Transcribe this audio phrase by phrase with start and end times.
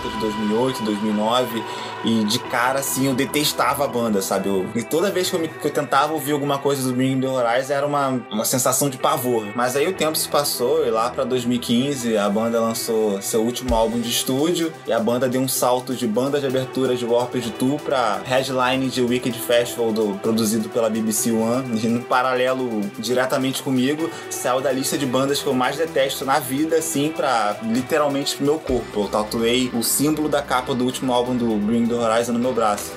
[0.00, 1.64] volta de 2008, 2009
[2.04, 4.48] e de cara assim eu detestava a banda, sabe?
[4.48, 7.20] Eu, e toda vez que eu, me, que eu tentava ouvir alguma coisa do Bring
[7.20, 9.46] the Horizon era uma, uma sensação de pavor.
[9.54, 13.74] Mas aí o tempo se passou e lá pra 2015 a banda lançou seu último
[13.74, 17.50] álbum de estúdio e a banda deu um salto de banda de abertura de Warped
[17.52, 23.62] Tour pra headline de Wicked Festival do, produzido pela BBC One e no paralelo diretamente
[23.62, 28.42] comigo saiu da lista de bandas que eu mais detesto na vida assim pra literalmente
[28.42, 29.02] meu corpo.
[29.02, 32.54] Eu tatuei o símbolo da capa do último álbum do Bring the Horizon no meu
[32.54, 32.92] braço.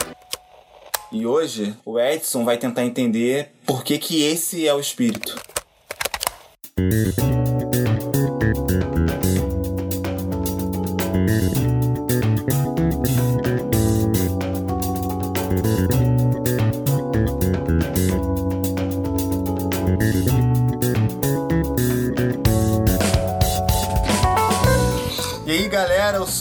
[1.12, 5.36] E hoje o Edson vai tentar entender por que que esse é o espírito.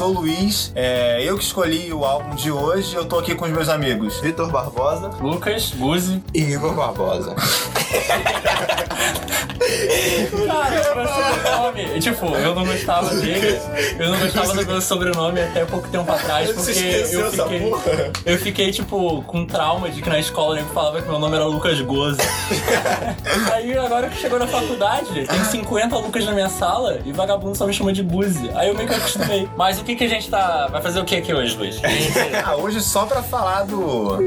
[0.03, 3.45] Sou o Luiz, é, eu que escolhi o álbum de hoje, eu tô aqui com
[3.45, 6.20] os meus amigos Vitor Barbosa, Lucas, Guzi.
[6.34, 7.36] E Igor Barbosa.
[10.47, 12.00] Cara, meu sobrenome.
[12.00, 13.58] Tipo, eu não gostava dele.
[13.98, 16.70] Eu não gostava do meu sobrenome até pouco tempo atrás, porque
[17.12, 17.72] eu fiquei.
[18.24, 21.44] Eu fiquei, tipo, com trauma de que na escola eu falava que meu nome era
[21.44, 22.19] Lucas Goze.
[23.52, 27.67] Aí agora que chegou na faculdade, tem 50 Lucas na minha sala e vagabundo só
[27.67, 28.50] me chama de Buzi.
[28.55, 29.48] Aí eu meio que acostumei.
[29.56, 30.69] Mas o que, que a gente tá.
[30.70, 31.80] Vai fazer o que aqui hoje, Luiz?
[32.44, 34.19] Ah, hoje só pra falar do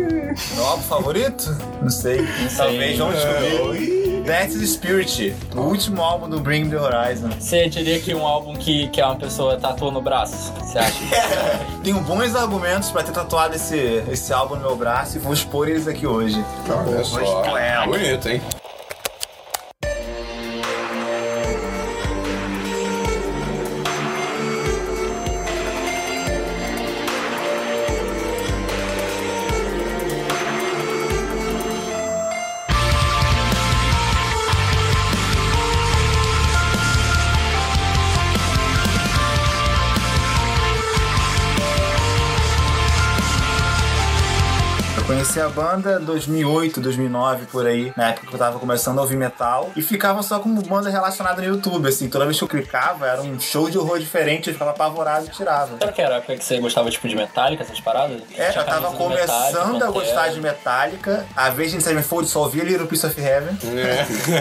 [0.53, 1.56] meu álbum favorito?
[1.81, 2.25] Não sei.
[2.56, 4.05] Talvez vamos descobrir.
[4.26, 7.30] That's Spirit, o último álbum do Bring the Horizon.
[7.40, 10.52] Você diria que um álbum que, que uma pessoa tatua no braço?
[10.59, 11.00] Você acha?
[11.84, 15.70] Tenho bons argumentos pra ter tatuado esse, esse álbum no meu braço e vou expor
[15.70, 16.44] eles aqui hoje.
[16.68, 17.56] Olha só.
[17.56, 17.86] É.
[17.86, 18.42] Bonito, hein?
[45.35, 49.18] Conheci a banda 2008, 2009, por aí, na época que eu tava começando a ouvir
[49.18, 53.07] metal, e ficava só como banda relacionada no YouTube, assim, toda vez que eu clicava
[53.07, 55.78] era um show de horror diferente, eu ficava apavorado e tirava.
[55.78, 58.22] Será que era a época que você gostava tipo de Metallica, essas paradas?
[58.38, 61.25] É, Tinha eu tava começando a gostar de Metallica.
[61.35, 63.57] A vez de Sevenfold só ouvia Little Piece of Heaven.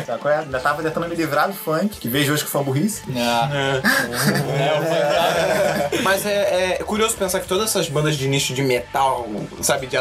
[0.06, 0.38] Sabe qual é?
[0.44, 3.02] Ainda tava tentando me livrar do funk, que vejo hoje que foi uma burrice.
[3.16, 3.48] Ah.
[3.52, 6.02] É, o Pantera.
[6.02, 9.26] Mas é, é curioso pensar que todas essas bandas de nicho de metal,
[9.62, 9.96] sabe, de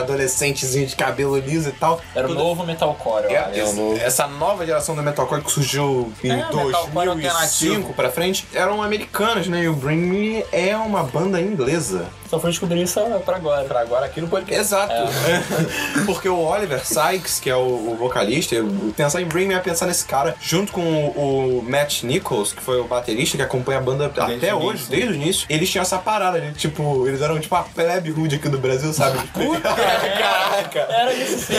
[0.86, 2.00] de cabelo liso e tal.
[2.16, 3.60] Era o novo metalcore, eu É, acho.
[3.60, 7.94] esse- essa nova geração do metalcore que surgiu em É, metalcore 2005 alternativo.
[7.94, 9.64] pra frente eram americanas, né?
[9.64, 12.08] E o Bring Me é uma banda inglesa.
[12.34, 13.64] Só fui descobrir isso pra agora.
[13.66, 14.60] Pra agora aqui no podcast.
[14.60, 14.92] Exato.
[16.04, 17.60] Porque o Oliver Sykes, que é o,
[17.92, 18.68] o vocalista, eu-
[18.98, 22.64] pensar em Bring Me é pensar nesse cara, junto com o, o Matt Nichols, que
[22.64, 24.90] foi o baterista que acompanha a banda Desde até hoje, início.
[24.90, 25.46] desde o início.
[25.48, 26.54] Eles tinham essa parada, né?
[26.58, 29.20] Tipo, eles eram tipo a plebe rude aqui do Brasil, sabe?
[29.62, 30.80] Caraca!
[30.90, 31.54] Era isso sim.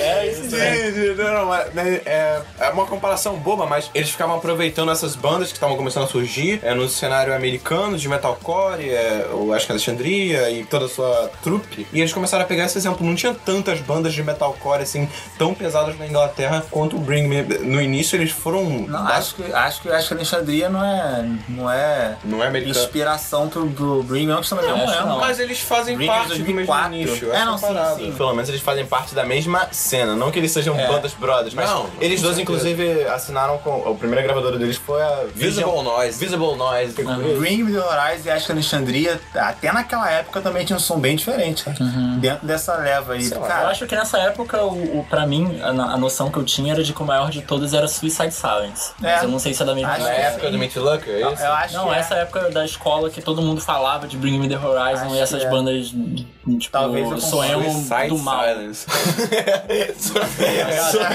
[0.00, 0.48] Era isso sim.
[0.50, 4.90] Sim, sim, não, não, é, né, é, é uma comparação boba, mas eles ficavam aproveitando
[4.90, 9.50] essas bandas que estavam começando a surgir é, no cenário americano de metalcore, é, o
[9.52, 11.86] Acho que Alexandria e toda a sua trupe.
[11.92, 13.06] E eles começaram a pegar esse exemplo.
[13.06, 15.08] Não tinha tantas bandas de metalcore assim
[15.38, 17.42] tão pesadas na Inglaterra quanto o Bring Me.
[17.42, 18.64] No início eles foram.
[18.64, 22.78] Não, acho que, acho que, acho que Alexandria não é, não é Não é americano.
[22.84, 25.04] inspiração pro, pro Bring Me, que também não Acho é.
[25.04, 25.18] não.
[25.20, 26.90] Mas eles fazem Bring parte de do mesmo 2004.
[26.90, 27.30] nicho.
[27.32, 27.58] É, não, a
[27.94, 28.12] sim, sim.
[28.12, 30.86] Pelo menos eles fazem parte da mesma cena, não que eles sejam É.
[30.86, 35.24] bandas brothers, mas Não, eles dois inclusive assinaram com a primeira gravadora deles foi a
[35.34, 36.18] Visible Noise.
[36.18, 36.94] Visible Noise.
[37.38, 40.98] Bring Me the Horizon e acho que Alexandria, até naquela época também tinha um som
[40.98, 41.76] bem diferente, cara.
[42.18, 43.30] Dentro dessa leva aí.
[43.30, 46.44] Eu Cara, acho que nessa época, o, o, pra mim, a, a noção que eu
[46.44, 48.92] tinha era de que o maior de todos era Suicide Silence.
[49.02, 49.12] É.
[49.14, 50.52] Mas eu não sei se é da mesma Acho Na época sim.
[50.52, 51.42] do Meat Locker, é isso?
[51.42, 51.98] eu acho Não, que é.
[51.98, 55.18] essa época da escola que todo mundo falava de Bring Me The Horizon Acho e
[55.18, 55.50] essas é.
[55.50, 58.44] bandas, tipo, Talvez eu sou emo Suicide do mal.
[58.44, 58.86] Silence.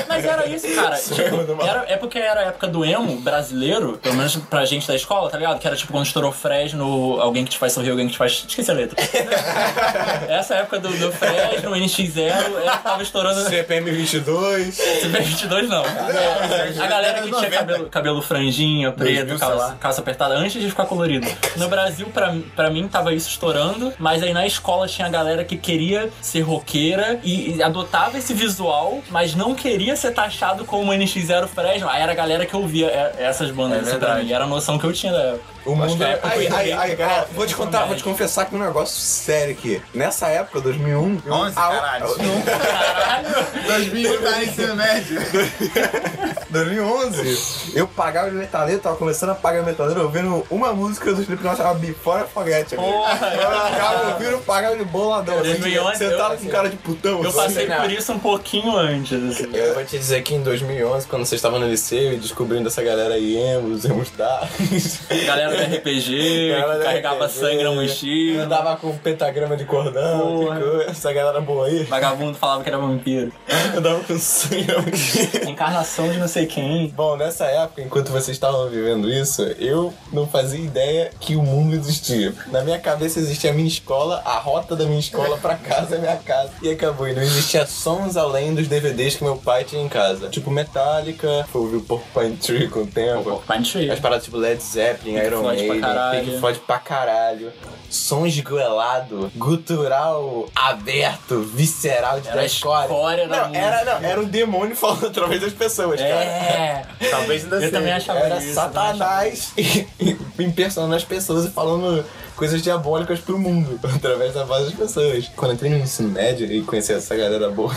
[0.07, 0.95] Mas era isso, cara.
[1.15, 4.95] Tipo, era, é porque era a época do emo brasileiro, pelo menos pra gente da
[4.95, 5.59] escola, tá ligado?
[5.59, 8.44] Que era tipo quando estourou Fresno, alguém que te faz sorrir, alguém que te faz.
[8.47, 8.95] Esqueci a letra.
[10.29, 12.31] Essa época do, do Fresno, NX0,
[12.61, 13.41] ela tava estourando.
[13.49, 14.77] CPM 22.
[14.77, 15.83] CP22 não.
[15.85, 20.61] É, a galera que tinha cabelo, cabelo franjinha, preto, 2000, sei calça, calça apertada, antes
[20.61, 21.27] de ficar colorido.
[21.57, 25.43] No Brasil, pra, pra mim, tava isso estourando, mas aí na escola tinha a galera
[25.43, 30.91] que queria ser roqueira e, e adotava esse visual, mas não queria ser taxado como
[30.91, 31.89] NX0 Fresno.
[31.89, 34.31] Aí era a galera que ouvia é, essas bandas, É assim, pra mim.
[34.31, 35.54] Era a noção que eu tinha da época.
[35.65, 36.03] O mundo.
[36.03, 39.81] época Aí, aí, galera, vou te contar, vou te confessar aqui um negócio sério aqui.
[39.93, 41.21] Nessa época, 2001.
[41.25, 42.05] eu- 11, a- caralho.
[42.45, 43.63] Caralho!
[43.67, 45.19] 2000 tá no ensino médio.
[46.49, 51.57] 2011, eu pagava de metaleiro, tava começando a pagar metaleiro ouvindo uma música do Slipknot
[51.57, 52.73] chamada Before I Forget.
[52.75, 52.91] amigo.
[52.91, 55.39] Porra, Eu ficava ouvindo, pagava de boladão.
[55.39, 57.23] Assim, 2011, sentado eu- com cara de putão.
[57.23, 57.37] Eu assim.
[57.37, 59.11] passei por isso um pouquinho antes,
[59.41, 59.49] assim.
[59.53, 62.81] Eu vou te dizer que em 2011, quando vocês estavam no liceu e descobrindo essa
[62.83, 68.43] galera aí, emo, os emos darks, Galera do RPG, Galera carregava RPG, sangue na mochila.
[68.43, 70.59] andava com pentagrama de cordão, Porra.
[70.87, 71.83] essa galera boa aí.
[71.83, 73.31] Vagabundo falava que era vampiro.
[73.75, 75.49] Andava com sangue na mochila.
[75.49, 76.87] Encarnação de não sei quem.
[76.95, 81.75] Bom, nessa época, enquanto vocês estavam vivendo isso, eu não fazia ideia que o mundo
[81.75, 82.33] existia.
[82.47, 85.99] Na minha cabeça existia a minha escola, a rota da minha escola pra casa é
[85.99, 86.51] minha casa.
[86.61, 87.07] E acabou.
[87.07, 90.29] E não existia sons além dos DVDs que meu pai tinha em casa.
[90.29, 93.43] Tipo Metallica, foi ouvir o Porcupine Tree com o tempo.
[93.47, 93.91] Pine Tree.
[93.91, 96.25] As paradas tipo Led Zeppelin, Iron Floyd pra caralho.
[96.25, 97.53] Pink Floyd pra caralho.
[97.89, 102.83] Som esgoelado, gutural aberto, visceral de Era a deathcore.
[102.83, 106.23] escória da Não, era, não, era o demônio falando através das pessoas, cara.
[106.23, 106.85] É.
[107.09, 107.71] Talvez ainda Eu seja.
[107.71, 108.53] também achava Era isso.
[108.53, 109.53] Satanás
[110.39, 112.03] impersonando as pessoas e falando
[112.35, 115.29] coisas diabólicas pro mundo, através da voz das pessoas.
[115.35, 117.71] Quando eu entrei no ensino médio e conheci essa galera boa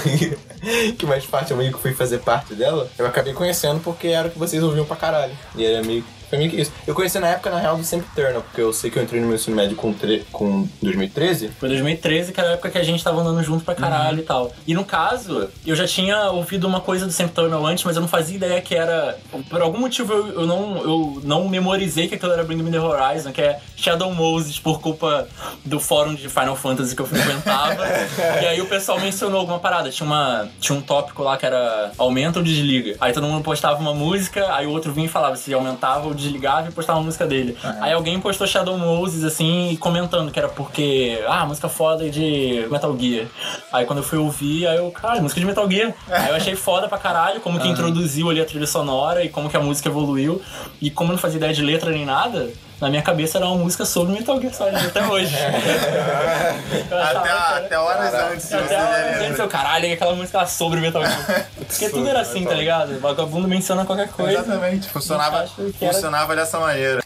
[0.99, 4.27] que mais parte eu meio que fui fazer parte dela, eu acabei conhecendo porque era
[4.29, 5.33] o que vocês ouviam pra caralho.
[5.55, 6.73] E era meio foi meio que isso.
[6.87, 9.21] Eu conheci na época, na real, do Sempre Eternal, porque eu sei que eu entrei
[9.21, 11.51] no meu ensino médio com, tre com 2013.
[11.59, 14.23] Foi 2013, que era a época que a gente tava andando junto pra caralho e
[14.23, 14.53] tal.
[14.67, 18.09] E no caso, eu já tinha ouvido uma coisa do Sempturnal antes, mas eu não
[18.09, 19.19] fazia ideia que era.
[19.49, 22.81] Por algum motivo eu, eu não, eu não memorizei que aquilo era Bring Me the
[22.81, 25.27] Horizon, que é Shadow Moses, por culpa
[25.65, 27.87] do fórum de Final Fantasy que eu frequentava.
[28.43, 29.91] e aí o pessoal mencionou alguma parada.
[29.91, 32.97] Tinha, uma, tinha um tópico lá que era aumenta ou desliga.
[33.01, 36.15] Aí todo mundo postava uma música, aí o outro vinha e falava se aumentava ou
[36.19, 37.57] desligava e postava a música dele.
[37.81, 42.97] Aí alguém postou Shadow Moses, assim, comentando que era porque, ah, música foda de Metal
[42.99, 43.27] Gear.
[43.73, 45.95] Aí quando eu fui ouvir, aí eu, cara, música de Metal Gear.
[46.09, 49.49] Aí eu achei foda pra caralho, como que introduziu ali a trilha sonora e como
[49.49, 50.43] que a música evoluiu.
[50.81, 52.51] E como eu não fazia ideia de letra nem nada,
[52.81, 55.35] na minha cabeça era uma música sobre Metal Gear Solid até hoje.
[55.37, 57.31] Achava Até,
[57.67, 59.27] até horas antes, se você até a hora lembra.
[59.27, 61.47] antes eu, caralho, aquela música sobre Metal Gear.
[61.57, 62.99] Porque tudo era assim, tá ligado?
[63.01, 64.33] Vagabundo menciona qualquer coisa.
[64.41, 65.49] Exatamente, funcionava, era-
[65.93, 67.03] funcionava dessa maneira.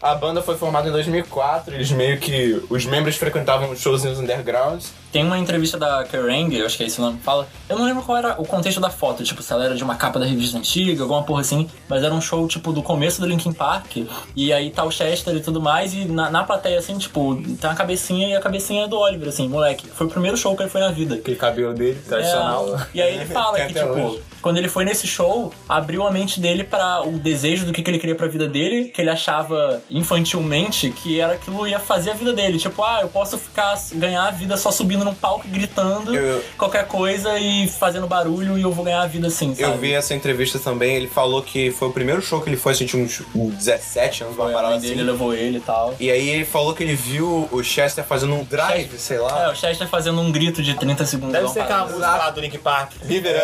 [0.00, 2.60] A banda foi formada em 2004, eles meio que.
[2.68, 4.92] Os membros frequentavam shows nos undergrounds.
[5.12, 7.46] Tem uma entrevista da Kerrang, eu acho que é esse o nome que fala.
[7.68, 9.94] Eu não lembro qual era o contexto da foto, tipo, se ela era de uma
[9.94, 13.26] capa da revista antiga, alguma porra assim, mas era um show, tipo, do começo do
[13.26, 13.98] Linkin Park.
[14.34, 17.68] E aí tá o Chester e tudo mais, e na, na plateia, assim, tipo, tem
[17.68, 19.86] a cabecinha e a cabecinha é do Oliver, assim, moleque.
[19.88, 21.16] Foi o primeiro show que ele foi na vida.
[21.16, 22.74] Aquele cabelo dele, tradicional.
[22.74, 24.22] É, e aí ele fala que, tipo, hoje.
[24.40, 27.90] quando ele foi nesse show, abriu a mente dele para o desejo do que, que
[27.90, 32.14] ele queria pra vida dele, que ele achava infantilmente que era aquilo ia fazer a
[32.14, 32.58] vida dele.
[32.58, 36.42] Tipo, ah, eu posso ficar, ganhar a vida só subindo num palco e gritando Eu-
[36.58, 39.62] qualquer coisa e fazendo barulho e eu vou ganhar a vida assim, sabe?
[39.72, 42.72] Eu vi essa entrevista também, ele falou que foi o primeiro show que ele foi,
[42.72, 45.02] assim, tinha uns 17 anos, uma Foi, parada mãe dele assim.
[45.04, 45.94] levou ele e tal.
[46.00, 49.50] E aí ele falou que ele viu o Chester fazendo um drive, sei É, lá.
[49.50, 51.32] o Chester fazendo um grito de 30 segundos.
[51.32, 51.92] Deve ser aquela parada.
[51.98, 52.92] música lá do Link Park.
[53.06, 53.38] Give it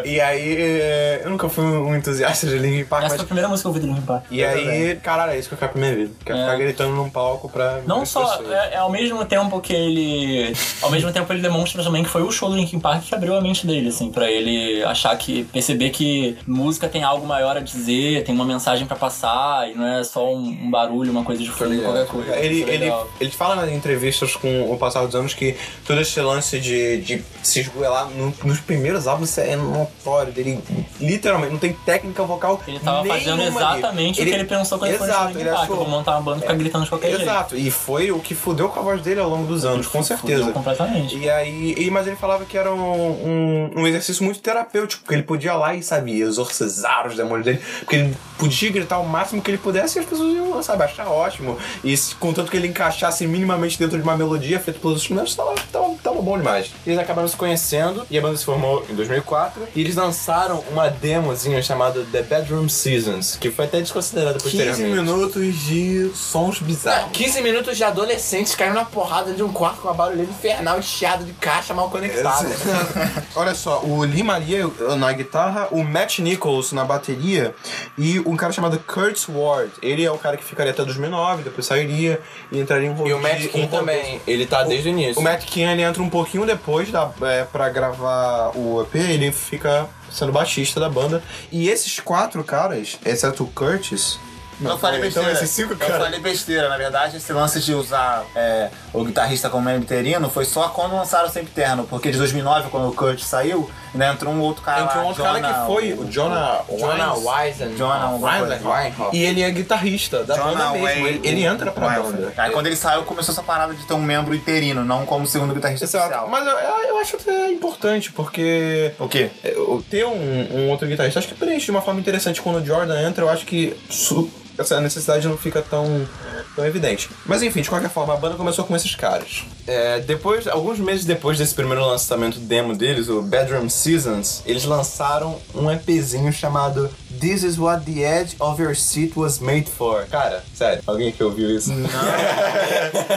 [0.00, 0.08] up.
[0.08, 3.16] E aí, é, eu nunca fui um entusiasta de Linkin Park, Essa mas...
[3.18, 4.24] foi a primeira música que eu ouvi do Linkin Park.
[4.30, 6.10] E aí, caralho, é isso que eu quero pra minha vida.
[6.24, 6.42] Quero É.
[6.42, 7.80] ficar gritando num palco pra...
[7.86, 10.54] Não só, é, é ao mesmo tempo que ele.
[10.98, 13.40] Mesmo tempo ele demonstra também que foi o show do Linkin Park que abriu a
[13.40, 15.44] mente dele, assim, pra ele achar que.
[15.44, 19.86] perceber que música tem algo maior a dizer, tem uma mensagem pra passar, e não
[19.86, 22.36] é só um, um barulho, uma coisa de fundo, qualquer coisa.
[22.36, 26.20] Ele, é ele, ele fala nas entrevistas com o passar dos anos que todo esse
[26.20, 30.32] lance de, de se esgoelar no- nos primeiros álbuns é notório.
[30.36, 30.58] Ele
[31.00, 32.60] literalmente não tem técnica vocal.
[32.66, 35.50] Ele tava fazendo exatamente o que ele pensou quando ele foi no Exato, Linkin ele
[35.50, 35.62] Park.
[35.64, 37.22] achou- vou montar uma banda e ficar gritando de qualquer jeito.
[37.22, 40.02] Exato, e foi o que fudeu com a voz dele ao longo dos anos, com
[40.02, 40.50] certeza.
[40.52, 40.87] Completamente.
[41.12, 45.14] E aí, e- mas ele falava que era um, um, um exercício muito terapêutico, porque
[45.14, 49.42] ele podia lá e, sabe, exorcizar os demônios dele, porque ele podia gritar o máximo
[49.42, 51.58] que ele pudesse e as pessoas iam, sabe, achar ótimo.
[51.84, 55.87] E contanto que ele encaixasse minimamente dentro de uma melodia feita pelos instrumentos, tava, tava,
[56.18, 56.70] tava bom demais.
[56.86, 60.88] Eles acabaram se conhecendo e a banda se formou em 2004 e eles lançaram uma
[60.88, 65.00] demozinha chamada The Bedroom Seasons, que foi até desconsiderada 15 posteriormente.
[65.00, 67.10] minutos de sons bizarros.
[67.12, 71.24] 15 minutos de adolescentes caindo na porrada de um quarto com uma barulheira infernal, chiado
[71.24, 72.48] de caixa mal conectada.
[73.36, 77.54] Olha só, o Lee Maria na guitarra, o Matt Nichols na bateria
[77.96, 79.70] e um cara chamado Kurt Ward.
[79.82, 82.20] Ele é o cara que ficaria até 2009, depois sairia
[82.50, 85.20] e entraria em um E o Matt King um também, ele tá desde o início.
[85.20, 89.30] O Matt King ele entra um pouquinho depois da, é, pra gravar o EP, ele
[89.32, 91.22] fica sendo baixista da banda.
[91.52, 94.18] E esses quatro caras, exceto o Curtis,
[94.60, 95.32] Não, eu falei então besteira.
[95.32, 96.68] esses cinco eu caras- falei besteira.
[96.68, 100.94] Na verdade, esse lance de usar é, o guitarrista como membro interino foi só quando
[100.96, 101.84] lançaram o Sempre Terno.
[101.84, 105.22] Porque de 2009, quando o Kurt saiu, ainda entrou um outro cara Entrou um outro
[105.22, 107.14] cara Jonah- que foi o Jonah Jonah.
[107.14, 107.74] Wisen.
[107.76, 108.10] Jonah.
[108.18, 109.16] Weinhoff.
[109.16, 110.84] E ele é guitarrista da Jonah banda mesmo.
[110.84, 112.12] Wayne- Ele, ele entra pra Weinhoff.
[112.12, 112.32] banda.
[112.36, 115.54] Aí quando ele saiu, começou essa parada de ter um membro interino, não como segundo
[115.54, 116.06] guitarrista Exato.
[116.06, 116.28] oficial.
[116.28, 116.52] Mas eu,
[116.88, 119.30] eu acho até importante, porque O quê?
[119.44, 122.40] é, o- ter um, um outro guitarrista acho que preenche de uma forma interessante.
[122.40, 126.06] Quando o Jordan entra, eu acho que su- essa necessidade não fica tão,
[126.54, 127.08] tão evidente.
[127.24, 129.44] Mas enfim, de qualquer forma, a banda começou com esses caras.
[129.66, 135.38] É, depois, alguns meses depois desse primeiro lançamento demo deles, o Bedroom Seasons, eles lançaram
[135.54, 140.06] um EPzinho chamado This is what the edge of your seat was made for.
[140.06, 141.72] Cara, sério, alguém que ouviu isso?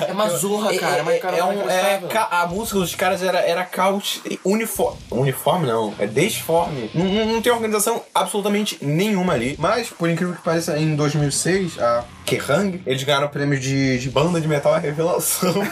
[0.07, 0.97] É uma zorra, cara.
[0.97, 4.21] É, mas, é, cara, é não um, é a música dos caras era, era caos
[4.43, 4.99] uniforme.
[5.09, 6.89] Uniforme não, é desforme.
[6.93, 9.55] Não, não, não tem organização absolutamente nenhuma ali.
[9.57, 10.95] Mas, por incrível que pareça, em
[11.31, 15.53] 2006, a Kerrang, eles ganharam o prêmio de, de banda de metal à revelação.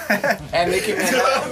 [0.52, 1.44] É meio que melhor,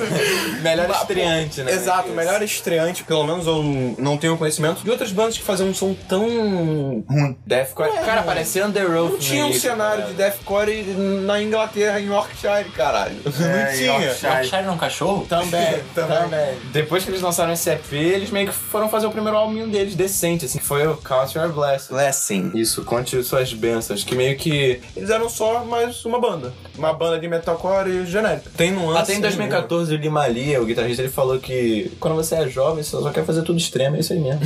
[0.62, 1.72] melhor estreante, né?
[1.72, 5.74] Exato, melhor estreante, pelo menos eu não tenho conhecimento, de outras bandas que faziam um
[5.74, 7.38] som tão ruim.
[7.46, 7.92] Deathcore.
[8.06, 9.12] Cara, parecia Under Oath.
[9.12, 10.08] Não tinha um meio, cenário cara.
[10.08, 10.84] de deathcore
[11.26, 13.16] na Inglaterra, em Yorkshire, caralho.
[13.24, 14.16] não tinha.
[14.34, 15.26] Yorkshire não é um cachorro?
[15.28, 16.18] Também, Também.
[16.18, 16.56] também.
[16.72, 19.96] Depois que eles lançaram esse EP, eles meio que foram fazer o primeiro álbum deles
[19.96, 21.94] decente, assim, que foi o Count Your Blessing.
[21.94, 22.52] Blessing.
[22.56, 24.04] Isso, conte suas bênçãos.
[24.04, 24.82] Que meio que.
[24.98, 26.54] Eles eram só mais uma banda.
[26.78, 28.50] Uma banda de metalcore genérica.
[28.58, 29.00] Tem nuance.
[29.02, 32.84] Até em 2014, o Lima Lia, o guitarrista, ele falou que quando você é jovem,
[32.84, 34.42] você só quer fazer tudo extremo, é isso aí mesmo.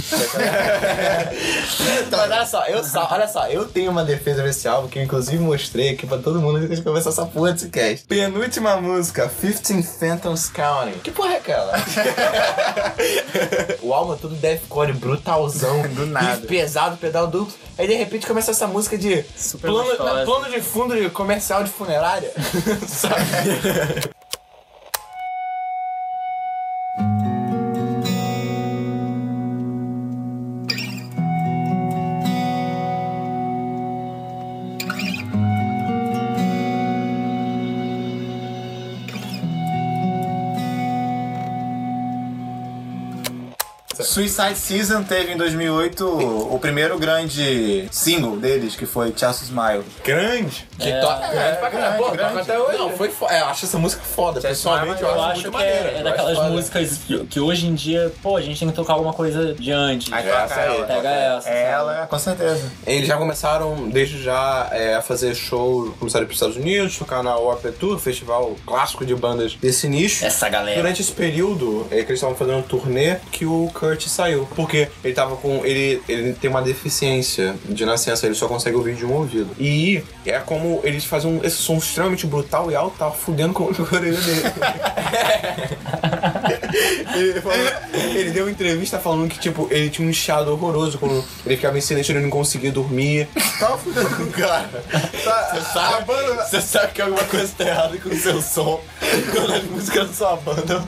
[2.12, 5.04] Mas olha só, eu, só- olha só, eu tenho uma defesa desse álbum que eu
[5.04, 8.06] inclusive mostrei aqui pra todo mundo antes de começar essa porra desse cast.
[8.08, 11.00] Penúltima música, 15 Phantoms Counting.
[11.04, 11.74] Que porra é aquela?
[13.82, 16.46] o álbum é tudo deathcore brutalzão, Do nada.
[16.48, 17.54] pesado, pedal duplo.
[17.78, 20.26] Aí de repente começa essa música de Super plano.
[20.42, 22.32] Plano de fundo de comercial de funerária.
[22.88, 24.12] Sabe?
[44.04, 49.84] Suicide Season teve em 2008 o, primeiro grande single deles, que foi Just Smile.
[50.04, 50.68] Grande.
[50.78, 51.98] Que É, toca grande pra caralho.
[52.04, 52.30] Pô, grande.
[52.30, 52.78] toca até hoje.
[52.78, 53.34] Não, foi foda.
[53.34, 54.42] É, eu acho essa música foda.
[54.42, 55.92] Pessoalmente, eu, Eu acho que maneira.
[55.92, 56.50] é, é daquelas foda.
[56.50, 59.72] músicas que, que hoje em dia, pô, a gente tem que tocar alguma coisa de
[59.72, 60.12] antes.
[60.12, 60.86] Aí Essa toca aí, ela.
[60.88, 61.50] Pega essa.
[61.50, 62.72] É ela, com certeza.
[62.86, 67.24] Eles já começaram, desde já, é, a fazer show, começaram para os Estados Unidos, tocar
[67.24, 70.26] na Opera Tour, festival clássico de bandas desse nicho.
[70.26, 70.80] Essa galera.
[70.82, 74.48] Durante esse período é, que eles estavam fazendo um turnê, que o Kurt saiu.
[74.56, 75.66] Porque ele tava com.
[75.66, 79.50] Ele, ele tem uma deficiência de nascença, ele só consegue ouvir de um ouvido.
[79.60, 83.64] E é como eles fazem um- esse som extremamente brutal e alto, tava fudendo com
[83.66, 84.42] a orelha dele.
[87.16, 87.58] ele, falou-
[88.16, 91.78] ele deu uma entrevista falando que, tipo, ele tinha um chiado horroroso quando ele ficava
[91.78, 93.28] em silêncio, ele não conseguia dormir.
[93.60, 94.70] Tava fudendo com o cara.
[95.24, 96.06] Tá, sabe?
[96.06, 98.82] banda- Você sabe que alguma coisa tá errada com o seu som
[99.32, 100.84] quando as músicas da sua banda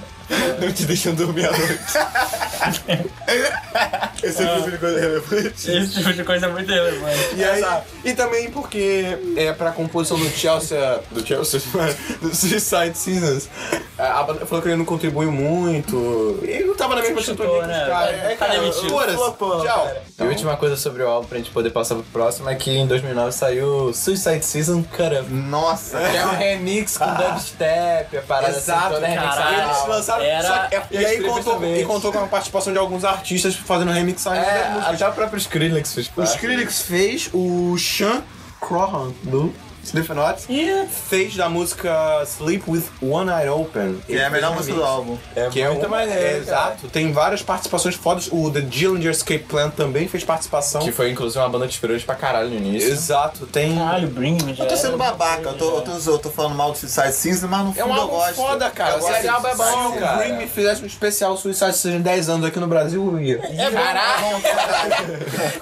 [0.59, 1.79] não te deixam dormir à noite.
[4.23, 5.71] Esse é o tipo de coisa relevante.
[5.71, 7.35] Esse tipo de coisa é muito relevante.
[7.35, 7.63] E, aí,
[8.05, 10.77] e também porque é pra composição do Chelsea.
[11.11, 11.59] Do Chelsea,
[12.21, 13.49] do Suicide Seasons.
[13.97, 16.39] A banda falou que ele não contribuiu muito.
[16.41, 17.85] Ele não tava na mesma sintonia né?
[17.87, 18.39] caras.
[18.39, 18.89] Tá- tá demitido.
[18.89, 19.17] foda-se.
[19.17, 19.85] Tchau.
[19.85, 20.03] cara.
[20.19, 22.71] E a última coisa sobre o álbum pra gente poder passar pro próximo é que
[22.71, 25.31] em 2009 saiu Suicide Season Cut Up.
[25.31, 25.99] Nossa.
[25.99, 29.63] Que é um remix com dubstep, a parada Exato, assim, toda remixada.
[29.63, 30.12] Eles lançaram.
[30.21, 33.91] Era- só que- e, aí contou, e contou com a participação de alguns artistas fazendo
[33.91, 36.23] remixagem É, até o próprio Skrillex fez O.
[36.23, 38.21] Skrillex fez, o Sean
[38.59, 43.99] Crahan do Slipknot E fez da música Sleep with One Eye Open.
[44.07, 45.17] Que é a melhor música do álbum.
[45.35, 46.37] É Que é muito uma, maneiro, é, cara.
[46.37, 46.87] Exato.
[46.89, 48.27] Tem várias participações fodas.
[48.31, 50.81] O The Dillinger Escape Plan também fez participação.
[50.81, 52.89] Que foi inclusive uma banda que inspirou eles pra caralho no início.
[52.91, 53.45] Exato.
[53.47, 53.77] Tem.
[53.77, 56.71] caralho, Bring Me Eu tô sendo babaca, eu tô, eu tô, eu tô falando mal
[56.71, 58.35] do Suicide Season, mas no É fundo um eu álbum gosto.
[58.35, 58.97] foda, cara.
[58.97, 60.17] Eu Esse álbum é de bom, Suicide Se o cara.
[60.23, 63.39] Green me fizesse um especial Suicide Season em 10 anos aqui no Brasil, eu ia.
[63.43, 64.43] É Caralho!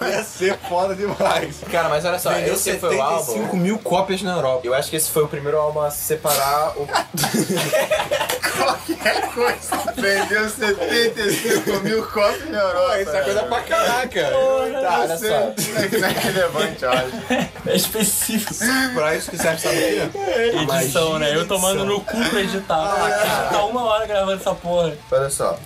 [0.11, 1.55] Ia ser foda demais.
[1.71, 3.19] Cara, mas olha só, Vendeu esse foi o álbum.
[3.25, 4.61] 75 mil cópias na Europa.
[4.65, 6.87] Eu acho que esse foi o primeiro álbum a separar o.
[8.57, 9.93] Qualquer coisa.
[9.95, 13.01] Vendeu 75 mil cópias na Europa.
[13.01, 14.31] Isso é coisa pra caraca.
[14.81, 15.53] Tá, olha só.
[15.99, 17.11] Não é relevante, eu acho.
[17.65, 18.53] É específico.
[18.93, 20.09] Pra isso que serve, quê?
[20.61, 21.35] Edição, né?
[21.35, 22.75] Eu tomando no cu pra editar.
[22.75, 24.93] Ah, cara, tá uma hora gravando essa porra.
[25.11, 25.57] Olha só.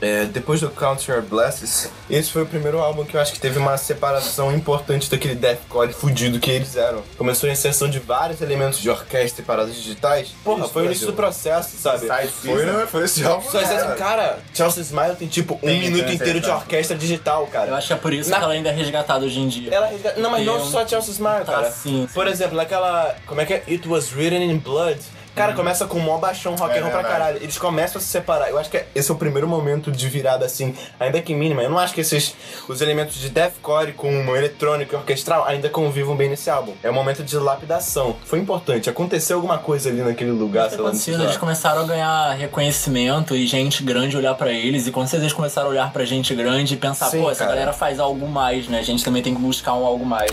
[0.00, 3.40] É, depois do Count Your Blessings, esse foi o primeiro álbum que eu acho que
[3.40, 7.02] teve uma separação importante daquele deathcore fudido que eles eram.
[7.16, 10.28] Começou a inserção de vários elementos de orquestra e paradas digitais.
[10.44, 12.00] Porra, Isso, foi o início do processo, sabe?
[12.00, 12.86] Side Foi, né?
[12.90, 13.50] Foi esse álbum.
[13.50, 17.46] Só assim, cara, Chelsea Smile tem tipo um Tem, minuto tem, inteiro de orquestra digital,
[17.46, 17.70] cara.
[17.70, 19.72] Eu acho que é por isso Na- que ela ainda é resgatada hoje em dia.
[19.74, 20.20] Ela resgata...
[20.20, 21.70] Não, mas não Tem um- só Chelsea Smile, Tá, cara.
[21.70, 22.08] sim, sim.
[22.14, 23.14] Por exemplo, naquela.
[23.26, 23.62] Como é que é?
[23.68, 25.00] It Was Written in Blood.
[25.34, 27.18] Cara, começa com mó baixão rock É and roll pra verdade.
[27.20, 27.42] caralho.
[27.42, 28.50] Eles começam a se separar.
[28.50, 31.62] Eu acho que esse é o primeiro momento de virada, assim, ainda que mínima.
[31.62, 32.34] Eu não acho que esses
[32.68, 36.72] os elementos de deathcore com o eletrônico e orquestral ainda convivam bem nesse álbum.
[36.82, 38.14] É um momento de lapidação.
[38.24, 38.88] Foi importante.
[38.88, 42.32] Aconteceu alguma coisa ali naquele lugar, sei lá, não sei Acontecendo, eles começaram a ganhar
[42.34, 44.86] reconhecimento e gente grande olhar pra eles.
[44.86, 47.56] E quando vocês começaram a olhar pra gente grande e pensar, Sim, pô, essa cara.
[47.56, 48.78] galera faz algo mais, né?
[48.78, 50.30] A gente também tem que buscar um algo mais.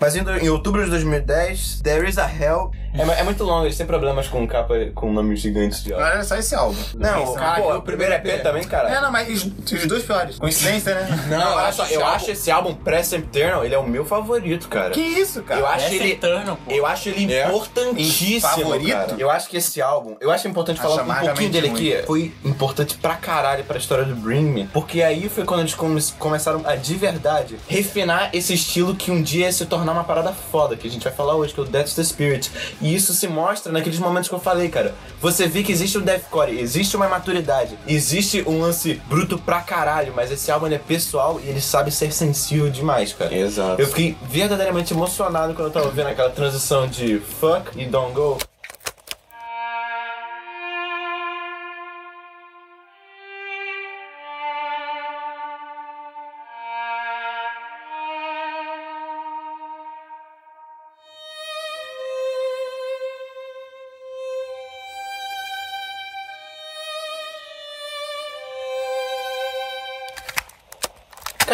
[0.00, 2.70] Mas indo em outubro de 2010, There Is a Hell.
[2.94, 6.10] É, é muito longo, eles têm problemas com capa com nomes gigantes de Não álbum.
[6.12, 6.78] era só esse álbum.
[6.96, 8.88] Não, Caraca, pô, o primeiro EP também, cara.
[8.90, 10.38] É, não, mas os, os dois piores.
[10.38, 11.08] Coincidência, né?
[11.28, 14.04] Não, olha acho só, esse eu álbum- acho esse álbum Present-Eternal, ele é o meu
[14.04, 14.90] favorito, cara.
[14.90, 15.60] Que isso, cara?
[15.60, 16.12] Eu acho é ele.
[16.12, 16.70] Eternal, pô.
[16.72, 17.46] Eu acho ele É?
[17.46, 18.90] importantíssimo, Favorito?
[18.92, 19.14] cara.
[19.18, 21.92] Eu acho que esse álbum, eu acho importante Acho falar um pouquinho dele ruim.
[21.92, 22.06] aqui.
[22.06, 26.02] Foi importante pra caralho pra história do Bring Me, porque aí foi quando eles come-
[26.18, 30.32] começaram a de verdade refinar esse estilo que um dia ia se tornar uma parada
[30.32, 32.50] foda, que a gente vai falar hoje, que é o Death's the Spirit.
[32.80, 34.94] E isso se mostra naqueles momentos que eu falei, cara.
[35.20, 40.12] Você vê que existe um deathcore, existe uma maturidade, existe um lance bruto pra caralho,
[40.14, 43.34] mas esse álbum é pessoal e ele sabe ser sensível demais, cara.
[43.34, 43.80] Exato.
[43.80, 48.38] Eu fiquei verdadeiramente emocionado quando eu tava vendo aquela transição de fuck e don't go.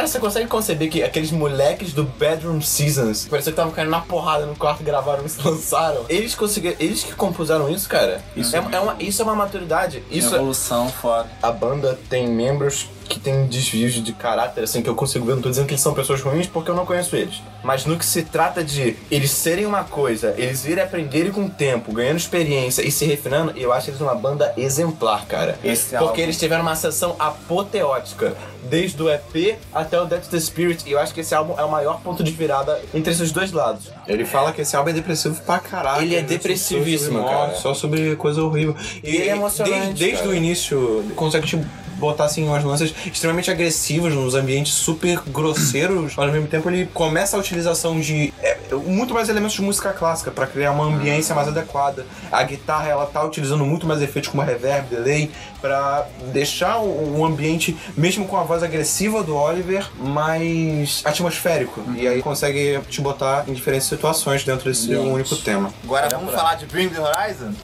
[0.05, 4.01] Cara, você consegue conceber que aqueles moleques do Bedroom Seasons, parecia que estavam caindo na
[4.01, 6.05] porrada no quarto, gravaram isso lançaram.
[6.11, 6.77] Eles conseguiram.
[6.79, 8.23] Eles que compuseram isso, cara.
[8.37, 10.03] Isso é, é uma, isso é uma maturidade.
[10.11, 11.29] Isso é- Evolução foda.
[11.43, 15.35] a banda tem membros que têm desvios de caráter, assim, que eu consigo ver.
[15.35, 17.43] Não tô dizendo que eles são pessoas ruins porque eu não conheço eles.
[17.63, 21.51] Mas no que se trata de eles serem uma coisa, eles irem aprenderem com o
[21.51, 25.59] tempo, ganhando experiência e se refinando, eu acho eles uma banda exemplar, cara.
[25.65, 28.35] Esse porque álbum- eles tiveram uma sessão apoteótica,
[28.69, 31.65] desde o EP até o Death the Spirit, e eu acho que esse álbum é
[31.65, 33.91] o maior ponto de virada entre esses dois lados.
[34.07, 36.03] Ele fala que esse álbum é depressivo pra caralho.
[36.03, 36.27] Ele é né?
[36.27, 37.55] depressivíssimo, Só sobre cara.
[37.55, 38.75] Só sobre coisa horrível.
[39.03, 41.59] E ele é emocionante, Desde, desde o início, consegue te
[42.05, 46.87] botar assim umas lanças extremamente agressivas nos ambientes super grosseiros, mas ao mesmo tempo ele
[46.93, 51.35] começa a utilização de é, muito mais elementos de música clássica pra criar uma ambiência
[51.35, 52.07] mais adequada.
[52.31, 57.75] A guitarra ela tá utilizando muito mais efeitos como reverb, delay pra deixar o, ambiente
[57.97, 63.55] mesmo com a voz agressiva do Oliver mais atmosférico e aí consegue te botar em
[63.55, 64.99] diferentes situações dentro desse Gente.
[64.99, 65.73] único tema.
[65.83, 67.55] Agora vamos falar de Bring the Horizon?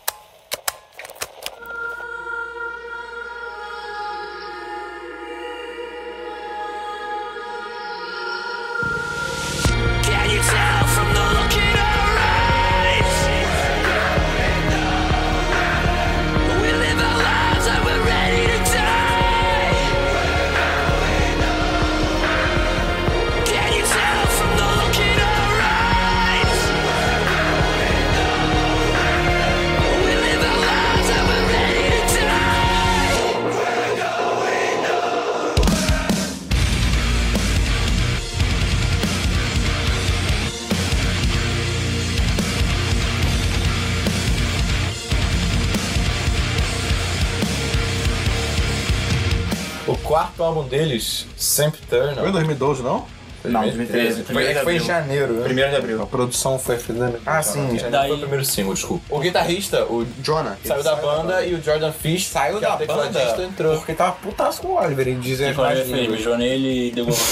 [50.71, 52.21] Deles, Sempre Eternal.
[52.21, 53.07] Foi em 2012, não?
[53.44, 54.22] Não, 2013.
[54.24, 55.44] Foi, foi em janeiro, né?
[55.44, 56.03] Primeiro de abril.
[56.03, 59.05] A produção foi feita em Ah, sim, janeiro Daí- foi o primeiro single, desculpa.
[59.09, 60.57] O guitarrista, o Jonah.
[60.64, 63.76] saiu da banda e o Jordan Fish Saiu que é da banda entrou.
[63.76, 67.24] porque tava putaço com o Oliver, ele Quando mais ele fez, mijou nele, devolveu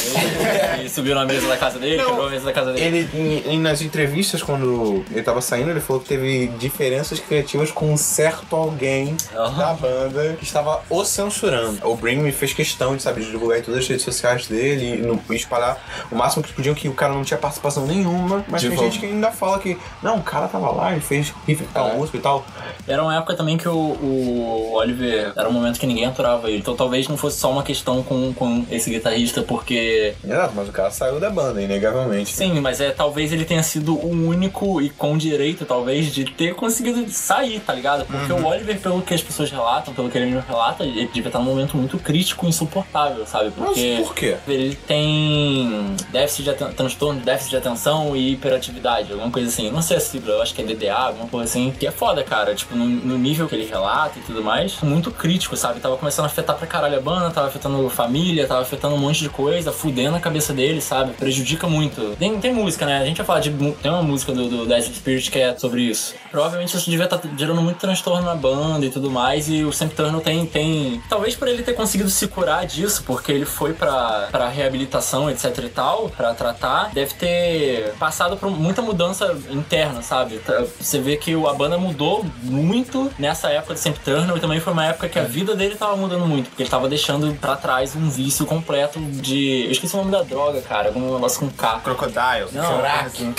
[0.77, 2.87] ele e subiu na mesa da casa dele, quebrou a mesa da casa dele.
[2.99, 7.71] Ele, em- em- nas entrevistas, quando ele tava saindo, ele falou que teve diferenças criativas
[7.71, 9.59] com um certo alguém Aham.
[9.59, 11.87] da banda que estava o censurando.
[11.87, 14.95] O Bring Me fez questão de, sabe, de divulgar em todas as redes sociais dele
[14.95, 15.79] e, no- espalhar
[16.11, 18.91] o máximo que podiam que o cara não tinha participação nenhuma, mas De tem volta.
[18.93, 21.95] gente que ainda fala que, não, o cara tava lá, ele fez riff tal, É.
[21.95, 22.45] música e tal.
[22.87, 26.59] Era uma época também que o, o Oliver era um momento que ninguém aturava ele.
[26.59, 30.15] Então talvez não fosse só uma questão com, com esse guitarrista, porque.
[30.25, 32.33] Exato, mas o cara saiu da banda, inegavelmente.
[32.35, 36.55] Sim, mas é talvez ele tenha sido o único e com direito, talvez, de ter
[36.55, 38.05] conseguido sair, tá ligado?
[38.07, 41.29] Porque o Oliver, pelo que as pessoas relatam, pelo que ele me relata, ele devia
[41.29, 43.51] estar num momento muito crítico e insuportável, sabe?
[43.51, 44.37] Porque Mas por quê?
[44.47, 49.71] ele tem déficit de transtorno, de déficit de atenção e hiperatividade, alguma coisa assim.
[49.71, 51.73] Não sei a sigla, eu acho que é DDA, alguma coisa assim.
[51.79, 52.55] Que é foda, cara.
[52.55, 55.81] Tipo, no, no nível que ele relata e tudo mais, muito crítico, sabe?
[55.81, 59.21] Tava começando a afetar pra caralho a banda, tava afetando família, tava afetando um monte
[59.21, 61.13] de coisa, fudendo a cabeça dele, sabe?
[61.13, 62.17] Prejudica muito.
[62.19, 62.99] Tem, tem música, né?
[62.99, 63.51] A gente vai falar de.
[63.51, 66.15] Tem uma música do, do Death Spirit que é sobre isso.
[66.31, 69.89] Provavelmente isso devia estar gerando muito transtorno na banda e tudo mais, e o Sam
[69.89, 71.03] Turner tem, tem.
[71.09, 75.59] Talvez por ele ter conseguido se curar disso, porque ele foi pra, pra reabilitação, etc
[75.65, 80.41] e tal, pra tratar, deve ter passado por muita mudança interna, sabe?
[80.81, 84.73] Você vê que a banda mudou muito nessa época do Sam Turner, e também foi
[84.73, 87.95] uma época que a vida dele tava mudando muito, porque ele tava deixando pra trás
[87.95, 89.67] um vício completo de.
[89.67, 91.79] Eu esqueci o nome da droga, cara, um negócio com K.
[91.79, 92.49] Crocodile.
[92.53, 93.23] Não, Crack.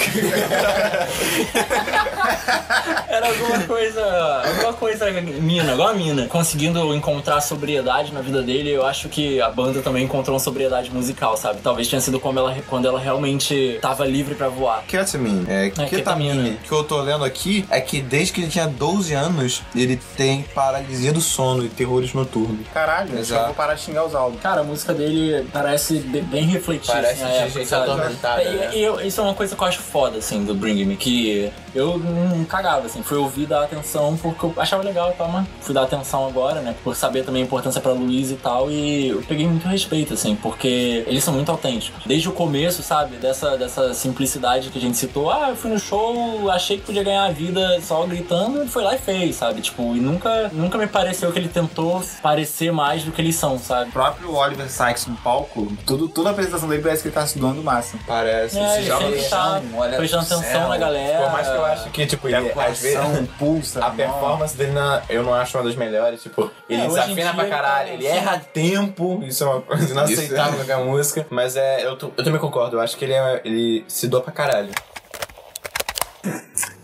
[3.09, 4.43] Era alguma coisa.
[4.45, 6.27] Alguma coisa mina, igual a mina.
[6.27, 10.91] Conseguindo encontrar sobriedade na vida dele, eu acho que a banda também encontrou uma sobriedade
[10.91, 11.59] musical, sabe?
[11.61, 14.83] Talvez tenha sido como ela, quando ela realmente tava livre pra voar.
[14.87, 15.45] Ketamine.
[15.47, 15.89] É, ketamina.
[15.89, 16.49] ketamine.
[16.51, 19.99] O que eu tô lendo aqui é que desde que ele tinha 12 anos, ele
[20.15, 22.67] tem paralisia do sono e terrores noturnos.
[22.73, 23.45] Caralho, eu Exato.
[23.45, 24.41] vou parar de xingar os álbuns.
[24.41, 26.93] Cara, a música dele parece be- bem refletida.
[26.93, 28.71] Parece assim, a de gente atormentada, E- né?
[28.75, 31.51] e eu- isso é uma coisa que eu acho foda, assim, do Bring Me, que
[31.73, 33.01] eu não cagava, assim.
[33.01, 36.61] Fui ouvir dar atenção porque eu achava legal e tal, mas fui dar atenção agora,
[36.61, 36.75] né?
[36.83, 40.35] Por saber também a importância pra Luiz e tal, e eu peguei muito respeito, assim,
[40.35, 42.03] porque eles são muito autênticos.
[42.05, 43.15] Desde o começo, sabe?
[43.17, 45.29] Dessa, dessa simplicidade que a gente citou.
[45.31, 48.83] Ah, eu fui no show, achei que podia ganhar a vida só gritando, ele foi
[48.83, 49.61] lá e fez, sabe?
[49.61, 53.57] Tipo, e nunca, nunca me pareceu que ele tentou parecer mais do que eles são,
[53.59, 53.89] sabe?
[53.89, 57.25] O próprio Oliver Sykes no palco, tudo, toda a apresentação dele parece que ele tá
[57.25, 57.99] se doando o máximo.
[58.07, 58.57] Parece.
[58.57, 60.67] É, Esse ele jogo- sempre tá olha prestando atenção céu.
[60.67, 61.23] na galera.
[61.23, 63.79] Por mais que eu acho que, tipo, ele, às vezes, pulsa.
[63.79, 63.95] a mão.
[63.95, 66.21] performance dele na, eu não acho uma das melhores.
[66.23, 69.21] Tipo, ele É, hoje em desafina pra ele caralho, tá- ele erra tempo.
[69.25, 71.25] Isso é uma coisa inaceitável com a música.
[71.29, 72.75] Mas é, eu, tô- eu também concordo.
[72.77, 74.69] Eu acho que ele, é, ele se doa pra caralho.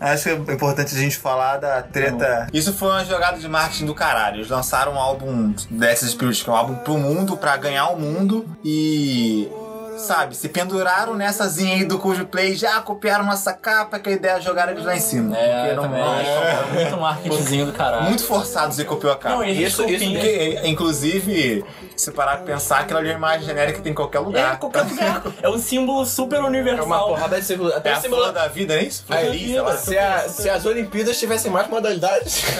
[0.00, 2.46] Acho que é importante a gente falar da treta.
[2.52, 4.36] Isso foi uma jogada de marketing do caralho.
[4.38, 7.98] Eles lançaram um álbum Death Spirit, que é um álbum pro mundo, pra ganhar o
[7.98, 8.46] mundo.
[8.64, 9.48] E.
[9.98, 14.40] Sabe, se penduraram nessazinha aí do Coldplay, já copiaram nossa capa, que a ideia é
[14.42, 15.34] jogar eles lá em cima.
[15.34, 16.04] É, porque não, também.
[16.04, 18.02] não- É muito marketingzinho do caralho.
[18.04, 19.36] Muito forçados e copiou a capa.
[19.36, 20.04] Não, Isso- isso.
[20.12, 21.64] Porque, inclusive,
[21.96, 24.20] se parar pra pensar, aquela ali é a imagem genérica que tem em qualquer É,
[24.20, 24.58] lugar.
[24.58, 25.22] qualquer lugar.
[25.42, 27.08] É um símbolo super É uma universal.
[27.08, 27.72] porrada de símbolo.
[27.74, 28.32] Até É a símbolo.
[28.32, 29.04] da vida, é isso?
[29.08, 29.76] Aí, lá.
[29.76, 32.44] se, a- se as Olimpíadas tivessem mais modalidades.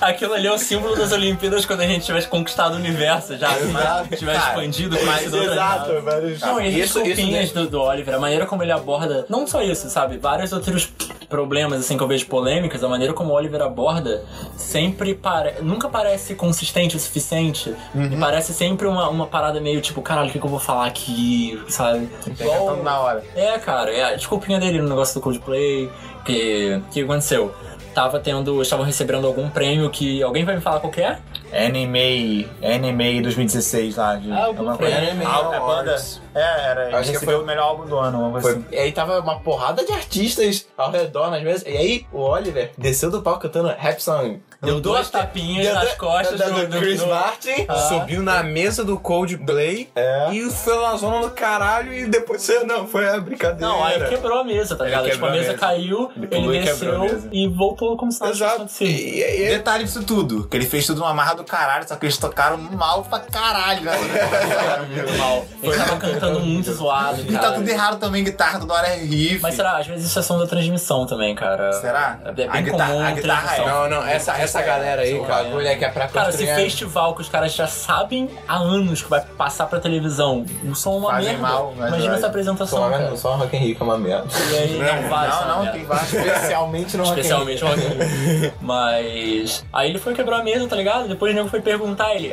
[0.00, 3.56] Aquilo ali é o símbolo das Olimpíadas quando a gente tivesse conquistado o universo já.
[3.58, 4.16] Exato.
[4.16, 5.32] Tivesse Cara, expandido, naves.
[5.32, 6.40] Exato, vários.
[6.40, 9.46] Não, e as Isso- isso desculpinhas do, do Oliver, a maneira como ele aborda, não
[9.46, 10.18] só isso, sabe?
[10.18, 10.88] Vários outros
[11.32, 14.22] problemas, assim, que eu vejo polêmicas, a maneira como o Oliver aborda
[14.54, 15.54] sempre pare...
[15.62, 17.74] nunca parece consistente o suficiente.
[17.94, 20.86] Me parece sempre uma, uma parada meio tipo, caralho, o que, que eu vou falar
[20.86, 22.08] aqui, sabe?
[22.28, 23.24] Inventando na hora.
[23.34, 25.90] É, cara, é a desculpinha dele no negócio do Coldplay,
[26.24, 27.52] que o que aconteceu?
[27.94, 31.18] Tava tendo, estavam recebendo algum prêmio que alguém vai me falar qual que é?
[31.52, 34.14] Anime, Anime 2016 lá.
[34.16, 34.96] De, Ah, algum alguma coisa.
[34.96, 35.10] prêmio.
[35.10, 35.96] Anime Ah, a banda.
[36.34, 36.40] É,
[36.70, 36.98] era.
[36.98, 38.64] Acho que foi- o melhor álbum do ano, uma Foi, assim.
[38.70, 41.62] e aí tava uma porrada de artistas ao redor nas mesas.
[41.66, 44.40] E aí o Oliver desceu do palco cantando Rap Song.
[44.62, 47.64] Deu duas tapinhas deu nas costas do, do do- Chris do- Martin.
[47.66, 47.74] Ah.
[47.74, 50.28] Subiu na mesa do Coldplay É.
[50.32, 52.62] e foi na zona do caralho e depois você.
[52.62, 53.66] Não, foi a brincadeira.
[53.66, 55.04] Não, aí quebrou a mesa, tá ligado?
[55.06, 55.58] Ele Tipo, a mesa mesa.
[55.58, 58.88] caiu, Ele ele, e desceu e voltou como se nada tivesse acontecido.
[58.88, 61.96] E, e, e, Detalhe disso tudo, que ele fez tudo numa marra do caralho, só
[61.96, 63.92] que eles tocaram mal pra caralho, né?
[64.88, 65.44] Muito mal.
[65.62, 69.40] Ele tava cantando muito zoado, E tá tudo errado também, guitarra toda hora é riff.
[69.42, 69.78] Mas será?
[69.78, 71.72] Às vezes isso é som da transmissão também, cara.
[71.74, 72.18] Será?
[72.24, 73.88] É bem A guitarra- comum a guitarra transmissão.
[73.90, 75.48] não, não, essa, essa galera aí, O cara.
[75.68, 79.08] é que é pra Cara, esse festival que os caras já sabem há anos que
[79.10, 81.42] vai passar pra televisão, o som é uma Fazem merda.
[81.42, 82.18] mal, mas Imagina vai.
[82.18, 83.16] essa apresentação, Só, cara.
[83.16, 84.26] só Rock in Rio que é uma merda.
[84.50, 85.72] E aí, não, vai, não, essa não, merda.
[85.78, 86.12] tem vários.
[86.12, 87.20] Especialmente no Rock.
[87.20, 88.52] Especialmente o Rock in.
[88.60, 89.64] Mas.
[89.72, 91.08] Aí ele foi quebrar a mesa, tá ligado?
[91.08, 92.32] Depois o nego foi perguntar ele.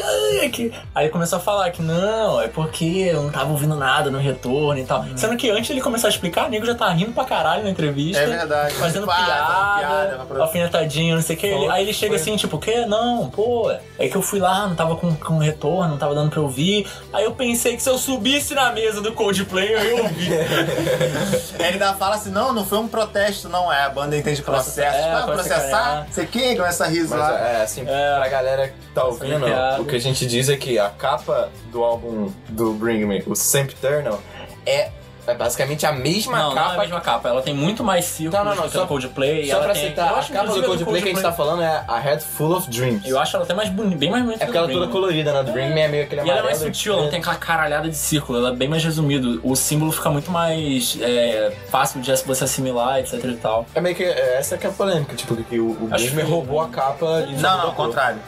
[0.00, 0.72] "Ah, é, ai, ai, aqui.
[0.94, 4.18] Aí ele começou a falar que não, é porque eu não tava ouvindo nada no
[4.18, 5.04] retorno e tal.
[5.16, 7.70] Sendo que antes ele começar a explicar, o nego já tá rindo pra caralho na
[7.70, 8.22] entrevista.
[8.22, 8.74] É verdade.
[8.74, 11.46] Fazendo Faz, piada, piada, pra- alfinetadinho, não sei o que.
[11.46, 12.84] Ele- aí ele chega assim, tipo, o quê?
[12.86, 16.30] Não, pô, é que eu fui lá, não tava com, com retorno, não tava dando
[16.30, 16.86] pra ouvir.
[17.12, 20.32] Aí eu pensei que se eu subisse na mesa do Coldplay, eu ia ouvir.
[21.58, 23.84] Ele ainda fala assim: não, não foi um protesto, não é.
[23.84, 24.80] A banda entende processo.
[24.96, 26.56] É, ah, processar, você quem?
[26.56, 27.38] Começa a Mas lá.
[27.38, 29.46] é assim, pra galera que tá ouvindo,
[29.78, 33.34] o que a gente diz é que a capa do álbum do Bring Me, o
[33.34, 34.20] Sempiternal,
[34.66, 34.90] é,
[35.26, 37.28] é basicamente a mesma Não, não é capa a mesma capa.
[37.28, 39.46] Ela tem muito mais círculos Não, não, não, do que a só- Coldplay.
[39.46, 41.22] Só ela pra tem, citar, eu a acho, capa do a Coldplay que a gente
[41.22, 43.06] tá falando é a Head Full of Dreams.
[43.08, 45.32] Eu acho ela até mais bonita, bem mais bonita É porque ela é toda colorida,
[45.34, 45.42] né?
[45.42, 47.36] Do Bring Me é meio aquele E ela é mais sutil, ela não tem aquela
[47.36, 49.38] caralhada de círculo, ela é bem mais resumido.
[49.44, 53.66] O símbolo fica muito mais é, fácil de você assimilar, etc e tal.
[53.74, 56.22] É meio que, é, essa que é a polêmica, tipo, que o, o Acho Me
[56.22, 58.18] que- roubou a capa e Não, não, ao contrário.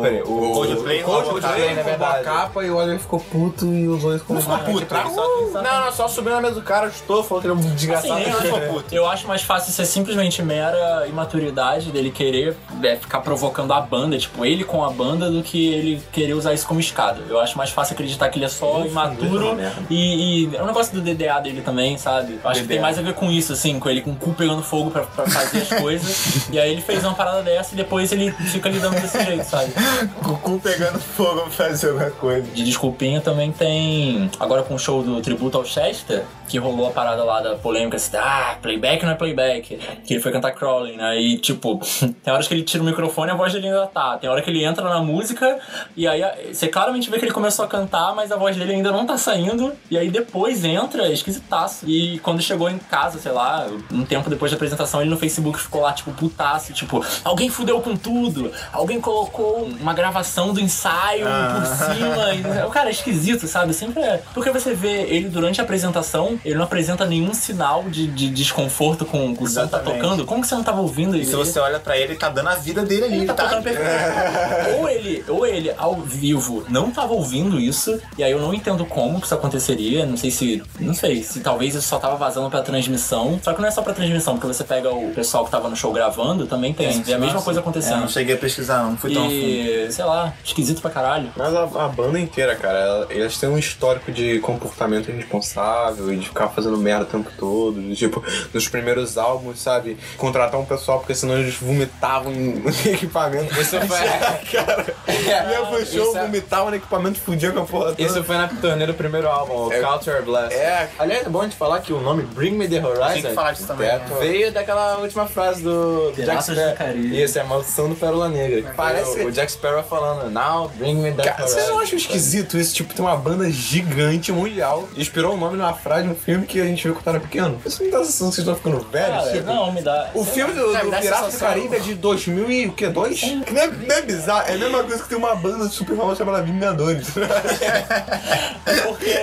[0.00, 1.74] Peraí, o, Coldplay o roubou a Coldplay, capa.
[1.74, 2.18] na verdade.
[2.20, 5.04] a capa e o Oliver ficou puto e usou isso como Não ficou puto, pra-
[5.10, 7.60] só- Não, não, só subiu na mesa do cara, chutou, falou que ele é um
[7.60, 8.20] Assim, desgraçado.
[8.20, 13.72] eu, acho, eu acho mais fácil ser simplesmente mera imaturidade dele querer é, ficar provocando
[13.72, 17.20] a banda, tipo, ele com a banda, do que ele querer usar isso como escada.
[17.28, 19.56] Eu acho mais fácil acreditar que ele é só imaturo
[19.90, 22.38] e, e é um negócio do DDA dele também, sabe?
[22.42, 24.32] Eu acho que tem mais a ver com isso, assim, com ele com o cu
[24.34, 26.48] pegando fogo pra, pra fazer as coisas.
[26.50, 29.72] e aí ele fez uma parada dessa e depois ele fica lidando desse jeito, sabe?
[30.42, 32.42] Cu pegando fogo pra fazer alguma coisa.
[32.52, 34.30] De desculpinha também tem.
[34.38, 37.96] Agora com o show do tributo ao Chester, que rolou a parada lá da polêmica
[37.96, 39.78] assim, ah, playback não é playback.
[40.04, 41.18] Que ele foi cantar Crawling, né?
[41.20, 41.80] E tipo,
[42.22, 44.18] tem horas que ele tira o microfone e a voz dele ainda tá.
[44.18, 45.58] Tem hora que ele entra na música
[45.96, 48.92] e aí você claramente vê que ele começou a cantar, mas a voz dele ainda
[48.92, 49.72] não tá saindo.
[49.90, 51.88] E aí depois entra, é esquisitaço.
[51.88, 55.58] E quando chegou em casa, sei lá, um tempo depois da apresentação, ele no Facebook
[55.58, 61.26] ficou lá, tipo, putaço, tipo, alguém fudeu com tudo, alguém colocou uma gravação do ensaio
[61.26, 62.34] por cima.
[62.34, 63.72] E, o cara é esquisito, sabe?
[63.74, 64.22] Sempre é.
[64.32, 69.04] Porque você vê ele durante a apresentação, ele não apresenta nenhum sinal de, de desconforto
[69.04, 70.24] com, com o som que tá tocando.
[70.24, 71.26] Como que você não tava ouvindo E ele?
[71.26, 73.44] se você olha pra ele, ele tá dando a vida dele ali, Ele tá tá?
[73.44, 73.84] tocando perfeito.
[74.78, 78.84] ou ele, ou ele ao vivo não tava ouvindo isso, e aí eu não entendo
[78.84, 80.06] como que isso aconteceria.
[80.06, 80.62] Não sei se.
[80.80, 83.38] Não sei, se talvez isso só tava vazando pra transmissão.
[83.42, 85.76] Só que não é só pra transmissão, porque você pega o pessoal que tava no
[85.76, 87.02] show gravando, também tem.
[87.08, 88.00] É a mesma coisa É, acontecendo.
[88.00, 89.34] não cheguei a pesquisar, não fui tão fundo.
[89.68, 91.30] E, sei lá, esquisito pra caralho.
[91.36, 96.16] Mas a, a banda inteira, cara, ela- eles têm um histórico de comportamento irresponsável e
[96.16, 97.80] de ficar fazendo merda o tempo todo.
[97.80, 98.22] de, tipo,
[98.52, 99.96] nos primeiros álbuns, sabe?
[100.16, 103.52] Contratar um pessoal porque senão eles vomitavam em equipamento.
[103.60, 103.98] Isso foi,
[104.52, 108.02] cara, ia pro show, isso é- vomitavam no equipamento, fudia com a porra toda.
[108.02, 110.54] isso foi na turnê do primeiro álbum, o É- Culture Blast.
[110.54, 110.88] É.
[110.98, 113.32] Aliás, é bom a gente falar que o nome Bring Me The Horizon Tem que
[113.34, 114.06] falar disso também, é, né?
[114.20, 116.74] veio daquela última frase do, do Jack Sparrow.
[116.76, 117.22] Caribe.
[117.22, 118.72] Isso, é a maldição do Pérola Negra.
[118.76, 122.56] Parece- o, o Jack Sparrow falando, Now Bring Me The Cara, vocês não acham esquisito
[122.56, 122.74] isso?
[122.74, 126.60] Tipo, tem uma banda gigante, mundial, inspirou o nome numa frase de um filme que
[126.60, 127.60] a gente viu quando era pequeno.
[127.64, 129.24] Isso não dá a sensação que vocês estão ficando velhos?
[129.24, 130.10] Cara, tipo, não, me dá.
[130.14, 132.88] O filme do, É, do Pirata do Caribe é de 2000 e o quê?
[132.88, 133.20] Dois?
[133.20, 135.96] Que não é, não é bizarro, é a mesma coisa que tem uma banda super
[135.96, 137.08] famosa chamada Vingadores.
[138.84, 139.14] Porque.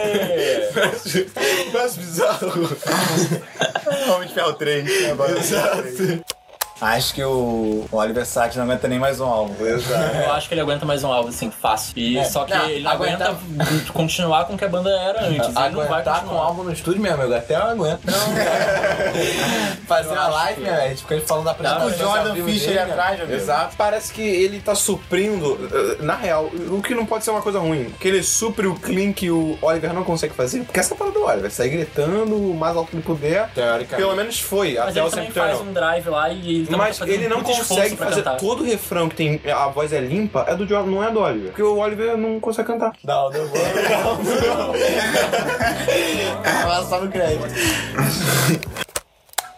[1.73, 2.77] Mas bizarro.
[4.13, 5.09] Homem de Ferro 3.
[5.11, 6.23] Agora Exato.
[6.81, 9.63] Acho que o Oliver Sacks não aguenta nem mais um álbum.
[9.65, 10.15] Exato.
[10.15, 11.93] Eu acho que ele aguenta mais um álbum, assim, fácil.
[11.95, 14.89] E É, só que não, ele não aguentar- aguenta continuar com o que a banda
[14.89, 15.29] era antes.
[15.35, 16.43] Ele não vai Aguentar com o continuar.
[16.43, 18.01] álbum no estúdio, meu amigo, até eu aguento.
[19.91, 20.81] Fazer uma live, né?
[20.85, 22.15] A gente fica falando da Tá com o apresentação.
[22.25, 22.93] Jordan Fischer dele, ali né?
[22.93, 23.41] atrás, meu amigo.
[23.41, 23.75] Exato.
[23.77, 27.59] Parece que ele tá suprindo, eh, na real, o que não pode ser uma coisa
[27.59, 30.95] ruim, que ele supre o clean que o Oliver não consegue fazer, porque essa é
[30.95, 33.95] a parada do Oliver, sair gritando o mais alto que ele puder, Teoricamente.
[33.95, 36.75] pelo menos foi, Mas até ele o também Sempre faz um drive lá e ele
[36.75, 38.37] Mas tá ele não consegue fazer cantar.
[38.37, 41.19] todo o refrão que tem a voz é limpa, é do Jordan, não é do
[41.19, 41.47] Oliver.
[41.49, 42.93] Porque o Oliver não consegue cantar.
[43.03, 43.59] Não, não vou.
[46.61, 47.43] Fala só no crédito.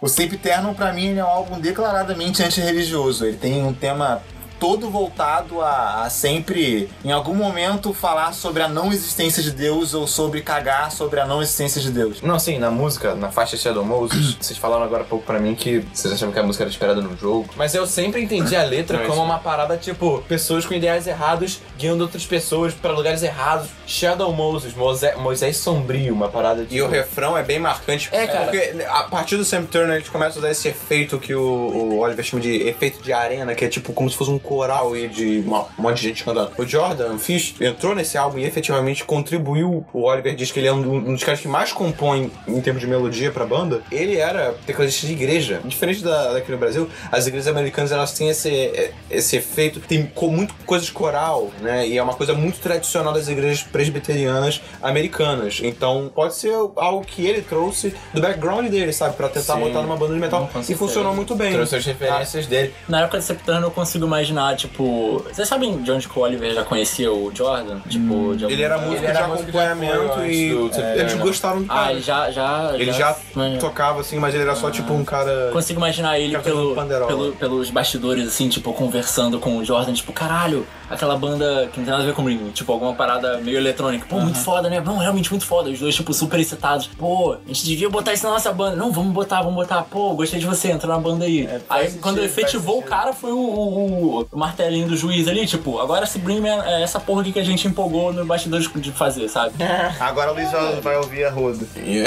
[0.03, 3.25] O Sempiterno, pra mim, ele é um álbum declaradamente antirreligioso.
[3.25, 4.21] Ele tem um tema
[4.63, 9.93] todo voltado a, a sempre, em algum momento, falar sobre a não existência de Deus
[9.93, 12.21] ou sobre cagar sobre a não existência de Deus.
[12.21, 15.53] Não, sim, na música, na faixa Shadow Moses, vocês falaram agora há pouco pra mim
[15.53, 17.49] que vocês achavam que a música era esperada no jogo.
[17.57, 22.01] Mas eu sempre entendi a letra como uma parada tipo, pessoas com ideais errados guiando
[22.01, 23.67] outras pessoas pra lugares errados.
[23.85, 26.73] Shadow Moses, Moisés, Moisés sombrio, uma parada tipo.
[26.73, 28.07] E o refrão é bem marcante.
[28.13, 28.45] É, cara.
[28.45, 31.99] Porque a partir do Sam Turner, eles começam a usar esse efeito que o, o
[31.99, 35.07] Oliver chama de efeito de arena, que é tipo como se fosse um coral e
[35.07, 36.51] de uma, um monte de gente cantando.
[36.57, 39.85] O Jordan Fish entrou nesse álbum e efetivamente contribuiu.
[39.93, 42.81] O Oliver diz que ele é um, um dos caras que mais compõe em termos
[42.81, 43.81] de melodia pra banda.
[43.91, 45.61] Ele era tecladista de igreja.
[45.65, 50.29] Diferente da, daqui no Brasil, as igrejas americanas elas têm esse, esse efeito, tem co-
[50.29, 51.87] muito coisas de coral, né?
[51.87, 55.59] E é uma coisa muito tradicional das igrejas presbiterianas americanas.
[55.63, 59.15] Então pode ser algo que ele trouxe do background dele, sabe?
[59.15, 59.61] Pra tentar Sim.
[59.61, 60.49] botar numa banda de metal.
[60.51, 61.53] Com e funcionou muito bem.
[61.53, 62.73] Trouxe as referências dele.
[62.87, 65.23] Na época de Septano eu consigo imaginar, tipo.
[65.31, 67.79] Vocês sabem de onde que o Oliver já conhecia o Jordan?
[67.87, 71.13] Tipo, de algum Ele era músico Ele de era músico de acompanhamento e do eles
[71.15, 71.91] gostaram do Ah, cara.
[71.91, 72.31] ele já.
[72.31, 75.49] já Ele já mas- tocava assim, mas ele era só tipo um cara.
[75.53, 76.75] Consigo imaginar ele pelo,
[77.07, 81.85] pelo- pelos bastidores, assim, tipo, conversando com o Jordan, tipo, caralho, aquela banda que não
[81.85, 84.05] tem nada a ver com o Ring, tipo, alguma parada meio eletrônica.
[84.09, 84.81] Pô, muito foda, né?
[84.83, 85.69] Não, realmente muito foda.
[85.69, 86.87] Os dois, tipo, super excitados.
[86.97, 88.75] Pô, a gente devia botar isso na nossa banda.
[88.75, 89.81] Não, vamos botar, vamos botar.
[89.83, 91.47] Pô, gostei de você, entra na banda aí.
[91.69, 95.79] aí, sentido, quando efetivou o cara, foi o, o- o martelinho do juiz ali, tipo,
[95.79, 98.91] agora esse Bring Me é essa porra aqui que a gente empolgou no bastidores de
[98.91, 99.53] fazer, sabe?
[99.99, 100.49] Agora o Luiz
[100.81, 101.65] vai ouvir a roda.
[101.77, 102.03] E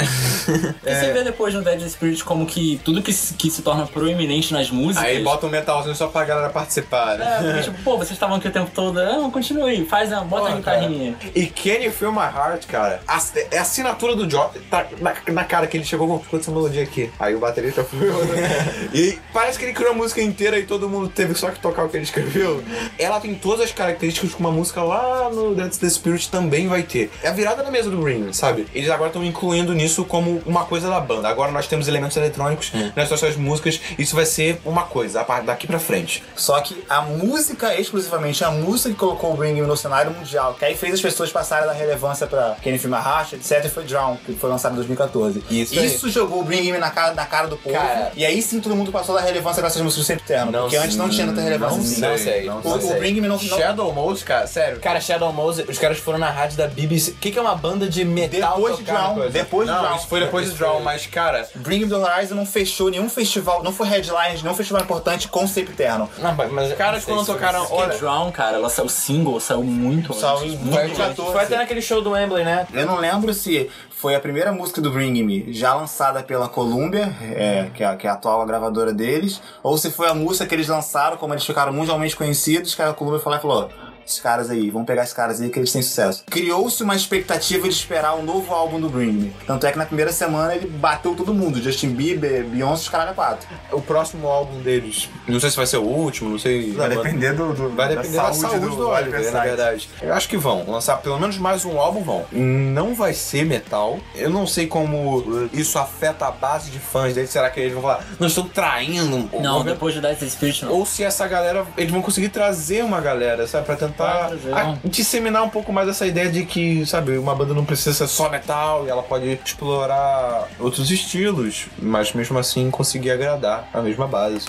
[0.83, 4.53] você vê depois no Dead Spirit como que tudo que se, que se torna proeminente
[4.53, 5.07] nas músicas.
[5.07, 7.25] Aí bota um metalzinho só pra galera participar, né?
[7.25, 8.99] É, porque, tipo, pô, vocês estavam aqui o tempo todo.
[8.99, 11.15] Ah, continua aí, faz a, bota a Porra, guitarrinha.
[11.35, 14.49] E Can You Feel My Heart, cara, a- é a assinatura do John.
[14.69, 17.11] Tá na, na cara que ele chegou com essa melodia aqui.
[17.19, 17.99] Aí o baterista foi.
[18.93, 21.83] e parece que ele criou a música inteira e todo mundo teve só que tocar
[21.85, 22.63] o que ele escreveu.
[22.97, 26.83] Ela tem todas as características que uma música lá no Dance the Spirit também vai
[26.83, 27.11] ter.
[27.21, 28.67] É a virada na mesa do Ring, sabe?
[28.73, 31.27] Eles agora estão incluindo nisso como uma coisa da banda.
[31.27, 33.79] Agora nós temos elementos eletrônicos nas nossas músicas.
[33.97, 36.23] Isso vai ser uma coisa, daqui pra frente.
[36.35, 40.53] Só que a música, exclusivamente a música que colocou o Bring Me no cenário mundial,
[40.53, 44.17] que aí fez as pessoas passarem da relevância pra Kenny Film Racha, etc, foi Drown,
[44.25, 45.43] que foi lançado em 2014.
[45.49, 46.11] Isso aí.
[46.11, 47.75] jogou o Bring Me na cara, na cara do povo.
[47.75, 48.11] Cara.
[48.15, 50.51] e aí sim todo mundo passou da relevância com essas músicas do.
[50.51, 51.96] Não porque antes não tinha tanta relevância Não assim.
[52.17, 52.71] Sei, não sei.
[52.71, 53.29] O, o Bring Me não.
[53.37, 54.79] não Shadow Mose, cara, sério.
[54.79, 57.11] Cara, Shadow Mose, os caras foram na rádio da BBC.
[57.11, 58.55] O que, que é uma banda de metal?
[58.55, 59.95] Depois de Drown, depois de Não, Drown.
[59.97, 63.63] isso foi depois do Draw, mas cara, Bring Me the Horizon não fechou nenhum festival,
[63.63, 66.09] não foi headline, nenhum festival importante com Sempre Eterno.
[66.19, 67.73] Não, mas- caras não quando tocaram- isso.
[67.73, 70.97] Olha- Drown, cara, ela saiu, o single saiu muito Saiu em muito Foi, antes.
[70.97, 71.31] 2014.
[71.33, 72.67] foi até naquele show do Wembley, né?
[72.73, 77.15] Eu não lembro se foi a primeira música do Bring Me já lançada pela Columbia,
[77.21, 80.45] é, que, é, a- que é a atual gravadora deles, ou se foi a música
[80.45, 83.69] que eles lançaram, como eles ficaram mundialmente conhecidos, que a Columbia e falou.
[84.07, 86.23] Esses caras aí, vamos pegar esses caras aí que eles têm sucesso.
[86.29, 89.35] Criou-se uma expectativa de esperar o novo álbum do Bring Me.
[89.45, 91.61] Tanto é que na primeira semana ele bateu todo mundo.
[91.61, 93.45] Justin Bieber, Beyoncé, os caras quatro.
[93.71, 96.71] o próximo álbum deles, não sei se vai ser o último, não sei.
[96.71, 99.89] Vai depender do, do- Vai depender da saúde, do, Oliver, na verdade.
[100.01, 102.25] Eu acho que vão lançar pelo menos mais um álbum, vão.
[102.31, 103.99] Não vai ser metal.
[104.15, 107.27] Eu não sei como isso afeta a base de fãs dele.
[107.27, 109.29] Será que eles vão falar, não estou traindo?
[109.41, 110.71] Não, Ou- depois de Dead Spirit não.
[110.71, 113.65] Ou se essa galera, eles vão conseguir trazer uma galera, sabe?
[113.65, 117.53] Pra tentar Trazer, a- disseminar um pouco mais essa ideia de que, sabe, uma banda
[117.53, 123.11] não precisa ser só metal e ela pode explorar outros estilos, mas mesmo assim conseguir
[123.11, 124.47] agradar a mesma base.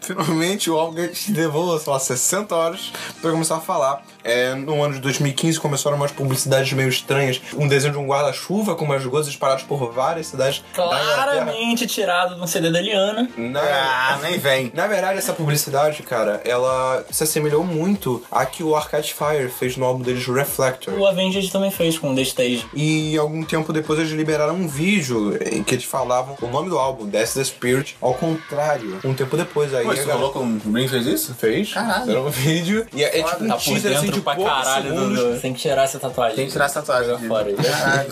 [0.00, 4.02] Finalmente o álbum que a gente levou, sei lá, 60 horas pra começar a falar.
[4.26, 7.40] É, no ano de 2015 começaram umas publicidades meio estranhas.
[7.56, 10.62] Um desenho de um guarda-chuva com umas gozas espalhadas por várias cidades.
[10.74, 13.28] Claramente tirado de um CD da Liana.
[13.36, 14.70] Na, Ah, nem vem.
[14.74, 19.76] na verdade, essa publicidade, cara, ela se assemelhou muito à que o Arcade Fire fez
[19.76, 20.94] no álbum deles Reflector.
[20.94, 22.66] O Avenged também fez com o The Stage.
[22.74, 26.78] E algum tempo depois eles liberaram um vídeo em que eles falavam o nome do
[26.78, 28.98] álbum, Death the Spirit, ao contrário.
[29.04, 29.84] Um tempo depois aí.
[29.84, 31.34] Pô, falou que o Bring fez isso?
[31.34, 31.72] Fez?
[31.72, 32.10] Caralho.
[32.10, 32.86] Era um vídeo.
[32.92, 34.84] E é, é tipo um Tá teaser assim de pra poucos caralho.
[34.90, 35.18] segundos.
[35.34, 35.40] Do.
[35.40, 36.36] Tem que tirar essa tatuagem.
[36.36, 37.10] Tem que tirar essa tatuagem.
[37.10, 37.54] Joga fora aí.
[37.56, 38.10] Caralho.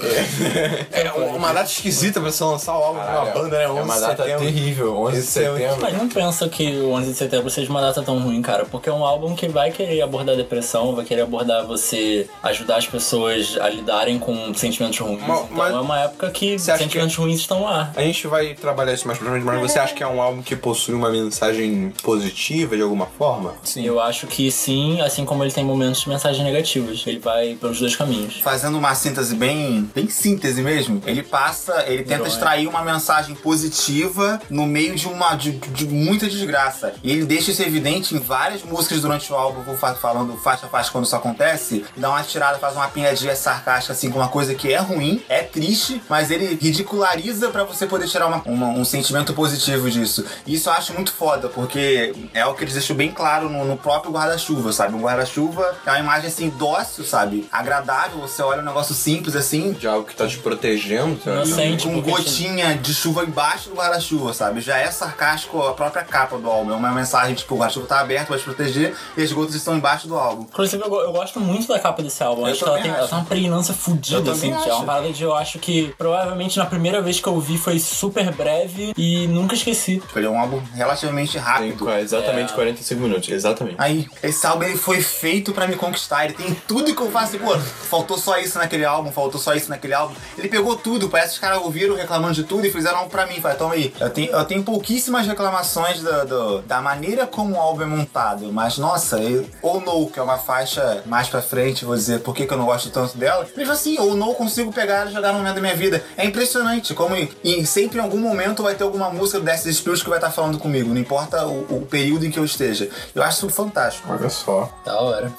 [0.92, 3.64] É uma data esquisita pra você lançar o álbum de uma banda, né?
[3.64, 5.76] É uma data terrível, 11 de é setembro.
[5.80, 8.64] Mas não pensa que o 11 de setembro seja uma data tão ruim, cara.
[8.64, 12.86] Porque é um álbum que vai querer abordar depressão, vai querer abordar você, ajudar as
[12.86, 15.20] pessoas a lidarem com sentimentos ruins.
[15.26, 17.92] Mas- então mas- é uma época que sentimentos ruins estão lá.
[17.96, 20.42] A gente vai trabalhar isso mais pra frente, mas você acha que é um álbum
[20.42, 23.54] que possui uma mensagem positiva de alguma forma?
[23.62, 23.84] Sim.
[23.84, 27.02] Eu acho que sim, assim como ele tem momentos de mensagens negativas.
[27.06, 28.40] Ele vai pelos dois caminhos.
[28.42, 32.28] Fazendo uma síntese bem, bem síntese mesmo, ele passa, ele tenta Herói.
[32.28, 36.94] extrair uma mensagem positiva no meio de uma de, de muita desgraça.
[37.02, 40.66] E ele deixa isso evidente em várias músicas durante o álbum, vou fa- falando faixa
[40.66, 44.28] a faixa quando isso acontece, dá uma tirada, faz uma piadinha sarcástica assim com uma
[44.28, 48.68] coisa que é ruim, é triste, mas ele ridiculariza pra você poder tirar uma- uma-
[48.68, 50.24] um sentimento positivo disso.
[50.46, 53.64] E isso eu acho muito foda, porque é o que eles deixam bem claro no,
[53.64, 54.94] no próprio guarda-chuva, sabe?
[54.94, 57.48] Um guarda-chuva é uma imagem assim dócil, sabe?
[57.52, 61.46] Agradável, você olha um negócio simples assim, De algo que tá te protegendo, sabe?
[61.48, 64.60] Sente com porque gotinha de chuva embaixo do guarda-chuva, sabe?
[64.60, 66.72] Já é sarcástico a própria capa do álbum.
[66.72, 69.76] É uma mensagem, tipo, o guarda-chuva tá aberto, vai te proteger e as gotas estão
[69.76, 70.42] embaixo do álbum.
[70.42, 72.42] Inclusive, eu, eu gosto muito da capa desse álbum.
[72.46, 73.08] Eu acho que ela tem, ela acho.
[73.08, 74.48] tem uma pregnância fodida, assim.
[74.50, 74.70] que É acho.
[74.76, 78.30] uma parada de eu acho que provavelmente na primeira vez que eu vi foi super
[78.32, 80.02] breve e nunca esqueci.
[80.14, 81.84] Ele é um álbum relativamente Tem rápido.
[81.84, 82.54] qua- exatamente É.
[82.54, 83.76] 45 minutos, exatamente.
[83.78, 86.24] Aí, esse álbum ele foi feito pra me conquistar.
[86.24, 87.38] Ele tem tudo que eu faço.
[87.38, 90.14] Pô, faltou só isso naquele álbum, faltou só isso naquele álbum.
[90.38, 91.08] Ele pegou tudo.
[91.08, 93.40] Parece que os caras ouviram reclamando de tudo e fizeram algo pra mim.
[93.40, 93.94] Falei, toma aí.
[94.00, 98.52] Eu tenho, eu tenho pouquíssimas reclamações do, do- da maneira como o álbum é montado.
[98.52, 102.34] Mas, nossa, eu, ou No, que é uma faixa mais pra frente, vou dizer por
[102.34, 103.46] que, que eu não gosto tanto dela.
[103.56, 106.02] Mesmo assim, ou No consigo pegar e jogar no momento da minha vida.
[106.16, 109.66] É impressionante como em, em- sempre em algum momento vai ter alguma música do Death
[109.72, 110.90] Spirit que vai estar falando comigo.
[110.90, 112.88] Não importa o, o período em que eu esteja.
[113.14, 114.08] Eu acho isso fantástico.
[114.12, 114.70] Olha só.
[114.84, 115.32] Da hora.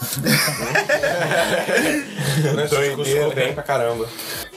[3.04, 4.08] Ficou bem pra caramba.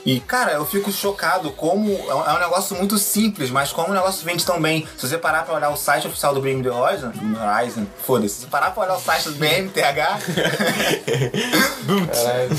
[0.06, 3.88] E, cara, eu fico chocado como é um é um negócio muito simples, mas como
[3.88, 4.86] o negócio vende tão bem.
[4.96, 8.34] Se você parar pra olhar o site oficial do Bring the Horizon, Horizon, foda-se.
[8.36, 10.18] Se você parar pra olhar o site do BMTH,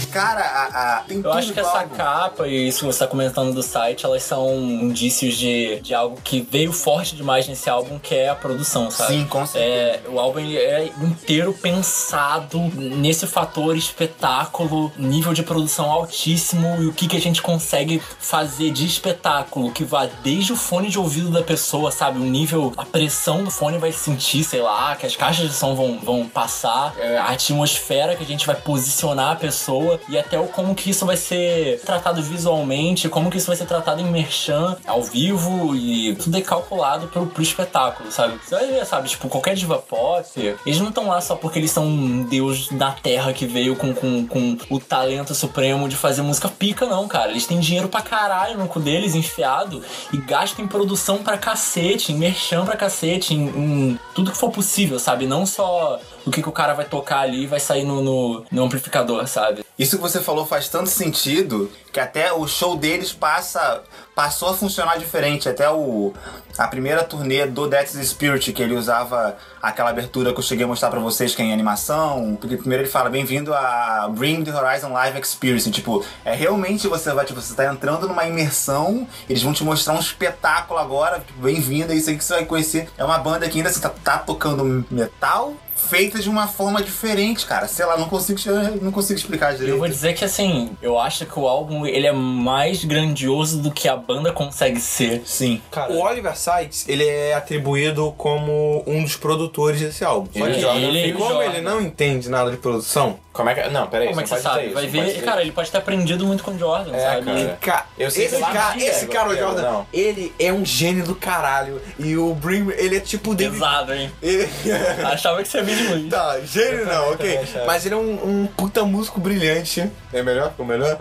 [0.11, 3.07] cara, a, a- tem Eu tudo acho que essa capa e isso que você tá
[3.07, 7.97] comentando do site, elas são indícios de, de algo que veio forte demais nesse álbum,
[7.97, 9.13] que é a produção, sabe?
[9.13, 9.73] Sim, com certeza.
[9.73, 12.59] É, o álbum ele é inteiro pensado
[12.95, 18.71] nesse fator espetáculo, nível de produção altíssimo e o que, que a gente consegue fazer
[18.71, 22.19] de espetáculo, que vai desde o fone de ouvido da pessoa, sabe?
[22.19, 25.75] O nível, a pressão do fone vai sentir, sei lá, que as caixas de som
[25.75, 30.39] vão, vão passar, é, a atmosfera que a gente vai posicionar a pessoa e até
[30.39, 34.05] o como que isso vai ser tratado visualmente, como que isso vai ser tratado em
[34.05, 38.39] merchan, ao vivo e tudo é calculado pro, pro espetáculo, sabe?
[38.43, 39.09] Você vai ver, sabe?
[39.09, 42.91] Tipo, qualquer diva pop, eles não estão lá só porque eles são um deus da
[42.91, 47.29] terra que veio com, com, com o talento supremo de fazer música pica, não, cara.
[47.29, 52.13] Eles têm dinheiro pra caralho no cu deles, enfiado, e gastam em produção pra cacete,
[52.13, 55.27] em merchan pra cacete, em, em tudo que for possível, sabe?
[55.27, 55.99] Não só
[56.29, 59.27] o que, que o cara vai tocar ali e vai sair no, no, no amplificador,
[59.27, 59.65] sabe?
[59.77, 63.81] Isso que você falou faz tanto sentido que até o show deles passa
[64.13, 65.47] passou a funcionar diferente.
[65.47, 66.13] Até o
[66.57, 70.67] a primeira turnê do Death's Spirit que ele usava aquela abertura que eu cheguei a
[70.67, 72.37] mostrar pra vocês que é em animação.
[72.39, 75.71] Porque primeiro ele fala bem-vindo a Bring the Horizon Live Experience.
[75.71, 79.07] Tipo, é realmente você vai tipo você tá entrando numa imersão.
[79.27, 81.21] Eles vão te mostrar um espetáculo agora.
[81.21, 82.89] Tipo, bem-vindo, é isso aí que você vai conhecer.
[82.97, 85.55] É uma banda que ainda assim, tá, tá tocando metal
[85.87, 87.67] feita de uma forma diferente, cara.
[87.67, 88.39] Sei lá, não consigo,
[88.81, 89.71] não consigo explicar direito.
[89.73, 93.71] Eu vou dizer que assim, eu acho que o álbum ele é mais grandioso do
[93.71, 95.21] que a banda consegue ser.
[95.25, 95.61] Sim.
[95.89, 100.27] O Oliver Sykes, ele é atribuído como um dos produtores desse álbum.
[100.27, 101.51] Só que Ele- Jordan, ele- e como Jordan.
[101.51, 103.69] ele não entende nada de produção, como é que...
[103.69, 104.69] Não, peraí, Como é que você sabe?
[104.69, 107.25] Vai ver, cara, ele pode ter aprendido muito com o Jordan, É, sabe?
[107.25, 107.57] cara.
[107.61, 109.87] Ca- Eu sei esse que cara, dia, esse cara, o Jordan, não.
[109.93, 111.81] ele é um gênio do caralho.
[111.97, 113.59] E o Bring, ele é tipo David...
[113.59, 114.11] Pesado, hein?
[114.21, 114.49] Ele...
[115.05, 115.61] Achava que você
[116.09, 117.39] Tá, gênio não, ok.
[117.65, 119.89] Mas ele é um, um puta músico brilhante.
[120.11, 120.49] É melhor?
[120.51, 120.97] Ficou melhor?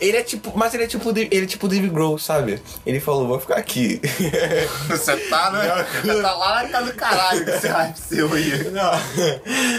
[0.00, 0.52] Ele é tipo.
[0.56, 1.08] Mas ele é tipo.
[1.08, 2.62] o Dave- Ele é tipo Dave Grohl, sabe?
[2.86, 4.00] Ele falou, vou ficar aqui.
[4.88, 5.86] Você tá, né?
[6.02, 8.70] Você tá lá na casa do caralho com esse hype seu aí.
[8.70, 8.92] Não,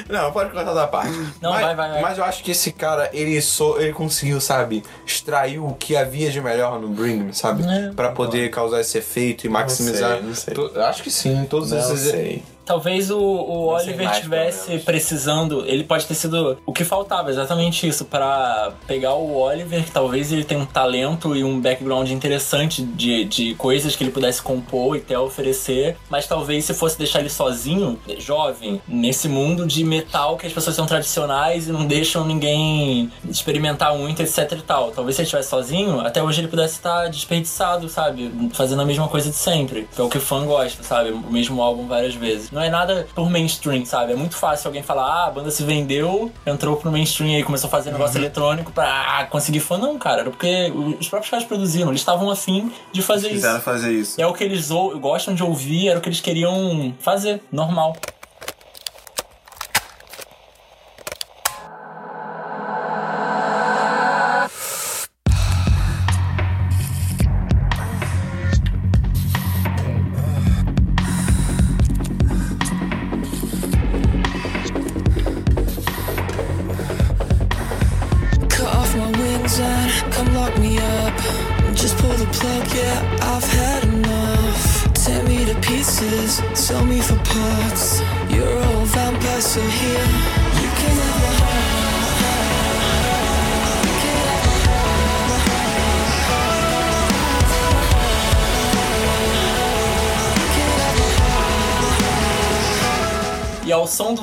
[0.10, 1.12] não, pode cortar da parte.
[1.42, 2.02] Não, mas, vai, vai, vai.
[2.02, 6.30] Mas eu acho que esse cara, ele, só, ele conseguiu, sabe, extrair o que havia
[6.32, 7.64] de melhor no Bring Me, sabe?
[7.68, 10.18] É, pra poder causar esse efeito e maximizar.
[10.18, 10.84] sei, não sei.
[10.84, 12.12] Acho que sim, todos Não esses.
[12.12, 12.44] sei.
[12.66, 15.64] Talvez o, o Oliver tivesse precisando.
[15.68, 20.32] Ele pode ter sido o que faltava, exatamente isso, pra pegar o Oliver, que talvez
[20.32, 24.96] ele tenha um talento e um background interessante de, de coisas que ele pudesse compor
[24.96, 30.38] e até oferecer, mas talvez se fosse deixar ele sozinho, jovem, nesse mundo de metal
[30.38, 34.92] que as pessoas são tradicionais e não deixam ninguém experimentar muito, etc e tal.
[34.92, 38.32] Talvez se ele estivesse sozinho, até hoje ele pudesse estar desperdiçado, sabe?
[38.54, 41.12] Fazendo a mesma coisa de sempre, que é o que o fã gosta, sabe?
[41.12, 42.50] O mesmo álbum várias vezes.
[42.56, 44.14] Não é nada por mainstream, sabe?
[44.14, 47.68] É muito fácil alguém falar, ah, a banda se vendeu, entrou pro mainstream aí, começou
[47.68, 48.86] a fazer negócio eletrônico pra
[49.20, 49.78] ah, conseguir fã.
[49.78, 53.64] Não, cara, era porque os próprios caras produziram, eles estavam afim de fazer Quiseram isso.
[53.66, 54.22] fazer isso.
[54.22, 57.94] É o que eles ou- gostam de ouvir, era o que eles queriam fazer, normal.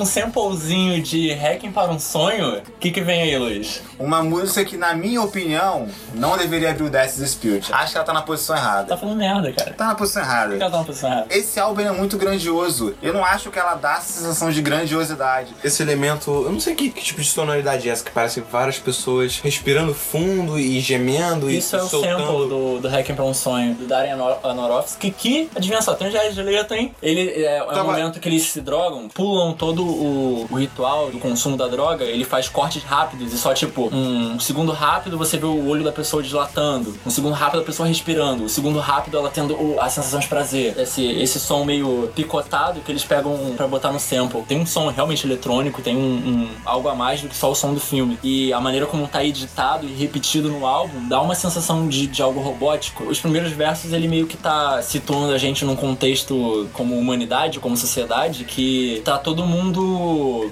[0.02, 3.80] Um samplezinho de Hacking para um Sonho, o que, que vem aí, Luiz?
[3.98, 7.72] Uma música que, na minha opinião, não deveria abrir o Death's Spirit.
[7.72, 8.96] Acho que ela tá na posição Tá errada.
[8.96, 9.72] falando merda, cara.
[9.72, 10.54] Tá na posição Por que errada.
[10.56, 11.26] ela tá na posição errada?
[11.30, 12.94] Esse álbum é muito grandioso.
[13.02, 15.54] Eu não acho que ela dá essa sensação de grandiosidade.
[15.62, 18.78] Esse elemento, eu não sei que, que tipo de sonoridade é essa, que parece várias
[18.78, 22.18] pessoas respirando fundo e gemendo Isso e é o soltando.
[22.26, 26.32] sample do, do Hacking para um Sonho, do Darren Aronofsky, que, adivinha só, tem um
[26.32, 26.94] de letra, hein?
[27.02, 31.18] Ele, é, é o momento que eles se drogam, pulam todo o, o ritual do
[31.18, 35.46] consumo da droga, ele faz cortes rápidos e só, tipo, um segundo rápido você vê
[35.46, 39.28] o olho da pessoa dilatando, um segundo rápido a pessoa respirando, um segundo rápido ela
[39.30, 40.78] tendo o- a sensação de prazer.
[40.78, 44.42] Esse, esse som meio picotado que eles pegam pra botar no sample.
[44.42, 47.54] Tem um som realmente eletrônico, tem um, um- algo a mais do que só o
[47.54, 48.18] som do filme.
[48.22, 52.22] E a maneira como tá editado e repetido no álbum dá uma sensação de, de
[52.22, 53.04] algo robótico.
[53.04, 57.76] Os primeiros versos ele meio que tá situando a gente num contexto como humanidade, como
[57.76, 59.81] sociedade, que tá todo mundo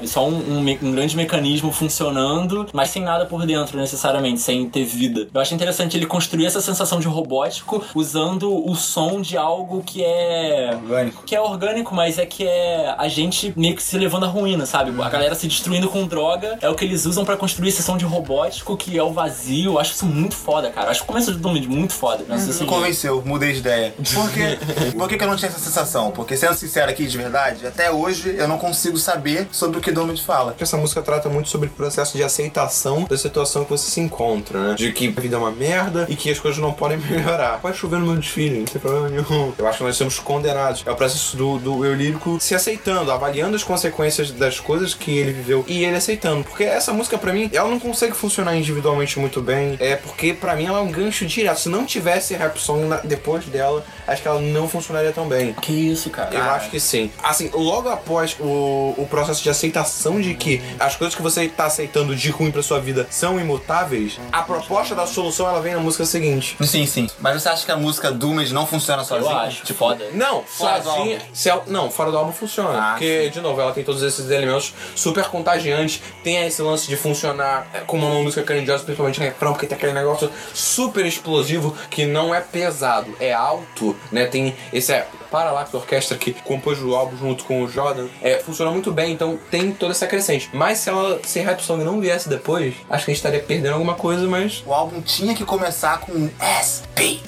[0.04, 4.84] só um, um um grande mecanismo funcionando, mas sem nada por dentro necessariamente, sem ter
[4.84, 5.28] vida.
[5.32, 10.04] Eu acho interessante ele construir essa sensação de robótico usando o som de algo que
[10.04, 11.22] é Orgânico.
[11.24, 14.66] que é orgânico, mas é que é a gente meio que se levando à ruína,
[14.66, 14.90] sabe?
[15.02, 17.96] A galera se destruindo com droga é o que eles usam pra construir esse som
[17.96, 19.72] de robótico que é o vazio.
[19.72, 20.88] Eu acho isso muito foda, cara.
[20.88, 22.24] Eu acho o começo do Doom muito foda.
[22.28, 23.94] Não sei se Me convenceu, mudei de ideia.
[24.14, 24.58] Por quê?
[24.96, 26.10] Por que, que eu não tinha essa sensação?
[26.10, 29.19] Porque, sendo sincero aqui de verdade, até hoje eu não consigo saber
[29.52, 30.54] sobre o que Domit fala.
[30.58, 34.58] Essa música trata muito sobre o processo de aceitação da situação que você se encontra,
[34.70, 34.74] né?
[34.74, 37.58] De que a vida é uma merda e que as coisas não podem melhorar.
[37.60, 39.52] Pode chover no meu desfile, não tem problema nenhum.
[39.58, 40.82] Eu acho que nós somos condenados.
[40.86, 45.16] É o processo do, do eu lírico se aceitando, avaliando as consequências das coisas que
[45.18, 46.44] ele viveu e ele aceitando.
[46.44, 49.76] Porque essa música, pra mim, ela não consegue funcionar individualmente muito bem.
[49.80, 51.60] É porque, pra mim, ela é um gancho direto.
[51.60, 55.52] Se não tivesse rap song na- depois dela, acho que ela não funcionaria tão bem.
[55.54, 56.34] Que isso, cara.
[56.34, 57.10] Eu acho que sim.
[57.22, 61.64] Assim, logo após o, o processo de aceitação de que as coisas que você tá
[61.66, 65.80] aceitando de ruim pra sua vida são imutáveis, a proposta da solução ela vem na
[65.80, 66.56] música seguinte.
[66.64, 67.08] Sim, sim.
[67.20, 69.34] Mas você acha que a música Doomed não funciona Eu sozinha?
[69.36, 69.64] acho.
[69.64, 70.04] Tipo, foda.
[70.12, 71.18] Não, Fora sozinha.
[71.32, 72.78] se ela- não, fora do álbum funciona.
[72.78, 73.30] Ah, porque, sim.
[73.30, 76.00] de novo, ela tem todos esses elementos super contagiantes.
[76.22, 79.76] Tem esse lance de funcionar é, como uma música grandiosa, principalmente no refrão, porque tem
[79.76, 84.26] aquele negócio super explosivo que não é pesado, é alto, né?
[84.26, 84.92] Tem esse.
[84.92, 89.12] É, Paralax Orquestra que compôs o álbum junto com o Jordan, é, funciona muito bem,
[89.12, 90.50] então tem toda essa crescente.
[90.52, 93.74] Mas se ela, se Rap Song não viesse depois, acho que a gente estaria perdendo
[93.74, 97.20] alguma coisa, mas O álbum tinha que começar com S-P-I.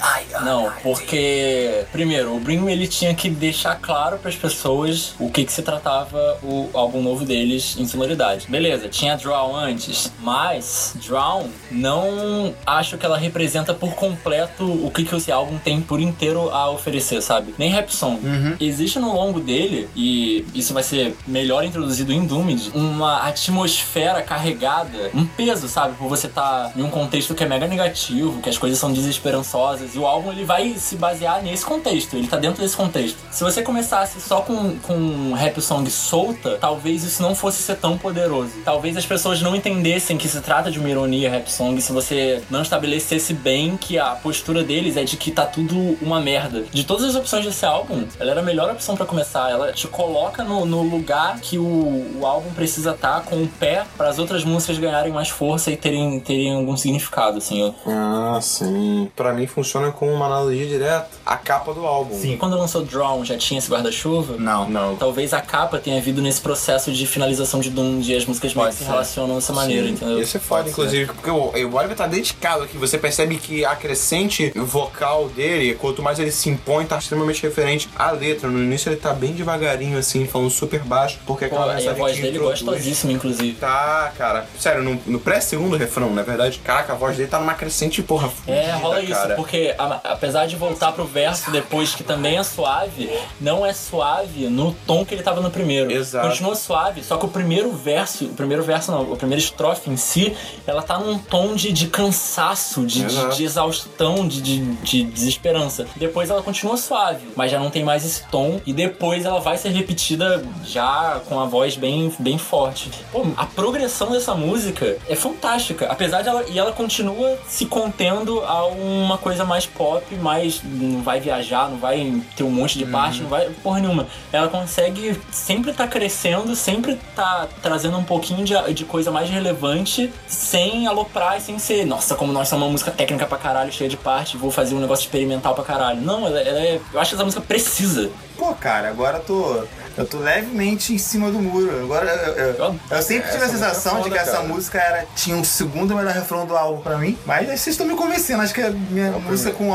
[0.43, 5.45] Não, porque primeiro, o Bring Me, ele tinha que deixar claro pras pessoas o que
[5.45, 8.47] que se tratava o álbum novo deles em sonoridade.
[8.47, 15.03] Beleza, tinha Draw antes, mas Draw não acho que ela representa por completo o que
[15.03, 17.53] que esse álbum tem por inteiro a oferecer, sabe?
[17.57, 18.19] Nem Rap Song.
[18.59, 25.11] Existe no longo dele, e isso vai ser melhor introduzido em Doomed, uma atmosfera carregada,
[25.13, 25.95] um peso, sabe?
[25.95, 29.95] Por você estar em um contexto que é mega negativo, que as coisas são desesperançosas,
[29.95, 33.17] e o álbum ele vai se basear nesse contexto, ele tá dentro desse contexto.
[33.31, 37.75] Se você começasse só com, com um rap song solta, talvez isso não fosse ser
[37.75, 38.51] tão poderoso.
[38.63, 42.41] Talvez as pessoas não entendessem que se trata de uma ironia rap song se você
[42.49, 46.63] não estabelecesse bem que a postura deles é de que tá tudo uma merda.
[46.71, 47.82] De todas as opções desse álbum,
[48.19, 49.49] ela era a melhor opção pra começar.
[49.49, 53.85] Ela te coloca no, no lugar que o, o álbum precisa estar com o pé
[53.97, 57.73] para as outras músicas ganharem mais força e terem, terem algum significado, assim.
[57.87, 59.09] Ah, sim.
[59.15, 62.15] Pra mim funciona como uma analogia direta à capa do álbum.
[62.15, 62.37] Sim.
[62.37, 64.37] Quando lançou Drawn, já tinha esse guarda-chuva?
[64.37, 64.69] Não.
[64.69, 64.95] Não.
[64.95, 68.71] Talvez a capa tenha vindo nesse processo de finalização de Doom, de as músicas que
[68.71, 70.21] se relacionam dessa maneira, entendeu?
[70.21, 72.77] Isso é foda, inclusive, porque o, o Oliver tá dedicado aqui.
[72.77, 77.72] Você percebe que a crescente vocal dele, quanto mais ele se impõe, tá extremamente referente
[77.95, 78.49] à letra.
[78.49, 81.93] No início ele tá bem devagarinho, assim, falando super baixo, porque Pô, aquela e a
[81.93, 83.53] voz dele introduz- gostosíssima, inclusive.
[83.59, 84.45] Tá, cara.
[84.59, 88.29] Sério, no, no pré-segundo refrão, na verdade, caraca, a voz dele tá numa crescente, porra,
[88.47, 89.35] É, rola isso, cara.
[89.35, 93.09] porque a- apesar de voltar pro verso depois, que também é suave,
[93.39, 95.91] não é suave no tom que ele tava no primeiro.
[95.91, 96.27] Exato.
[96.27, 99.97] Continua suave, só que o primeiro verso, o primeiro verso não, a primeira estrofe em
[99.97, 105.03] si, ela tá num tom de, de cansaço, de, de, de exaustão, de, de, de
[105.03, 105.85] desesperança.
[105.95, 109.57] Depois ela continua suave, mas já não tem mais esse tom, e depois ela vai
[109.57, 112.89] ser repetida já com a voz bem, bem forte.
[113.11, 115.87] Pô, a progressão dessa música é fantástica.
[115.87, 116.43] Apesar de ela.
[116.49, 120.61] E ela continua se contendo a uma coisa mais pop, mais.
[120.63, 123.49] Não vai viajar, não vai ter um monte de parte, não vai.
[123.61, 124.07] Porra nenhuma.
[124.31, 130.11] Ela consegue sempre tá crescendo, sempre tá trazendo um pouquinho de, de coisa mais relevante,
[130.27, 133.89] sem aloprar e sem ser, nossa, como nós somos uma música técnica pra caralho, cheia
[133.89, 136.01] de parte, vou fazer um negócio experimental pra caralho.
[136.01, 136.79] Não, ela, ela é.
[136.93, 138.09] Eu acho que essa música precisa.
[138.37, 139.63] Pô, cara, agora tô.
[139.97, 141.83] Eu tô levemente em cima do muro.
[141.83, 144.77] Agora eu, eu, eu, sempre tive a Essa música sensação é de que essa música
[144.79, 147.17] era, tinha um segundo melhor refrão do álbum pra mim.
[147.25, 148.41] Mas vocês estão me convencendo.
[148.41, 149.65] Acho que é a minha música com.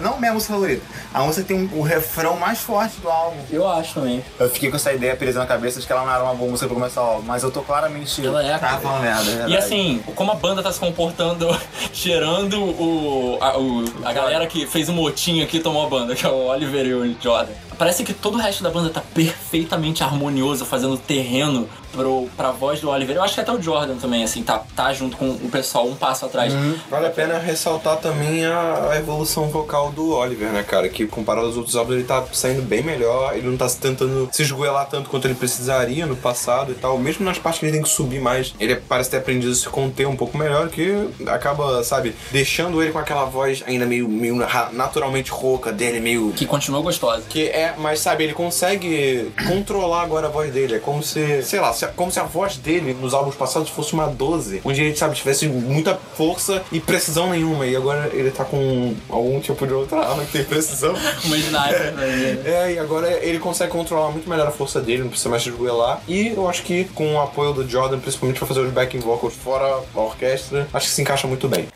[0.00, 0.82] Não minha música favorita.
[1.12, 3.36] A música tem um- o refrão mais forte do álbum.
[3.50, 4.24] Eu acho também.
[4.38, 6.50] Eu fiquei com essa ideia presa na cabeça de que ela não era uma boa
[6.50, 7.22] música pra começar o álbum.
[7.26, 8.24] Mas eu tô claramente.
[8.26, 8.78] Ela é, cara.
[8.78, 9.30] falando merda.
[9.30, 11.48] é E assim, como a banda tá se comportando,
[11.92, 16.24] cheirando o a, o- a galera que fez o motim aqui tomou a banda, que
[16.24, 17.52] é o Oliver e o Jordan.
[17.78, 22.80] Parece que todo o resto da banda tá perfeitamente harmonioso, fazendo terreno pro, pra voz
[22.80, 23.16] do Oliver.
[23.16, 25.94] Eu acho que até o Jordan também, assim, tá, tá junto com o pessoal um
[25.94, 26.52] passo atrás.
[26.90, 30.88] Vale a pena ressaltar também a, a evolução vocal do Oliver, né, cara?
[30.88, 33.34] Que comparado aos outros álbuns, ele tá saindo bem melhor.
[33.36, 36.98] Ele não tá tentando se esgoelar tanto quanto ele precisaria no passado e tal.
[36.98, 39.68] Mesmo nas partes que ele tem que subir mais, ele parece ter aprendido a se
[39.68, 44.38] conter um pouco melhor, que acaba, sabe, deixando ele com aquela voz ainda meio, meio
[44.44, 46.32] ra- naturalmente rouca dele, meio.
[46.32, 47.22] Que continua gostosa.
[47.28, 50.74] Que é, mas sabe, ele consegue controlar agora a voz dele.
[50.74, 53.92] É como se, sei lá, se- como se a voz dele nos álbuns passados fosse
[53.92, 54.62] uma 12.
[54.64, 57.66] Onde ele, sabe, tivesse muita força e precisão nenhuma.
[57.66, 60.94] E agora ele tá com algum tipo de outra arma que tem precisão.
[61.24, 62.42] Uma sniper, né?
[62.44, 65.48] É, e agora ele consegue controlar muito melhor a força dele, não precisa mais se
[65.48, 66.00] esgoelar.
[66.08, 69.34] E eu acho que com o apoio do Jordan, principalmente pra fazer os backing vocals
[69.34, 71.68] fora a orquestra, acho que se encaixa muito bem.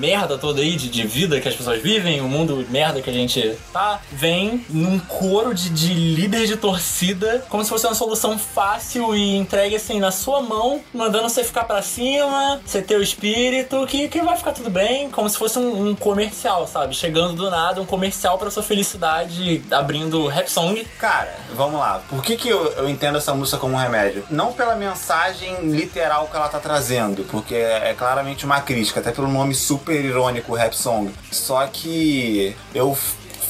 [0.00, 3.12] Merda toda aí de, de vida que as pessoas vivem, o mundo merda que a
[3.12, 8.38] gente tá, vem num coro de, de líder de torcida, como se fosse uma solução
[8.38, 13.02] fácil e entregue assim na sua mão, mandando você ficar pra cima, você ter o
[13.02, 16.94] espírito, que, que vai ficar tudo bem, como se fosse um, um comercial, sabe?
[16.94, 20.86] Chegando do nada, um comercial pra sua felicidade, abrindo rap song.
[20.98, 22.00] Cara, vamos lá.
[22.08, 24.24] Por que, que eu, eu entendo essa música como um remédio?
[24.30, 29.12] Não pela mensagem literal que ela tá trazendo, porque é, é claramente uma crítica, até
[29.12, 31.10] pelo nome super irônico, rap song.
[31.30, 32.96] Só que eu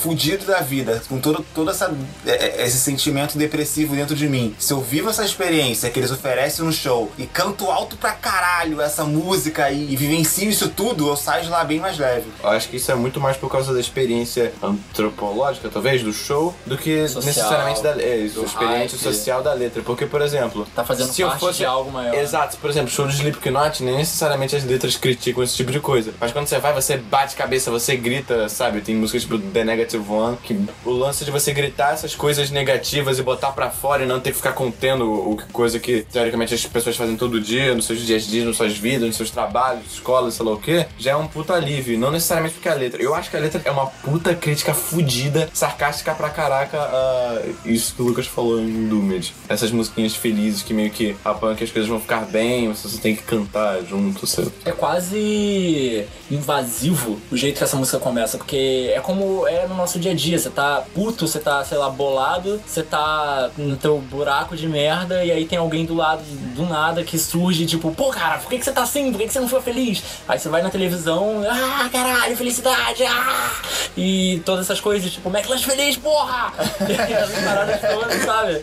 [0.00, 1.92] fudido da vida, com todo, todo essa,
[2.26, 4.54] é, é, esse sentimento depressivo dentro de mim.
[4.58, 8.80] Se eu vivo essa experiência que eles oferecem no show e canto alto pra caralho
[8.80, 12.26] essa música e, e vivencio isso tudo, eu saio de lá bem mais leve.
[12.42, 16.54] Eu acho que isso é muito mais por causa da experiência antropológica, talvez, do show,
[16.66, 19.14] do que Social, necessariamente da é, isso, experiência hype.
[19.14, 19.82] social da letra.
[19.82, 22.14] Porque, por exemplo, Tá fazendo se eu parte fosse de algo maior.
[22.14, 26.12] Exato, por exemplo, show de Slipknot, nem necessariamente as letras criticam esse tipo de coisa.
[26.20, 28.80] Mas quando você vai, você bate cabeça, você grita, sabe?
[28.80, 33.18] Tem músicas tipo The Negative One, que o lance de você gritar essas coisas negativas
[33.18, 36.64] e botar pra fora e não ter que ficar contendo o coisa que teoricamente as
[36.66, 39.92] pessoas fazem todo dia, nos seus dias a dias, nas suas vidas, nos seus trabalhos,
[39.92, 41.98] escolas, sei lá o que, já é um puta alívio.
[41.98, 43.02] Não necessariamente porque a letra.
[43.02, 47.94] Eu acho que a letra é uma puta crítica fudida, sarcástica pra caraca a isso
[47.94, 49.34] que o Lucas falou em Doomed.
[49.48, 52.98] Essas musiquinhas felizes que meio que apoiam que as coisas vão ficar bem, você só
[52.98, 54.50] tem que cantar junto, lá.
[54.64, 60.12] É quase invasivo o jeito que essa música começa, porque é como é nosso dia
[60.12, 60.38] a dia.
[60.38, 65.24] Você tá puto, você tá, sei lá, bolado, você tá no teu buraco de merda
[65.24, 66.22] e aí tem alguém do lado
[66.54, 69.10] do nada que surge, tipo, pô, cara, por que, que você tá assim?
[69.10, 70.02] Por que, que você não foi feliz?
[70.28, 73.50] Aí você vai na televisão, ah, caralho, felicidade, ah!
[73.96, 76.52] E todas essas coisas, tipo, McLanche feliz, porra!
[76.90, 78.62] E essas paradas todas, sabe?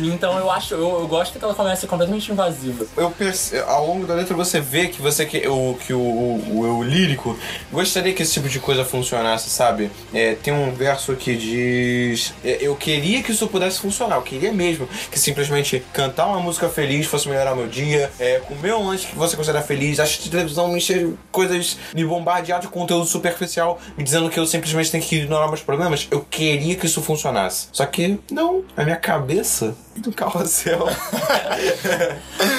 [0.00, 2.86] Então eu acho, eu, eu gosto que ela comece completamente invasiva.
[2.96, 6.58] eu perce- ao longo da letra você vê que você que o que o, o,
[6.60, 7.38] o eu lírico
[7.72, 9.90] gostaria que esse tipo de coisa funcionasse, sabe?
[10.12, 14.52] É, tem um verso que diz: "É, Eu queria que isso pudesse funcionar, eu queria
[14.52, 18.88] mesmo que simplesmente cantar uma música feliz fosse melhorar o meu dia, é, comer um
[18.88, 23.78] lanche que você considera feliz, assistir televisão, me encher coisas, me bombardear de conteúdo superficial,
[23.96, 26.06] me dizendo que eu simplesmente tenho que ignorar meus problemas.
[26.10, 27.68] Eu queria que isso funcionasse.
[27.72, 30.86] Só que, não, a minha cabeça do carrossel.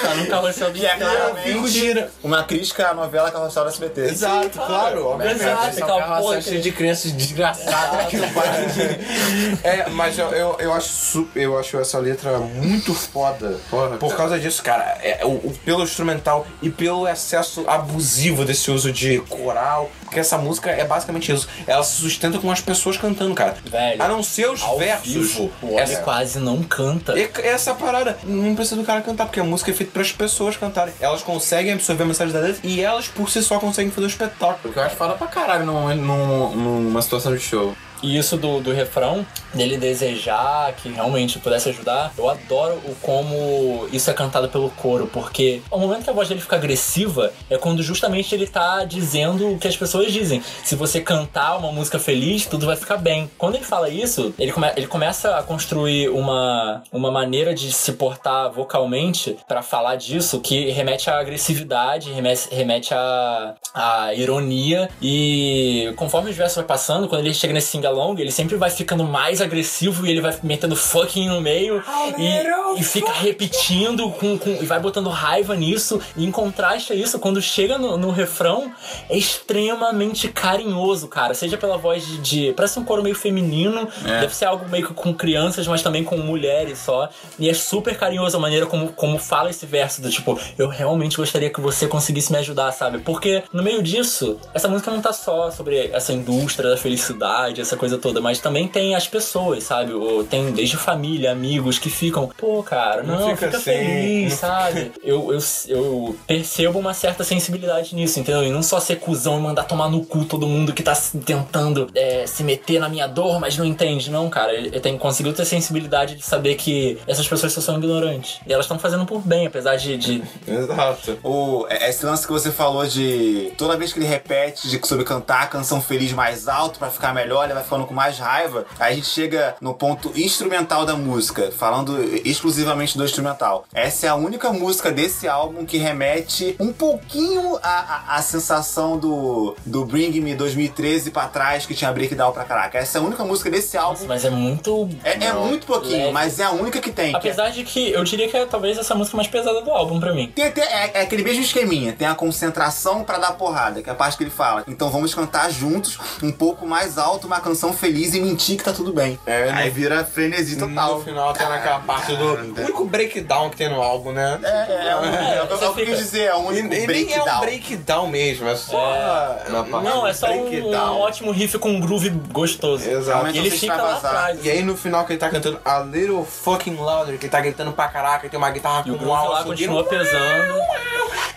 [0.02, 4.02] Tá no carrossel do é claramente uma crítica à novela Carrossel do SBT.
[4.02, 5.42] Exato, claro, obviamente.
[5.42, 9.60] Exato, Esse é um aquela porra de crianças desgraçadas que de...
[9.68, 13.60] É, mas eu, eu, eu acho eu acho essa letra muito foda.
[13.98, 18.92] Por causa disso, cara, é, o, o- pelo instrumental e pelo excesso abusivo desse uso
[18.92, 19.90] de coral.
[20.16, 21.46] Porque essa música é basicamente isso.
[21.68, 23.58] Ela se sustenta com as pessoas cantando, cara.
[23.70, 25.12] Velho, A não ser os ao versos.
[25.12, 27.20] vivo, essa, quase não canta.
[27.20, 30.14] e- essa parada, não precisa do cara cantar, porque a música é feita para as
[30.14, 30.94] pessoas cantarem.
[31.02, 34.10] Elas conseguem absorver a mensagem da letra e elas por si só conseguem fazer o
[34.10, 34.70] espetáculo.
[34.70, 37.76] O que eu acho foda pra caralho num, num- numa situação de show.
[38.02, 43.88] E isso do, do refrão, dele desejar que realmente pudesse ajudar, eu adoro o como
[43.92, 47.58] isso é cantado pelo coro, porque o momento que a voz dele fica agressiva é
[47.58, 50.44] quando justamente ele tá dizendo o que as pessoas dizem.
[50.64, 53.30] Se você cantar uma música feliz, tudo vai ficar bem.
[53.38, 57.94] Quando ele fala isso, ele, come, ele começa a construir uma, uma maneira de se
[57.94, 65.94] portar vocalmente pra falar disso que remete à agressividade, remete, remete à, à ironia e
[65.96, 69.42] conforme os versos vai passando, quando ele chega nesse sing-along, ele sempre vai ficando mais
[69.42, 71.84] agressivo e ele vai metendo fucking no meio
[72.18, 76.96] e, e fica repetindo com, com- e vai botando raiva nisso e em contraste a
[76.96, 78.72] isso, quando chega no, no refrão,
[79.10, 84.36] é extremamente carinhoso, cara, seja pela voz de, de parece um coro meio feminino, deve
[84.36, 87.10] ser algo meio que com crianças, mas também com mulheres só,
[87.40, 91.18] e é super carinhoso a maneira como, como fala esse verso do tipo, eu realmente
[91.18, 93.00] gostaria que você conseguisse me ajudar, sabe?
[93.00, 97.75] Porque no meio disso, essa música não tá só sobre essa indústria da felicidade, essa
[97.76, 99.94] coisa toda, mas também tem as pessoas, sabe?
[99.94, 104.32] Ou tem desde família, amigos que ficam, pô, cara, não, Não fica, fica assim, feliz,
[104.32, 104.92] não sabe?
[105.04, 108.44] Eu, eu, eu percebo uma certa sensibilidade nisso, entendeu?
[108.44, 110.94] E não só ser cuzão e mandar tomar no cu todo mundo que tá
[111.26, 114.54] tentando é, se meter na minha dor, mas não entende, não, cara.
[114.54, 118.40] Ele, tem conseguiu ter sensibilidade de saber que essas pessoas só são ignorantes.
[118.48, 121.18] E elas estão fazendo por bem, apesar de- de Exato.
[121.24, 125.06] O, é- esse lance que você falou de toda vez que ele repete de, sobre
[125.06, 128.66] cantar a canção feliz mais alto pra ficar melhor, ele vai falando com mais raiva.
[128.80, 133.66] Aí a gente chega no ponto instrumental da música, falando exclusivamente do instrumental.
[133.74, 139.56] Essa é a única música desse álbum que remete um pouquinho a, a, sensação do,
[139.66, 142.78] do Bring Me 2013 pra trás, que tinha breakdown pra caraca.
[142.78, 144.06] Essa é a única música desse álbum.
[144.08, 144.90] Mas é muito.
[145.04, 146.12] É, é muito pouquinho, leve.
[146.12, 147.10] mas é a única que tem.
[147.12, 149.72] que é- Apesar de que eu diria que é talvez essa música mais pesada do
[149.72, 150.32] álbum pra mim.
[150.36, 153.94] Tem, tem- é, é aquele mesmo esqueminha, tem a concentração pra dar porrada, que é
[153.94, 154.64] a parte que ele fala.
[154.68, 158.74] Então vamos cantar juntos, um pouco mais alto, uma canção feliz e mentir que tá
[158.74, 159.20] tudo bem.
[159.26, 161.00] É, Aí vira frenesi total.
[161.00, 162.26] No final tem naquela parte do.
[162.26, 164.40] O único breakdown que tem no álbum, né?
[164.44, 166.80] É, é, é, um, é, o que quis dizer, é o E, único e nem
[166.80, 167.40] é um breakdown.
[167.42, 169.38] breakdown mesmo, é só.
[169.50, 171.00] Na parte Não, é só um, um breakdown.
[171.00, 172.90] ótimo riff com um groove gostoso.
[172.90, 173.28] Exato.
[173.32, 174.44] E ele fica lá atrás.
[174.44, 177.40] E aí no final que ele tá cantando A Little Fucking Louder, que ele tá
[177.42, 179.84] gritando pra caraca, e tem uma guitarra E o com groove um alto lá continua
[179.84, 180.54] pesando.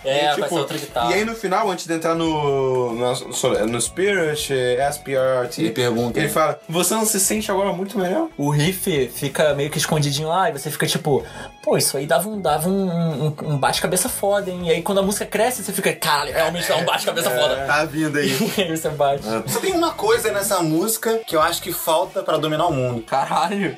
[0.03, 1.11] É, E, com tipo, outra guitarra.
[1.11, 4.53] E aí no final, antes de entrar no, no, no Spirit,
[4.93, 8.27] SPRT, Ele pergunta, ele fala, você não se sente agora muito melhor?
[8.37, 11.23] O riff fica meio que escondidinho lá e você fica tipo,
[11.63, 14.67] pô, isso aí dava um, dava um, um, um bate-cabeça foda, hein?
[14.67, 17.55] E aí quando a música cresce, você fica, caralho, realmente dá um bate-cabeça foda.
[17.65, 18.29] Tá vindo aí.
[18.59, 19.23] E aí você bate.
[19.47, 23.01] Só tem uma coisa nessa música que eu acho que falta pra dominar o mundo.
[23.03, 23.75] Caralho.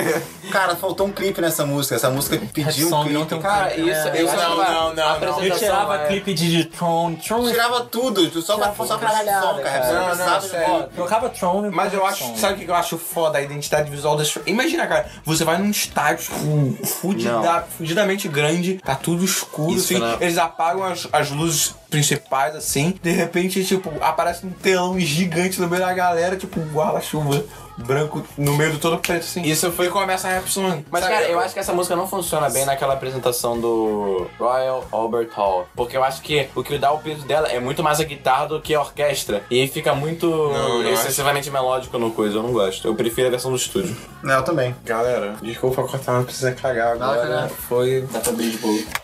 [0.50, 1.94] Cara, faltou um clipe nessa música.
[1.96, 3.28] Essa música pediu um Song não clipe.
[3.30, 4.22] tem um Cara, clipe, isso, né?
[4.22, 5.42] isso Não, é não, não, não.
[5.44, 9.92] Eu tirava é- clipe de Tron, Tron Tirava tudo, só pra, só pra som, cara.
[9.92, 10.74] Não, não.
[10.74, 12.36] Ó, trocava Tron Mas eu acho, som.
[12.36, 13.38] sabe o que eu acho foda?
[13.38, 14.32] A identidade visual das.
[14.46, 20.02] Imagina, cara, você vai num estádio tipo, fudida, fudidamente grande, tá tudo escuro, Isso, assim,
[20.02, 20.16] né?
[20.20, 25.68] eles apagam as, as luzes principais, assim, de repente, tipo, aparece um telão gigante no
[25.68, 27.44] meio da galera, tipo, um guarda-chuva
[27.76, 29.42] branco no meio do todo preto, assim.
[29.42, 30.84] Isso foi começa a rap song.
[30.90, 31.14] Mas, Sabe?
[31.14, 35.66] cara, eu acho que essa música não funciona bem naquela apresentação do Royal Albert Hall.
[35.74, 38.46] Porque eu acho que o que dá o peso dela é muito mais a guitarra
[38.46, 39.44] do que a orquestra.
[39.50, 42.38] E aí fica muito Não, não excessivamente melódico no coisa.
[42.38, 42.86] Eu não gosto.
[42.86, 43.96] Eu prefiro a versão do estúdio.
[44.22, 44.74] Não, eu também.
[44.84, 47.20] Galera, desculpa cortar, mas precisa cagar agora.
[47.20, 47.48] cagar.
[47.48, 48.06] Foi.
[48.10, 49.03] Pra bem de boa.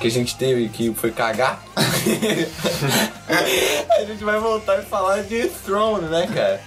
[0.00, 1.62] Que a gente teve, que foi cagar,
[3.28, 6.60] a gente vai voltar e falar de Throne, né, cara?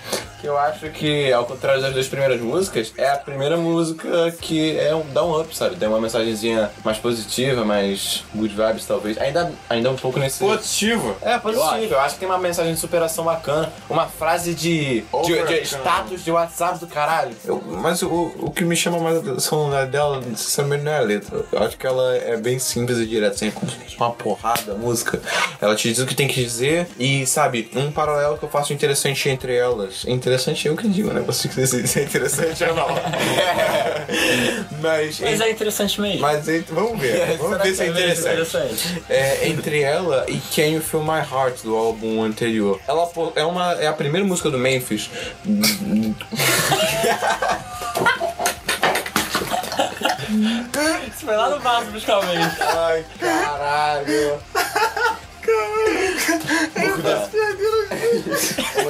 [0.43, 4.77] Que eu acho que, ao contrário das duas primeiras músicas, é a primeira música que
[4.77, 5.77] é um, dá um up, sabe?
[5.77, 9.17] Tem uma mensagenzinha mais positiva, mais good vibes, talvez.
[9.19, 10.39] Ainda, ainda um pouco nesse.
[10.39, 11.15] Positivo.
[11.21, 11.93] É, positivo.
[11.93, 12.15] Eu acho.
[12.15, 13.71] que tem uma mensagem de superação bacana.
[13.89, 17.33] Uma frase de, de, de status de WhatsApp do caralho.
[17.45, 20.97] Eu- mas o, o que me chama mais a atenção né, dela, sinceramente, não é
[20.97, 21.45] a letra.
[21.53, 24.73] Eu acho que ela é bem simples e direta, assim, como se fosse uma porrada
[24.73, 25.21] a música.
[25.61, 28.73] Ela te diz o que tem que dizer e, sabe, um paralelo que eu faço
[28.73, 30.03] interessante entre elas.
[30.33, 31.21] Interessante eu que digo, né?
[31.21, 32.87] Você que decide se é interessante ou não.
[34.81, 36.21] mas, Mas é interessante mesmo.
[36.21, 37.37] mas vamos ver.
[37.37, 39.03] Vamos ver se é interessante.
[39.07, 42.81] É, entre ela e Can You Feel My Heart do álbum anterior.
[42.87, 45.07] Ela é uma é a primeira música do Memphis.
[51.15, 52.19] Isso foi lá no vaso buscar
[55.51, 56.27] o mês.
[56.75, 57.29] Ai, caralho.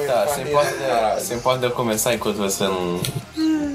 [0.06, 3.00] Tá, você importa, você importa de eu começar enquanto você não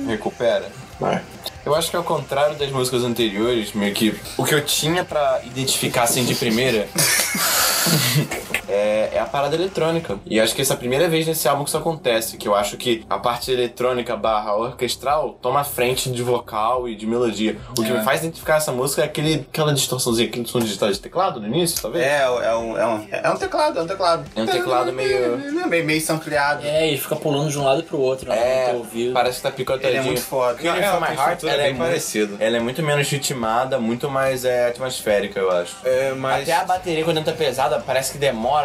[0.08, 0.70] recupera?
[1.00, 1.22] Vai.
[1.66, 5.42] Eu acho que ao contrário das músicas anteriores, meio que o que eu tinha pra
[5.46, 6.88] identificar assim de primeira
[8.70, 10.18] é, é a parada eletrônica.
[10.26, 12.56] E acho que essa é a primeira vez nesse álbum que isso acontece, que eu
[12.56, 17.58] acho que a parte eletrônica barra orquestral toma frente de vocal e de melodia.
[17.78, 21.00] O que me faz identificar essa música é aquele, aquela distorçãozinha, aquele som digital de
[21.00, 22.06] teclado no início, talvez?
[22.06, 24.26] É, é um, é, um, é um teclado, é um teclado.
[24.36, 26.66] É um teclado meio- É, meio, meio sampleado.
[26.66, 28.70] É, ele fica pulando de um lado pro outro, né?
[28.70, 29.14] É, ouvido.
[29.14, 29.90] parece que tá picotadinho.
[29.92, 30.58] Ele é muito foda.
[30.62, 32.36] Não, É, é, My Heart, estrutura ela é é, bem muito, parecida.
[32.40, 35.76] ela é muito menos ritmada, muito mais é, atmosférica, eu acho.
[35.84, 36.44] É, mas.
[36.44, 38.59] Até a bateria, quando entra pesada, parece que demora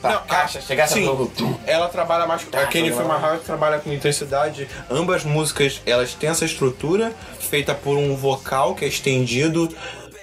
[0.00, 1.06] pra Não, caixa chegar sim.
[1.66, 2.44] Ela trabalha mais.
[2.44, 4.68] Tá Feel My Heart trabalha com intensidade.
[4.90, 9.68] Ambas músicas elas têm essa estrutura feita por um vocal que é estendido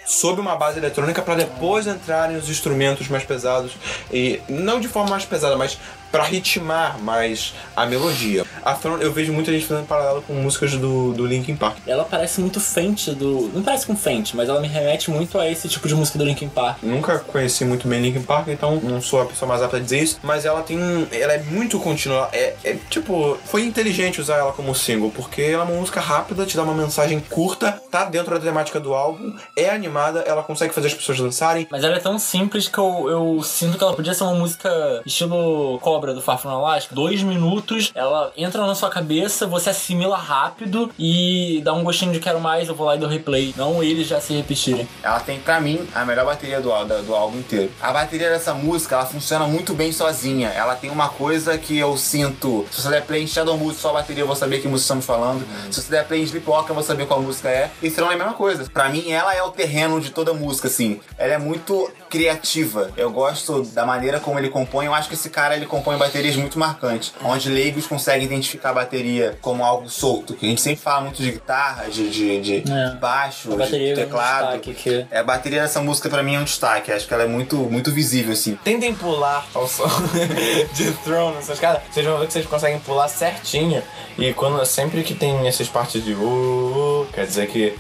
[0.05, 3.74] sob uma base eletrônica para depois entrarem os instrumentos mais pesados
[4.11, 5.78] e não de forma mais pesada, mas
[6.14, 8.45] para ritmar mais a melodia.
[8.64, 11.78] A Throne, eu vejo muita gente fazendo paralelo com músicas do, do Linkin Park.
[11.88, 13.49] Ela parece muito Fente do.
[13.51, 16.24] Não parece com Fente, mas ela me remete muito a esse tipo de música do
[16.24, 16.84] Linkin Park.
[16.84, 20.03] Nunca conheci muito bem Linkin Park, então não sou a pessoa mais apta a dizer
[20.03, 20.20] isso.
[20.22, 20.78] Mas ela tem.
[21.11, 22.30] Ela é muito contínua.
[22.32, 26.45] É, é, tipo, foi inteligente usar ela como single, porque ela é uma música rápida,
[26.45, 30.76] te dá uma mensagem curta, tá dentro da temática do álbum, é animada, ela consegue
[30.76, 31.68] fazer as pessoas dançarem.
[31.72, 34.70] Mas ela é tão simples que eu, eu sinto que ela podia ser uma música
[35.07, 36.95] estilo Cobra do Far From Alaska.
[36.95, 42.20] Dois minutos, ela entra na sua cabeça, você assimila rápido e dá um gostinho de
[42.20, 43.54] quero mais, eu vou lá e dou replay.
[43.56, 44.88] Não eles já se repetirem.
[45.04, 47.72] Ela tem, pra mim, a melhor bateria do, da- do álbum inteiro.
[47.82, 50.49] A bateria dessa música, ela funciona muito bem sozinha.
[50.49, 52.66] Ela tem uma coisa que eu sinto.
[52.72, 54.86] Se você der play em Shadow Music, só a bateria, eu vou saber que música
[54.86, 55.45] estamos falando.
[55.70, 57.70] Se você der play em Sleepwalker, eu vou saber qual música é.
[57.82, 58.68] E Throne é a mesma coisa.
[58.74, 60.99] Pra mim, ela é o terreno de toda música, assim.
[61.18, 62.89] Ela é muito criativa.
[62.95, 64.86] Eu gosto da maneira como ele compõe.
[64.86, 67.14] Eu acho que esse cara, ele compõe baterias muito marcantes.
[67.24, 70.34] Onde leigos conseguem identificar a bateria como algo solto.
[70.34, 72.96] Que a gente sempre fala muito de guitarra, de, de, de É.
[72.96, 74.46] baixo, A bateria de é um teclado.
[74.60, 76.91] destaque que- É, a bateria dessa música pra mim é um destaque.
[76.91, 78.58] Acho que ela é muito, muito visível, assim.
[78.64, 79.84] Tentem pular ao som
[80.74, 81.82] de Throne, essas caras.
[81.91, 83.82] Vocês vão ver que vocês conseguem pular certinho.
[84.18, 87.74] E quando sempre que tem essas partes de uh, uh, quer dizer que,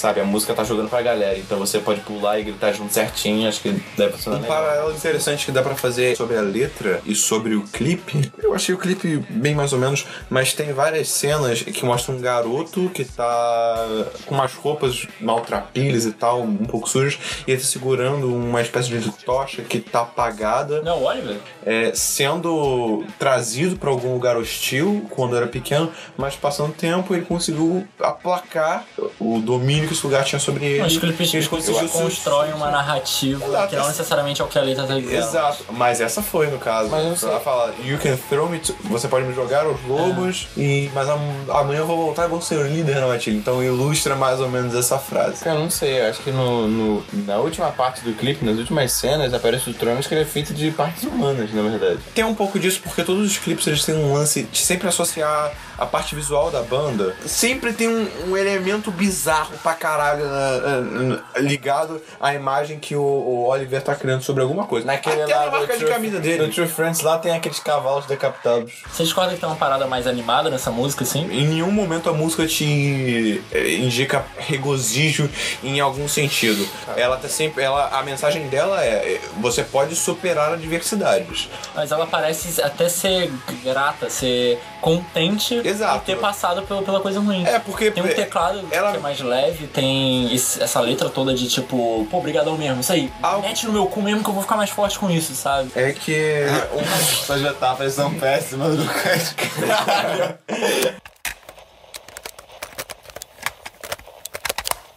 [0.00, 1.38] sabe, a música tá jogando pra galera.
[1.38, 3.48] Então você pode pular e gritar junto certinho.
[3.48, 4.56] Acho que deve funcionar Um legal.
[4.62, 8.32] paralelo interessante que dá pra fazer sobre a letra e sobre o clipe.
[8.42, 12.20] Eu achei o clipe bem mais ou menos, mas tem várias cenas que mostram um
[12.20, 13.86] garoto que tá
[14.26, 18.88] com umas roupas maltrapilhas e tal, um pouco sujas, e ele tá segurando uma espécie
[18.88, 21.36] de tocha que tá apagada, Não, Oliver.
[21.64, 27.86] é, sendo trazido pra algum lugar hostil quando era pequeno, mas passando tempo ele conseguiu
[28.00, 28.84] aplacar
[29.18, 30.86] o domínio que esse lugar tinha sobre ele.
[30.86, 33.68] Os clipes Ele conseguiu constroem uma narrativa Exato.
[33.68, 35.14] que não necessariamente é o que a letra tá dizendo.
[35.16, 36.88] Exato, mas essa foi no caso.
[36.88, 37.22] Mas.
[37.22, 38.74] Ela fala, you can throw me to...
[38.84, 40.90] Você pode me jogar aos lobos, e...
[40.94, 41.20] mas am-
[41.50, 43.36] amanhã eu vou voltar e vou ser o líder na matilha.
[43.36, 45.42] Então ilustra mais ou menos essa frase.
[45.44, 48.56] Cara, eu não sei, eu acho que no, no- na última parte do clipe, nas
[48.58, 51.98] últimas cenas, aparece o Throne que ele é feito de partes humanas, na verdade.
[52.14, 55.52] Tem um pouco disso porque todos os clipes eles têm um lance de sempre associar
[55.80, 57.16] a parte visual da banda.
[57.26, 63.02] Sempre tem um, um elemento bizarro pra caralho na- na- ligado à imagem que o,
[63.02, 64.86] o Oliver tá criando sobre alguma coisa.
[64.86, 66.46] Naquele Até lá na marca de True- camisa dele.
[66.46, 68.72] No True Friends lá tem aqueles cavalos decapitados.
[68.92, 71.22] Você discorda que tem uma parada mais animada nessa música, assim?
[71.30, 75.28] Em nenhum momento a música te eh, indica regozijo
[75.64, 76.68] em algum sentido.
[76.96, 81.48] Ela tá sempre, ela, a mensagem dela é: eh, você pode superar adversidades.
[81.74, 83.30] Mas ela parece até ser
[83.64, 85.98] grata, ser contente Exato.
[86.00, 87.44] por ter passado pela, pela coisa ruim.
[87.46, 89.66] É porque Tem um teclado ela- que é mais leve.
[89.66, 93.10] 2009 tem esse- essa letra toda de tipo, pô, brigadão mesmo, isso aí.
[93.22, 95.70] Ah, Mete no meu cu mesmo que eu vou ficar mais forte com isso, sabe?
[95.74, 96.44] É que.
[97.26, 99.34] Suas metáforas são péssimas, Lucas.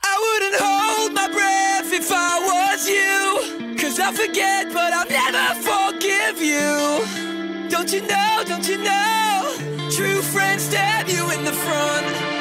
[0.05, 3.75] I wouldn't hold my breath if I was you.
[3.77, 7.69] Cause I forget, but I'll never forgive you.
[7.69, 9.42] Don't you know, don't you know?
[9.89, 12.32] True friends stab you in the front.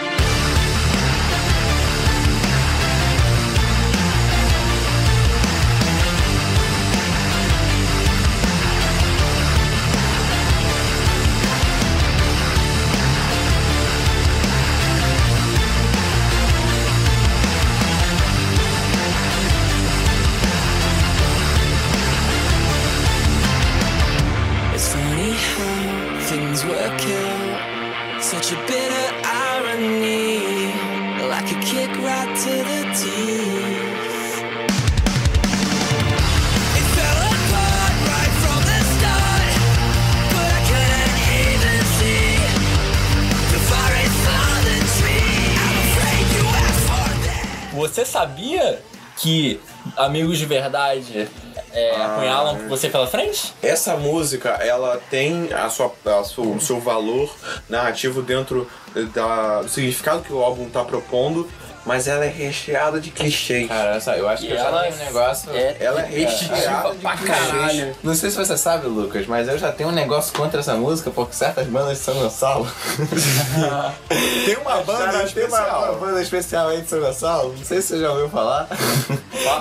[49.23, 49.61] Que
[49.97, 51.29] amigos de verdade
[51.73, 53.55] é, apunhalam você pela frente?
[53.63, 57.33] Essa música, ela tem a sua, a sua- o seu valor
[57.69, 58.69] narrativo dentro
[59.15, 61.49] da- do significado que o álbum tá propondo,
[61.85, 63.69] mas ela é recheada de clichês.
[63.69, 65.51] Cara, eu acho E que eu já ela tenho um negócio.
[65.53, 67.39] é- Ela é recheada de pra clichês.
[67.51, 67.97] caralho.
[68.03, 71.11] Não sei se você sabe, Lucas, mas eu já tenho um negócio contra essa música
[71.11, 72.67] porque certas bandas de São Gonçalo.
[74.45, 77.89] Tem uma banda tem uma, uma banda especial aí de São Gonçalo, não sei se
[77.89, 78.69] você já ouviu falar.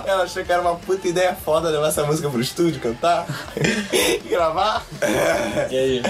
[0.06, 3.26] Ela achou que era uma puta ideia foda levar essa música pro estúdio, cantar
[3.58, 4.84] e gravar.
[5.70, 6.04] E aí?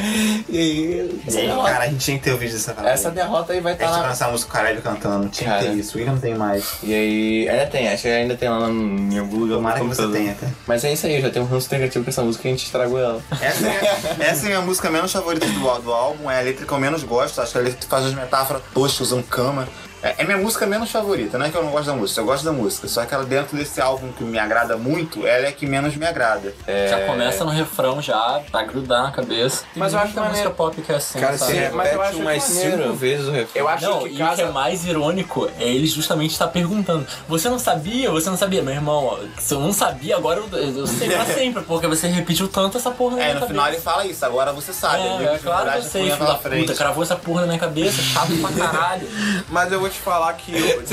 [0.49, 2.93] E aí, Ei, derrota, cara, a gente tinha que ter ouvido essa parada.
[2.93, 3.99] essa derrota aí vai A estar gente lá.
[4.01, 5.29] vai lançar a música caralho cantando.
[5.29, 5.97] Tinha que ter isso.
[6.01, 6.73] Por que não tem mais?
[6.83, 9.55] E aí, ainda tem, acho que ainda tem lá no- em algum lugar.
[9.55, 10.51] Tomara que você tenha, cara.
[10.67, 12.53] Mas é isso aí, eu já tenho um ranço negativo com essa música e a
[12.55, 13.21] gente estragou ela.
[13.41, 16.65] Essa é, essa é a minha música menos favorita do, do álbum, é a letra
[16.65, 17.39] que eu menos gosto.
[17.41, 19.67] Acho que a letra faz as metáforas toscas usando cama.
[20.03, 22.25] É, é minha música menos favorita, não é que eu não gosto da música, eu
[22.25, 22.87] gosto da música.
[22.87, 25.95] Só que ela dentro desse álbum que me agrada muito, ela é a que menos
[25.95, 26.53] me agrada.
[26.89, 29.63] Já começa no refrão já, pra grudar na cabeça.
[29.73, 30.51] Tem Mas eu acho música maneiro.
[30.51, 31.53] pop que é assim, Cara, sabe?
[31.53, 32.83] você mas eu repete acho umas maneiro.
[32.83, 33.61] cinco vezes o refrão.
[33.61, 34.41] Eu acho Não, que e o que casa.
[34.43, 37.05] é mais irônico é ele justamente estar perguntando.
[37.27, 38.09] Você não sabia?
[38.11, 38.61] Você não sabia?
[38.63, 42.47] Meu irmão, se eu não sabia, agora eu, eu sei pra sempre, porque você repetiu
[42.47, 43.53] tanto essa porra na É, minha no cabeça.
[43.53, 45.03] final ele fala isso, agora você sabe.
[45.03, 46.61] É, é claro que eu sei, filho da pela frente.
[46.67, 46.73] puta.
[46.77, 49.07] Cravou essa porra na minha cabeça, chato pra caralho.
[49.49, 50.83] Mas eu vou te falar que eu,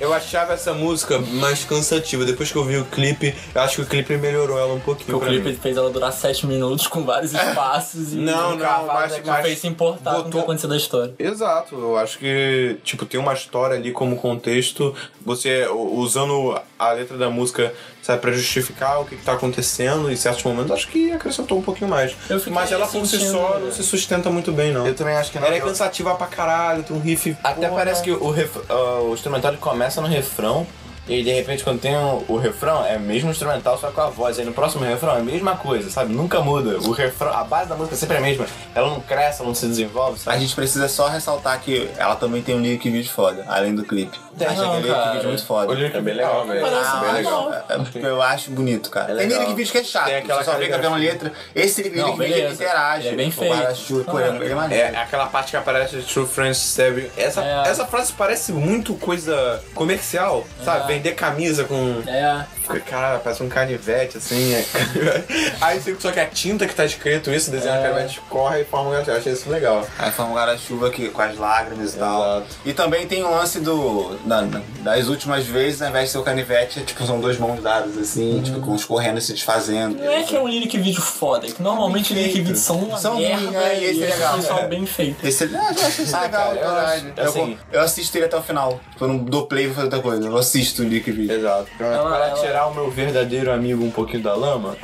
[0.08, 2.24] eu achava essa música mais cansativa.
[2.24, 5.16] Depois que eu vi o clipe, eu acho que o clipe melhorou ela um pouquinho.
[5.16, 5.56] o pra clipe mim.
[5.56, 9.42] fez ela durar 7 minutos com vários espaços e Não, um não, mas- que mas
[9.46, 11.14] fez se importar com o que botou- aconteceu da história.
[11.18, 17.16] Exato, eu acho que, tipo, tem uma história ali como contexto, você usando a letra
[17.16, 17.72] da música,
[18.02, 21.62] sabe, pra justificar o que, que tá acontecendo em certos momentos, acho que acrescentou um
[21.62, 22.14] pouquinho mais.
[22.50, 24.86] Mas ela por si só não se sustenta muito bem, não.
[24.86, 25.46] Eu também acho que não.
[25.46, 27.36] Ela é Eu- cansativa pra caralho, tem um riff.
[27.42, 27.80] Até porra.
[27.84, 30.66] Parece que o, ref- ah, o instrumental começa no refrão
[31.08, 34.38] e de repente quando tem o, o refrão é mesmo instrumental só com a voz.
[34.38, 36.12] Aí no próximo refrão é a mesma coisa, sabe?
[36.12, 36.78] Nunca muda.
[36.78, 38.46] O refrão, a base da música sempre é a mesma.
[38.74, 40.40] Ela não cresce, ela não se desenvolve, A sabe?
[40.40, 44.18] gente precisa só ressaltar que ela também tem um lyric vídeo foda, além do clipe.
[44.36, 45.12] Tem Acho não, aquele lyric cara.
[45.14, 45.70] vídeo muito foda.
[45.70, 46.60] O lyric É bem legal, velho.
[46.60, 47.48] Parece Ah, bem eu legal.
[47.48, 49.12] acho- é porque eu acho bonito, cara.
[49.12, 50.06] É tem lyric vídeo que é chato.
[50.06, 51.12] Tem aquela você só fica vendo caligrafia.
[51.12, 51.32] letra.
[51.54, 53.06] Esse lyric Não, vídeo ele interage.
[53.06, 53.54] Ele é bem feito.
[53.54, 54.96] ele é, é maneiro.
[54.96, 56.98] É aquela parte que aparece de True Friends Stab.
[57.16, 57.62] Essa, É.
[57.68, 60.93] essa frase parece muito coisa comercial, sabe?
[60.94, 62.02] Vender camisa com.
[62.06, 62.44] É,
[62.88, 64.54] Cara, parece um canivete, assim.
[64.54, 64.64] é.
[65.60, 67.80] Aí só que a tinta que tá escrito isso, desenha É.
[67.80, 69.86] o canivete, corre e forma um Eu achei isso legal.
[69.98, 72.20] Aí forma um guarda-chuva aqui com as lágrimas e tal.
[72.38, 72.56] Exato.
[72.64, 74.16] E também tem o lance do.
[74.24, 74.44] da-
[74.80, 77.96] das últimas vezes, ao invés de ser o canivete, é, tipo, são duas mãos dadas,
[77.98, 79.96] assim, tipo, com os correndo e se desfazendo.
[80.02, 82.98] não é que é um lyric vídeo foda, é que normalmente lyric vídeos são uma
[82.98, 83.78] São merda ruins, né?
[83.78, 84.32] E esse é legal.
[84.34, 85.26] foi só bem feito.
[85.26, 86.92] Esse, ah, eu acho isso Ah, legal, cara, eu verdade.
[87.08, 88.80] acho- Eu, assim- eu assisto ele até o final.
[88.92, 90.26] Tipo, eu não dou play e vou fazer outra coisa.
[90.26, 91.34] Eu assisto o lyric vídeo.
[91.36, 91.66] Exato.
[91.80, 94.76] Ela- ela- tirar o meu verdadeiro amigo um pouquinho da lama,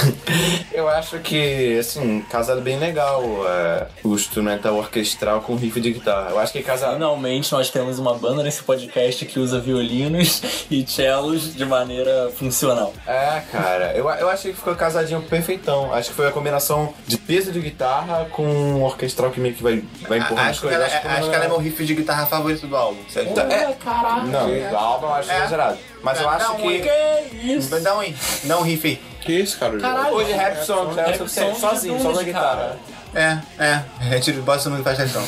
[0.72, 6.30] eu acho que, assim, casado bem legal é, o instrumental orquestral com riff de guitarra.
[6.30, 6.94] Eu acho que casado.
[6.94, 10.40] Finalmente nós temos uma banda nesse podcast que usa violinos
[10.70, 12.94] e cellos de maneira funcional.
[13.06, 15.92] É, cara, eu, eu achei que ficou casadinho perfeitão.
[15.92, 19.62] Acho que foi a combinação de peso de guitarra com um orquestral que meio que
[19.62, 20.82] vai, vai empurrando as Acho que, coisas.
[20.82, 23.00] ela, é- acho que ela é meu riff de guitarra favorito do álbum.
[23.10, 23.38] Certo?
[23.38, 24.28] É, caralho.
[24.28, 25.36] não, do álbum eu acho É.
[25.36, 25.78] exagerado.
[26.02, 26.80] Mas eu acho que.
[26.80, 27.80] Que isso?
[27.80, 28.02] Dá um,
[28.58, 29.00] um riff aí.
[29.20, 29.78] Que isso, cara?
[29.78, 30.14] Caralho.
[30.14, 31.06] Hoje rap song, né?
[31.06, 32.78] Rap Só- song sozinho, só na guitarra.
[33.14, 33.82] É, é.
[34.00, 35.22] A gente bota no faz questão.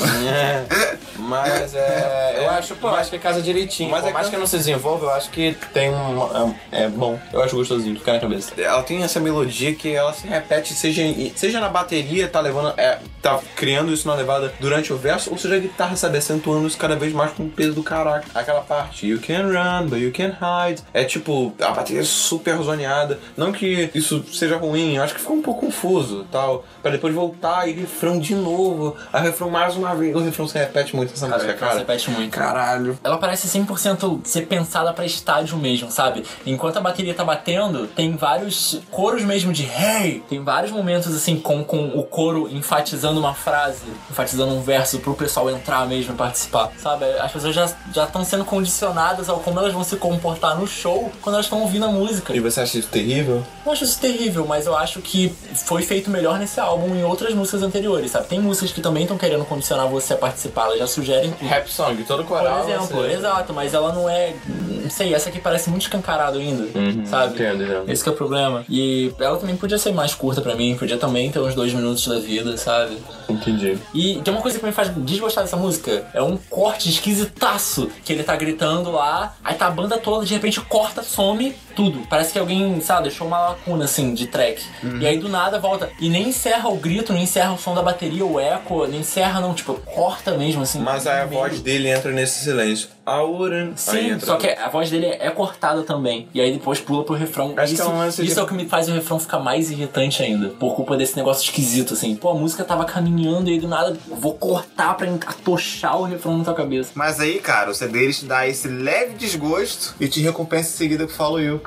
[1.19, 2.25] Mas é.
[2.45, 3.91] Eu acho, pô, eu acho que casa direitinho.
[3.91, 6.55] Mas Mas é mais que- não se desenvolve, eu acho que tem um.
[6.71, 7.19] É, é bom.
[7.33, 8.53] Eu acho gostosinho, fica na cabeça.
[8.61, 11.03] Ela tem essa melodia que ela se repete, seja,
[11.35, 12.75] seja na bateria, tá levando.
[12.79, 16.67] É, tá criando isso na levada durante o verso, ou seja a guitarra, sabe, acentuando
[16.67, 18.27] isso cada vez mais com o peso do caraca.
[18.35, 20.83] Aquela parte, you can run, but you can hide.
[20.93, 23.19] É tipo, a bateria é super zoneada.
[23.37, 26.65] Não que isso seja ruim, acho que ficou um pouco confuso tal.
[26.83, 28.97] Pra depois voltar e refrão de novo.
[29.13, 30.15] Aí refrão mais uma vez.
[30.15, 31.79] O refrão se repete muito nessa música, cara.
[31.79, 32.31] repete muito.
[32.31, 32.99] Caralho.
[33.03, 36.25] Ela parece 100% ser pensada pra estádio mesmo, sabe?
[36.47, 40.23] Enquanto a bateria tá batendo, tem vários coros mesmo de hey!
[40.29, 45.15] Tem vários momentos assim com, com o coro enfatizando uma frase, enfatizando um verso pro
[45.15, 47.05] pessoal entrar mesmo e participar, sabe?
[47.19, 51.11] As pessoas já já estão sendo condicionadas ao como elas vão se comportar no show
[51.21, 52.35] quando elas estão ouvindo a música.
[52.35, 53.45] E você acha isso terrível?
[53.65, 57.05] Eu acho isso terrível, mas eu acho que foi feito melhor nesse álbum e em
[57.05, 58.27] outras músicas anteriores, sabe?
[58.29, 61.33] Tem músicas que também estão querendo condicionar você a participar, elas já sugerem.
[61.41, 62.65] Rap song, todo Por coral.
[62.65, 64.35] exemplo, você- exato, mas ela não é.
[64.83, 66.65] Não sei, essa aqui parece muito escancarado ainda,
[67.07, 67.35] sabe?
[67.35, 67.91] entendo, entendo.
[67.91, 68.65] Esse que é o problema.
[68.69, 72.07] E ela também podia ser mais curta pra mim, podia também ter uns dois minutos
[72.07, 72.99] da vida, sabe?
[73.29, 73.79] Entendi.
[73.95, 78.13] E tem uma coisa que me faz desgostar dessa música: é um corte esquisitaço que
[78.13, 82.01] ele tá gritando lá, aí tá a banda toda, de repente corta, some tudo.
[82.09, 84.63] Parece que alguém, sabe, deixou uma lacuna assim de track.
[85.01, 85.91] E aí do nada volta.
[86.01, 89.41] E nem encerra o grito, nem encerra o som da bateria, o eco, nem encerra,
[89.41, 90.79] não, tipo, corta mesmo assim.
[90.81, 91.41] Mas aí a meio.
[91.41, 92.89] voz dele entra nesse silêncio.
[93.07, 93.75] Wouldn't.
[93.91, 96.27] aí Sim, entra só que a voz dele é cortada também.
[96.33, 97.53] E aí depois pula pro refrão.
[97.57, 99.19] Acho que isso é um lance de- isso é o que me faz o refrão
[99.21, 100.49] ficar mais irritante ainda.
[100.49, 102.17] Por culpa desse negócio esquisito, assim.
[102.17, 106.39] Pô, a música tava caminhando e aí do nada vou cortar pra atochar o refrão
[106.39, 106.93] na tua cabeça.
[106.95, 111.07] Mas aí, cara, o CD te dá esse leve desgosto e te recompensa em seguida
[111.07, 111.61] com Follow You.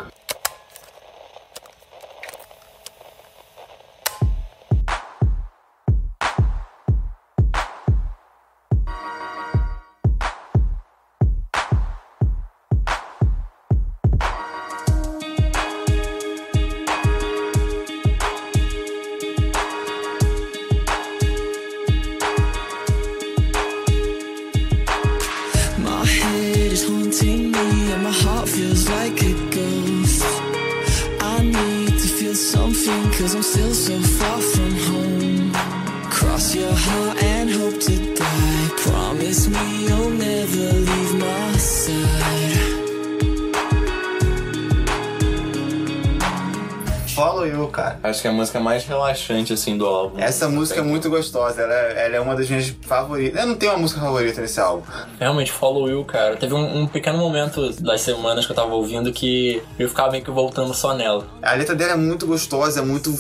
[49.28, 50.20] Relaxante, assim, do álbum.
[50.20, 53.40] Essa música é muito gostosa, ela é, ela é uma das minhas favoritas.
[53.40, 54.84] Eu não tenho uma música favorita nesse álbum.
[55.20, 56.38] Realmente, Follow You, cara.
[56.38, 60.24] Teve um, um pequeno momento das semanas que eu tava ouvindo que eu ficava meio
[60.24, 61.28] que voltando só nela.
[61.42, 63.14] A letra dela é muito gostosa, é muito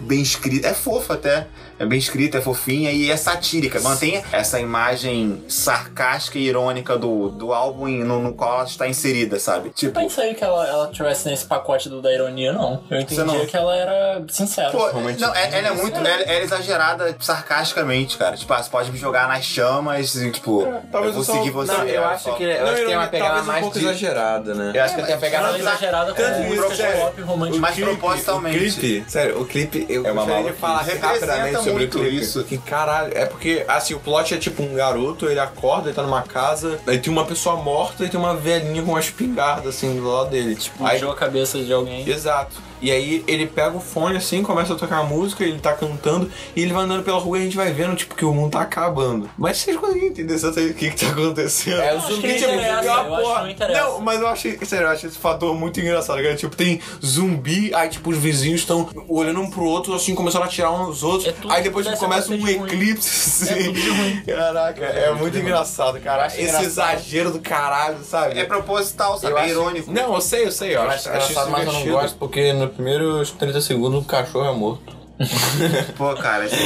[0.00, 0.68] bem escrita.
[0.68, 1.46] É fofa até.
[1.76, 3.80] É bem escrita, é fofinha e é satírica.
[3.80, 9.40] Mantém essa imagem sarcástica e irônica do, do álbum no, no qual ela está inserida,
[9.40, 9.70] sabe?
[9.70, 12.80] Tipo, Não pensei que ela, ela tivesse nesse pacote do, da ironia, não.
[12.88, 14.70] Eu entendia não- que ela era sincera.
[14.70, 14.88] Pô,
[15.18, 15.98] não, é- ela é muito.
[15.98, 18.36] Ela, ela é exagerada sarcasticamente, cara.
[18.36, 21.50] Tipo, ah, você pode me jogar nas chamas e, tipo, talvez eu vou só- seguir
[21.50, 21.72] você.
[21.72, 22.34] Não, eu acho só.
[22.34, 23.84] que, eu Não, acho que tem uma pegada talvez um mais pouco de...
[23.84, 24.72] exagerada, né?
[24.74, 25.60] Eu acho que tem a pegada é mais...
[25.64, 26.22] exagerada com
[26.54, 27.00] isso, sério.
[27.26, 27.58] pop.
[27.58, 28.56] Mas propositalmente.
[28.56, 31.98] O clipe, sério, o clipe, eu É uma gostaria de falar rapidamente sobre o muito
[31.98, 32.16] clipe.
[32.16, 32.44] isso.
[32.44, 36.02] Que caralho, é porque, assim, o plot é tipo um garoto, ele acorda, ele tá
[36.02, 39.94] numa casa, aí tem uma pessoa morta e tem uma velhinha com uma espingarda, assim,
[39.96, 40.54] do lado dele.
[40.54, 42.08] Tipo, aí, Puxou a cabeça de alguém.
[42.08, 42.56] Exato.
[42.84, 46.30] E aí ele pega o fone assim, começa a tocar a música, ele tá cantando,
[46.54, 48.52] e ele vai andando pela rua e a gente vai vendo, tipo, que o mundo
[48.52, 49.30] tá acabando.
[49.38, 51.80] Mas vocês conseguem entender exatamente o que, que tá acontecendo?
[51.80, 54.90] É, o zumbi, não tipo, tem uma eu que não mas eu achei, sério, eu
[54.90, 56.36] achei esse fator muito engraçado, cara.
[56.36, 60.46] Tipo, tem zumbi, aí tipo, os vizinhos estão olhando um pro outro, assim, começando a
[60.46, 61.26] atirar uns nos outros.
[61.28, 63.72] É tudo aí depois deve começa um eclipse, É assim.
[63.72, 64.22] ruim.
[64.26, 66.26] Caraca, é, muito engraçado, cara.
[66.26, 66.64] Esse engraçado.
[66.64, 68.38] exagero do caralho, sabe?
[68.38, 69.32] É proposital, sabe?
[69.32, 69.90] Eu é irônico.
[69.90, 70.76] Não, eu sei, eu sei.
[70.76, 74.02] Eu, Eu acho, acho acho engraçado, mas eu não gosto porque no primeiros 30 segundos
[74.02, 75.04] o cachorro é morto.
[75.96, 76.56] Pô, cara, esse,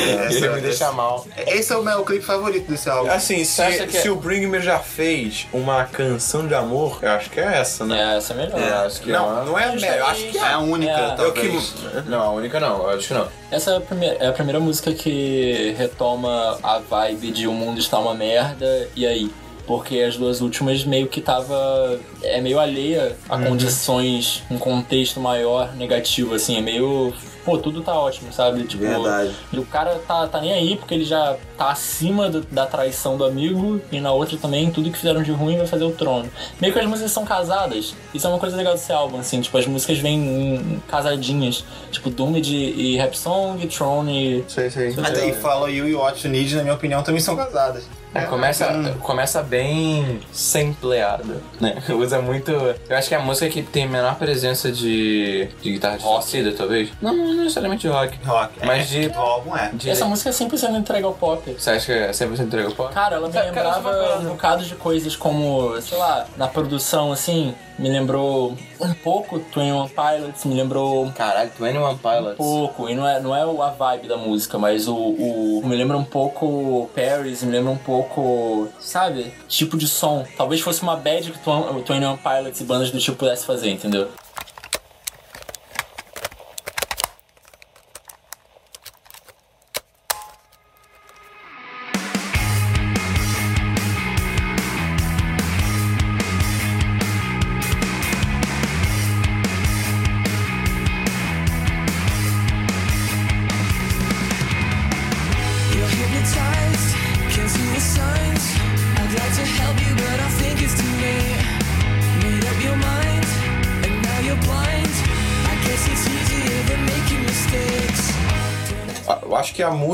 [0.48, 1.26] me deixa mal.
[1.46, 3.10] esse é o meu clipe favorito desse álbum.
[3.10, 6.98] Assim, se, acha que é- se o Bring Me já fez uma canção de amor,
[7.02, 8.14] eu acho que é essa, né?
[8.14, 8.58] É, essa é melhor.
[8.58, 9.44] É, acho que é Não, uma...
[9.44, 11.74] não é a melhor, eu acho que É a única, É, é talvez.
[11.74, 12.08] que.
[12.10, 13.28] Não, a única não, eu acho que não.
[13.50, 17.78] Essa é a, primeira, é a primeira música que retoma a vibe de o mundo
[17.78, 19.30] está uma merda, e aí?
[19.68, 22.00] Porque as duas últimas meio que tava.
[22.22, 27.12] É meio alheia a condições, um contexto maior negativo, assim, é meio
[27.44, 28.64] pô, tudo tá ótimo, sabe?
[28.64, 29.34] Tipo, Verdade.
[29.50, 33.16] e o cara tá, tá nem aí porque ele já tá acima do- da traição
[33.16, 36.28] do amigo e na outra também, tudo que fizeram de ruim vai fazer o trono.
[36.60, 37.94] Meio que as músicas são casadas.
[38.12, 40.18] Isso é uma coisa legal desse álbum, assim, tipo, as músicas vêm
[40.56, 41.64] em casadinhas.
[41.90, 44.44] Tipo, Doomed e Rap Song, Throne e.
[44.46, 44.94] Sei, sei.
[45.02, 47.84] Até aí Follow You e What You Need, na minha opinião, também são casadas.
[48.22, 51.76] É, começa, começa bem sampleado, né?
[51.90, 52.50] Usa muito.
[52.50, 56.90] Eu acho que é a música que tem menor presença de, de guitarra distorcida, talvez.
[57.00, 58.18] Não, não necessariamente de rock.
[58.24, 58.52] Rock.
[58.64, 59.70] Mas é, de- do álbum é.
[59.72, 61.52] De- Essa música é 100% entrega ao pop.
[61.58, 62.92] Você acha que é 100% entrega o pop?
[62.92, 64.28] Cara, ela me Cara, cara, lembrava coisa.
[64.28, 69.70] um bocado de coisas como, sei lá, na produção, assim, me lembrou um pouco Twin
[69.72, 72.36] One Pilots, me lembrou um Caralho, 21 Pilots.
[72.36, 75.96] pouco, e não é, não é a vibe da música, mas o, o- me lembra
[75.96, 78.07] um pouco Paris, me lembra um pouco,
[78.80, 80.24] sabe, tipo de som.
[80.36, 83.70] Talvez fosse uma bad que o Twin One Pilots e bandas do tipo pudesse fazer,
[83.70, 84.08] entendeu?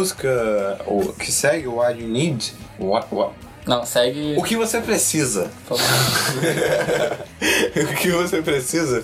[0.04, 0.84] Música
[1.18, 3.32] que segue o You Need, what, what,
[3.66, 4.34] Não, segue.
[4.36, 5.50] o que você precisa,
[7.74, 9.02] o que você precisa,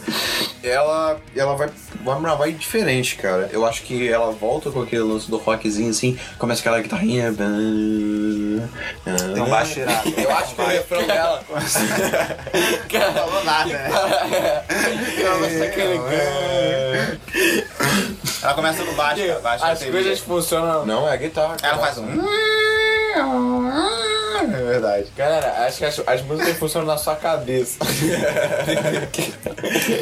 [0.63, 1.71] ela, ela vai,
[2.03, 3.49] vai, vai diferente, cara.
[3.53, 7.35] Eu acho que ela volta com aquele lance do rockzinho assim, começa aquela guitarrinha.
[9.37, 10.03] Não vai tirar.
[10.07, 11.43] Eu acho que o refrão dela.
[12.93, 13.91] Não falou nada, né?
[18.43, 19.41] Ela começa no baixo, cara.
[19.41, 20.87] baixo As coisas funcionam.
[20.87, 21.57] Não, é a guitarra.
[21.63, 22.07] Ela faz um.
[24.71, 25.07] Verdade.
[25.17, 27.81] Galera, acho que as, as músicas funcionam na sua cabeça.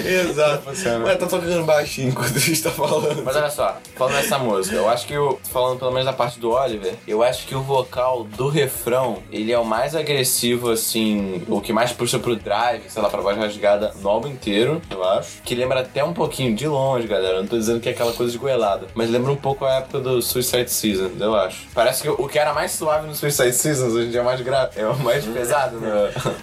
[0.06, 0.62] Exato.
[0.66, 3.22] Mas tá tocando baixinho enquanto a gente tá falando.
[3.24, 5.38] Mas olha só, falando dessa música, eu acho que o.
[5.50, 9.52] Falando pelo menos da parte do Oliver, eu acho que o vocal do refrão, ele
[9.52, 13.38] é o mais agressivo, assim, o que mais puxa pro drive, sei lá, pra voz
[13.38, 15.40] rasgada no álbum inteiro, eu acho.
[15.42, 17.36] Que lembra até um pouquinho, de longe, galera.
[17.36, 19.76] eu Não tô dizendo que é aquela coisa de goelada, mas lembra um pouco a
[19.76, 21.66] época do Suicide Season, eu acho.
[21.74, 24.40] Parece que o que era mais suave no Suicide Seasons hoje em dia é mais
[24.42, 25.88] grave, é o mais pesado no,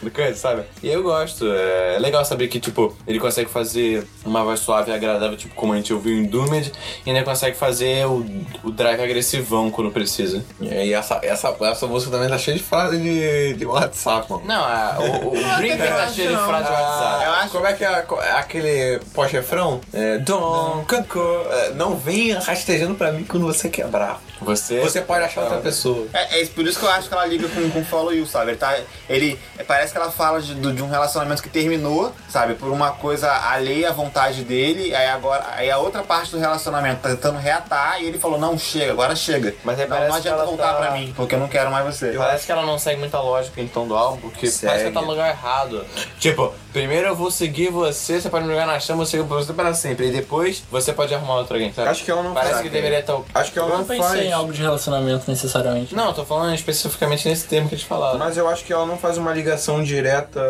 [0.04, 0.64] no coisa, sabe?
[0.82, 4.94] E eu gosto, é legal saber que, tipo, ele consegue fazer uma voz suave e
[4.94, 6.72] agradável, tipo, como a gente ouviu em Doomed,
[7.06, 8.26] e ainda consegue fazer o,
[8.64, 10.44] o drive agressivão quando precisa.
[10.60, 14.44] E essa, essa, essa música também tá cheia de frase de, de WhatsApp, mano.
[14.46, 17.26] Não, a, o, o Brinker tá cheio de frase de WhatsApp.
[17.26, 19.82] Eu acho- Como é que é é aquele pós-refrão?
[19.94, 24.22] É, Dom, Cancô, é, não venha rastejando pra mim quando você quebrar.
[24.42, 26.08] Você, Você pode achar outra pessoa.
[26.14, 28.52] É, é por isso que eu acho que ela liga com, com Follow You, sabe?
[28.52, 28.78] Ele, tá,
[29.10, 32.54] ele parece que ela fala de, de um relacionamento que terminou, sabe?
[32.56, 34.94] Por uma coisa alheia à vontade dele.
[34.94, 38.58] Aí agora, aí a outra parte do relacionamento tá tentando reatar e ele falou: Não,
[38.58, 39.56] chega, agora chega.
[39.64, 41.48] Mas aí não, parece não que adianta ela voltar tá- pra mim, porque eu não
[41.48, 42.12] quero mais você.
[42.12, 44.82] Parece que ela não segue muita lógica então do álbum, porque parece que Segue.
[44.84, 45.86] ela tá no lugar errado.
[46.20, 49.54] Tipo, primeiro eu vou seguir você, você pode me jogar na chama, eu sigo você
[49.54, 50.08] para sempre.
[50.08, 51.90] E depois você pode arrumar outro alguém, sabe?
[51.90, 52.64] Acho que ela não Parece faz.
[52.64, 53.18] que deveria estar.
[53.34, 54.34] Acho que ela Eu não não pensei faz.
[54.36, 55.96] Algo de relacionamento necessariamente.
[55.96, 58.18] Não, eu tô falando especificamente nesse termo que eles falaram.
[58.20, 60.42] Mas eu acho que ela não faz uma ligação direta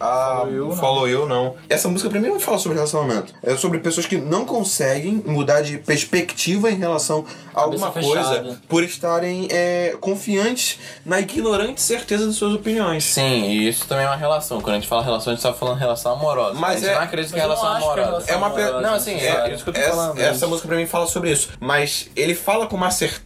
[0.00, 0.76] a Follow You, não.
[0.76, 1.54] Follow You, não.
[1.68, 3.32] Essa música pra mim não fala sobre relacionamento.
[3.42, 7.24] É sobre pessoas que não conseguem mudar de perspectiva em relação
[7.54, 8.60] a alguma Cabeça coisa fechada.
[8.68, 13.04] por estarem é, confiantes na ignorante certeza de suas opiniões.
[13.04, 14.60] Sim, e isso também é uma relação.
[14.60, 16.54] Quando a gente fala relação, a gente tá falando relação amorosa.
[16.58, 18.08] Mas a gente é- não acredita que é relação é amorosa.
[18.08, 19.54] relação É uma amorosa, Não, assim, é, sabe?
[19.54, 20.18] isso que eu tô essa, falando.
[20.20, 21.50] essa música pra mim fala sobre isso.
[21.60, 23.17] Mas ele fala com uma certeza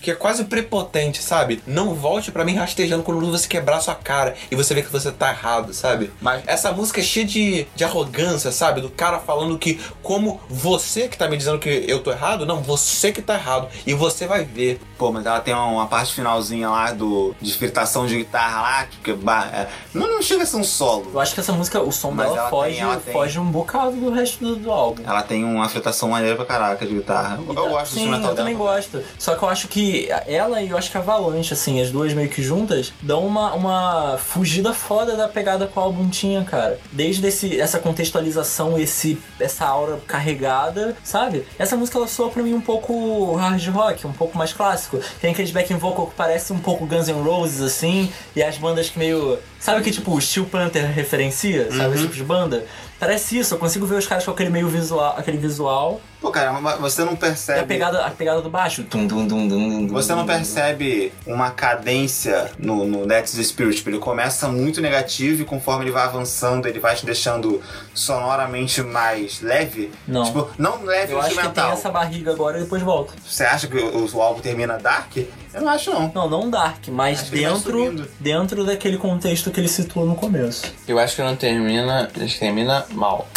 [0.00, 1.62] que é quase prepotente, sabe?
[1.66, 5.10] Não volte pra mim rastejando quando você quebrar sua cara e você vê que você
[5.12, 6.10] tá errado, sabe?
[6.20, 8.80] Mas- essa música é cheia de, de arrogância, sabe?
[8.80, 12.60] Do cara falando que, como você que tá me dizendo que eu tô errado, não,
[12.62, 13.68] você que tá errado.
[13.86, 14.80] E você vai ver.
[14.98, 19.10] Pô, mas ela tem uma, parte finalzinha lá do, de fritação de guitarra lá, que
[19.10, 21.10] é, não, não chega a ser um solo.
[21.12, 23.12] Eu acho que essa música, o som Mas dela ela foge, tem- ela tem.
[23.12, 25.02] foge um bocado do resto do, do álbum.
[25.06, 27.38] Ela tem uma fritação maneira pra caraca de guitarra.
[27.46, 28.74] Eu, eu gosto do Sim, instrumental eu também dela.
[28.74, 29.02] gosto.
[29.18, 32.12] Só que eu acho que ela e eu acho que a Avalanche, assim, as duas
[32.12, 36.78] meio que juntas, dão uma, uma fugida foda da pegada que o álbum tinha, cara.
[36.90, 41.44] Desde esse, essa contextualização, esse, essa aura carregada, sabe?
[41.58, 45.00] Essa música ela soa pra mim um pouco hard rock, um pouco mais clássico.
[45.20, 48.88] Tem aqueles backing vocal que parece um pouco Guns N' Roses, assim, e as bandas
[48.88, 49.38] que meio.
[49.62, 51.70] Sabe que tipo o Steel Panther referencia?
[51.70, 52.66] Sabe esse tipo de banda?
[52.98, 56.00] Parece isso, eu consigo ver os caras com aquele meio visual, aquele visual.
[56.20, 57.66] Pô, cara, mas você não E a percebe.
[57.66, 58.84] pegada, a pegada do baixo.
[58.84, 63.78] Tum, dum, dum, dum, Você não percebe uma cadência no, no the Spirit.
[63.78, 67.60] Tipo, ele começa muito negativo e conforme ele vai avançando, ele vai te deixando
[67.92, 69.90] sonoramente mais leve.
[70.06, 70.22] Não.
[70.22, 73.14] Tipo, não leve Eu acho que tem essa barriga agora e depois volta.
[73.28, 75.16] Você acha que o, o álbum termina dark?
[75.52, 76.12] Eu não acho, não.
[76.14, 80.72] Não, não dark, mas dentro, dentro daquele contexto que ele situa no começo.
[80.88, 82.08] Eu acho que não termina.
[82.12, 83.28] Que termina mal.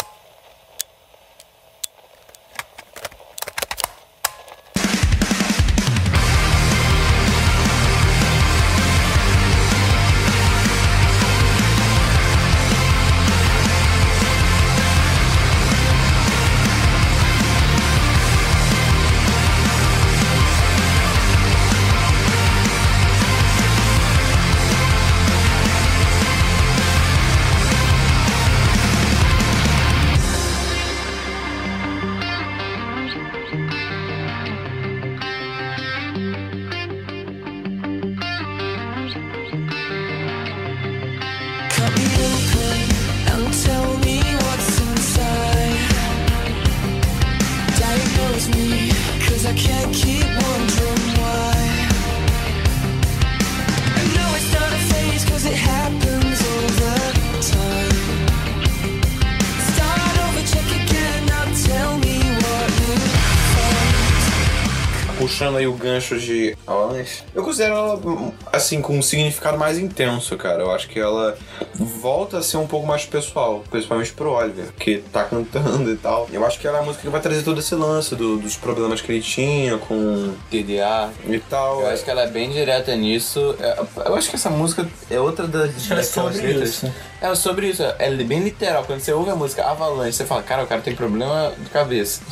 [65.36, 68.00] Puxando aí o gancho de Avalanche, eu considero ela,
[68.50, 70.62] assim, com um significado mais intenso, cara.
[70.62, 71.36] Eu acho que ela
[71.74, 76.26] volta a ser um pouco mais pessoal, principalmente pro Oliver, que tá cantando e tal.
[76.32, 78.56] Eu acho que ela é a música que vai trazer todo esse lance do- dos
[78.56, 81.10] problemas que ele tinha com TDA.
[81.28, 81.82] e tal.
[81.82, 83.54] Eu acho que ela é bem direta nisso.
[83.60, 86.68] É, Eu acho que essa música é outra das, é sobre letras.
[86.70, 86.94] isso.
[87.20, 88.84] É sobre isso, é bem literal.
[88.84, 92.22] Quando você ouve a música Avalanche, você fala, cara, o cara tem problema de cabeça.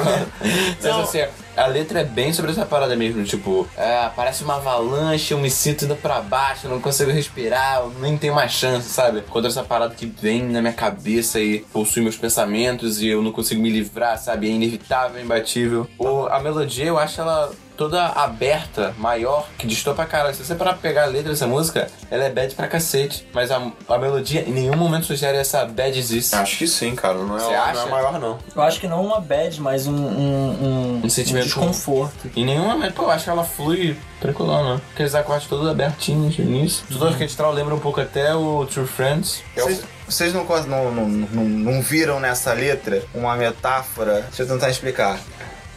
[0.82, 1.24] Mas assim,
[1.58, 5.50] a letra é bem sobre essa parada mesmo, tipo, é, parece uma avalanche, eu me
[5.50, 9.22] sinto indo pra baixo, eu não consigo respirar, eu nem tenho mais chance, sabe?
[9.22, 13.32] Contra essa parada que vem na minha cabeça e possui meus pensamentos e eu não
[13.32, 14.48] consigo me livrar, sabe?
[14.48, 15.88] É inevitável, é imbatível.
[15.98, 20.34] O, a melodia, eu acho ela toda aberta, maior, que distorce pra caralho.
[20.34, 23.26] Se você parar pra pegar a letra dessa música, ela é bad pra cacete.
[23.32, 26.34] Mas a, a melodia em nenhum momento sugere essa badzice.
[26.34, 27.14] Acho que sim, cara.
[27.18, 27.80] Não é, Você não acha?
[27.80, 28.38] é maior, não.
[28.54, 32.28] Eu acho que não uma bad, mas um, um, um, Um sentimento- desconforto.
[32.36, 34.80] Em nenhum momento, pô, eu acho que ela flui tranquilão, né?
[34.92, 36.84] Aqueles acordes todos abertinhos no início.
[36.90, 39.40] Tudo orquestral lembra um pouco até o True Friends.
[39.54, 44.22] Vocês, vocês não, não, não, não, não viram nessa letra uma metáfora?
[44.22, 45.20] Deixa eu tentar explicar.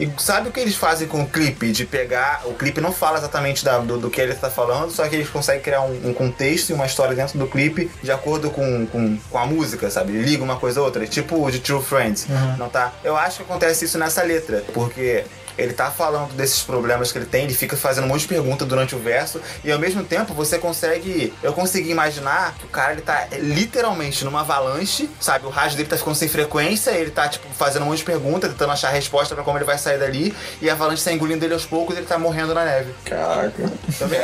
[0.02, 1.72] E sabe o que eles fazem com o clipe?
[1.72, 2.42] De pegar.
[2.46, 5.30] O clipe não fala exatamente da- do, do que ele está falando, só que eles
[5.30, 9.18] conseguem criar um, um contexto e uma história dentro do clipe de acordo com, com,
[9.30, 10.14] com a música, sabe?
[10.14, 11.06] Liga uma coisa a outra.
[11.06, 12.26] Tipo o de True Friends.
[12.58, 12.92] Não tá?
[13.04, 15.24] Eu acho que acontece isso nessa letra, porque.
[15.58, 18.68] Ele tá falando desses problemas que ele tem, ele fica fazendo um monte de perguntas
[18.68, 21.34] durante o verso, e ao mesmo tempo você consegue.
[21.42, 25.46] Eu consegui imaginar que o cara ele tá literalmente numa avalanche, sabe?
[25.46, 28.50] O rádio dele tá ficando sem frequência, ele tá, tipo, fazendo um monte de perguntas,
[28.52, 31.44] tentando achar a resposta pra como ele vai sair dali, e a avalanche tá engolindo
[31.46, 32.94] ele aos poucos e ele tá morrendo na neve.
[33.06, 33.72] Caraca.
[34.00, 34.22] Tá vendo?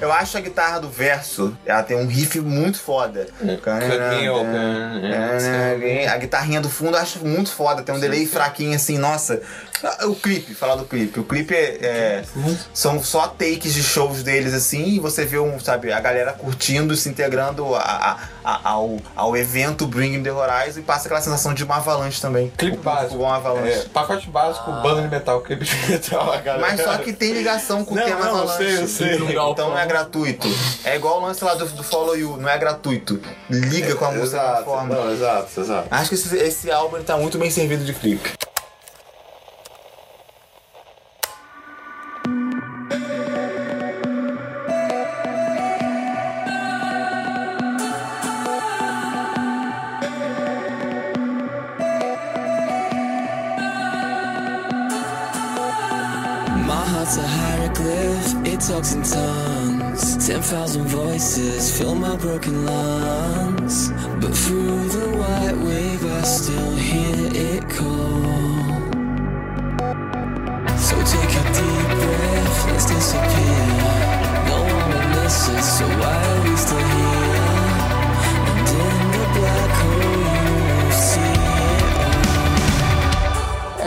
[0.00, 3.26] Eu acho a guitarra do verso, ela tem um riff muito foda.
[3.86, 6.06] É, me open.
[6.06, 9.40] A guitarrinha do fundo eu acho muito foda, tem um delay fraquinho assim, nossa.
[9.82, 11.20] Ah, O clipe, falar do clipe.
[11.20, 12.24] O clipe é, é-
[12.72, 16.94] são só takes de shows deles assim, e você vê um, sabe, a galera curtindo,
[16.96, 21.52] se integrando a- a- a- ao, ao evento Bring the Horizon e passa aquela sensação
[21.52, 22.50] de uma avalanche também.
[22.56, 23.16] Clipe O- básico.
[23.16, 23.72] Uma avalanche.
[23.80, 26.60] É, pacote básico, banda de metal, clipe de metal, a galera.
[26.66, 28.64] Mas só que tem ligação com Não, o tema não, eu avalanche.
[28.64, 29.14] sei, eu sei.
[29.50, 30.48] Então não é gratuito.
[30.84, 33.20] É igual o lance lá do, do Follow You, não é gratuito.
[33.50, 34.94] Liga com a música da Exato, forma.
[34.94, 35.88] não, exato, exato.
[35.90, 38.32] Acho que esse, esse álbum tá muito bem servido de clipe.
[58.54, 60.26] It talks in tongues.
[60.26, 63.90] Ten thousand voices fill my broken lungs.
[64.20, 68.22] But through the white wave, I still hear it call.
[70.86, 73.66] So take a deep breath, let's disappear.
[74.50, 77.44] No one will miss us, so why are we still here?
[78.50, 80.33] And in the black hole,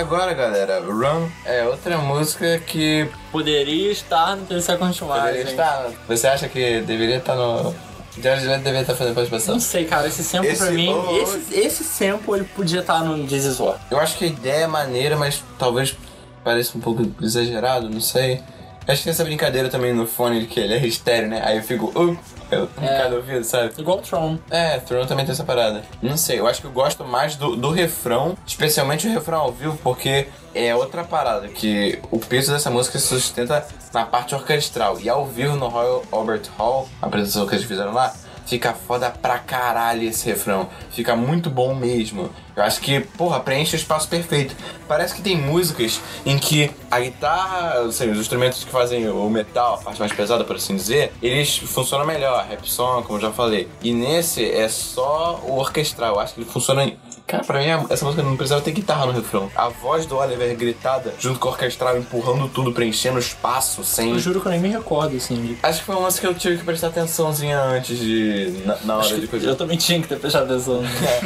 [0.07, 5.89] Agora, galera, Run é outra música que Poderia estar no terceiro continuar, poderia estar.
[6.07, 7.75] Você acha que deveria estar no.
[8.17, 9.55] Jared Leto devia estar fazendo participação.
[9.55, 11.17] Não sei, cara, esse sample Esse- pra mim, oh, oh.
[11.17, 13.77] esse, esse sample ele podia estar no This Is War.
[13.91, 15.93] Eu acho que a ideia é maneira, mas talvez
[16.41, 18.41] pareça um pouco exagerado, não sei.
[18.87, 21.41] Acho que tem essa brincadeira também no fone de que ele é estéreo, né?
[21.43, 22.17] Aí eu fico, uh,
[22.51, 22.97] eu É.
[23.03, 23.71] cada ouvido, sabe?
[23.77, 24.37] Igual o Tron.
[24.49, 25.83] É, Throne também tem essa parada.
[26.01, 29.51] Não sei, eu acho que eu gosto mais do, do refrão, especialmente o refrão ao
[29.51, 34.99] vivo, porque é outra parada, que o peso dessa música se sustenta na parte orquestral.
[34.99, 38.13] E ao vivo no Royal Albert Hall, a apresentação que eles fizeram lá,
[38.47, 40.67] fica foda pra caralho esse refrão.
[40.91, 42.29] Fica muito bom mesmo.
[42.55, 44.55] Eu acho que, porra, preenche o espaço perfeito.
[44.87, 49.75] Parece que tem músicas em que a guitarra, assim, os instrumentos que fazem o metal,
[49.75, 53.67] a parte mais pesada, por assim dizer, eles funcionam melhor, rap song, como já falei.
[53.83, 56.15] E nesse é só o orquestral.
[56.15, 56.91] Eu acho que ele funciona.
[57.27, 59.51] Cara, pra mim, essa música não precisava ter guitarra no refrão.
[59.53, 64.11] A voz do Oliver gritada, junto com o orquestral, empurrando tudo, preenchendo o espaço, sem.
[64.11, 65.57] Eu juro que eu nem me recordo, assim.
[65.61, 68.63] Acho que foi uma música que eu tive que prestar atençãozinha antes de.
[68.65, 69.45] na, na hora de coisa.
[69.45, 70.81] eu também tinha que ter prestado atenção.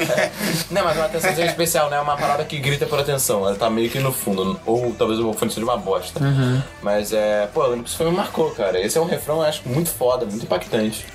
[0.72, 3.46] Não, mas é uma atençãozinha especial, não é uma parada que grita por atenção.
[3.46, 4.60] Ela tá meio que no fundo.
[4.66, 6.20] Ou talvez o fone seja uma bosta.
[6.82, 7.48] Mas é.
[7.54, 8.80] Pô, eu lembro que isso foi me marcou, cara.
[8.80, 11.06] Esse é um refrão, eu acho, muito foda, muito impactante.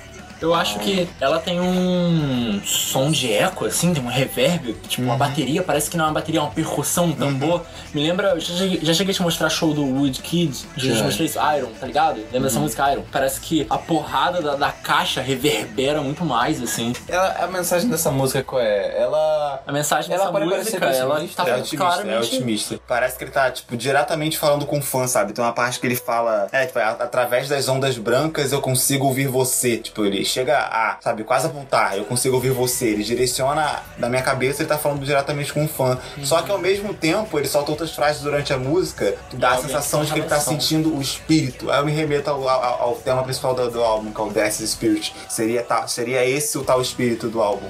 [0.41, 5.17] Eu acho que ela tem um som de eco, assim, tem um reverb, tipo uma
[5.17, 7.65] bateria, parece que não é uma bateria, é uma percussão, um tambor.
[7.93, 11.03] Me lembra, já cheguei, já cheguei a te mostrar show do Wood Kid, já te
[11.03, 12.17] mostrei isso, Iron, tá ligado?
[12.31, 13.03] Lembra dessa música Iron?
[13.11, 16.93] Parece que a porrada da, da caixa reverbera muito mais, assim.
[17.07, 19.01] Ela, a mensagem dessa música qual é?
[19.01, 19.61] Ela.
[19.65, 22.15] A mensagem Ela dessa música, ela tá É otimista, claramente...
[22.15, 22.79] é otimista.
[22.87, 25.33] Parece que ele tá, tipo, diretamente falando com o fã, sabe?
[25.33, 29.27] Tem uma parte que ele fala, é, tipo, através das ondas brancas eu consigo ouvir
[29.27, 29.77] você.
[29.77, 32.87] Tipo, ele chega a, sabe, quase apontar, eu consigo ouvir você.
[32.89, 35.97] Ele direciona da minha cabeça, ele tá falando diretamente com o fã.
[36.23, 39.57] Só que ao mesmo tempo, ele solta outras frases durante a música que dá a
[39.61, 41.71] sensação de que ele tá sentindo o espírito.
[41.71, 44.29] Aí eu me remeto ao, ao- ao tema principal do, do álbum, que é o
[44.29, 45.15] Death Spirit.
[45.29, 47.67] Seria, tá, seria esse o tal espírito do álbum.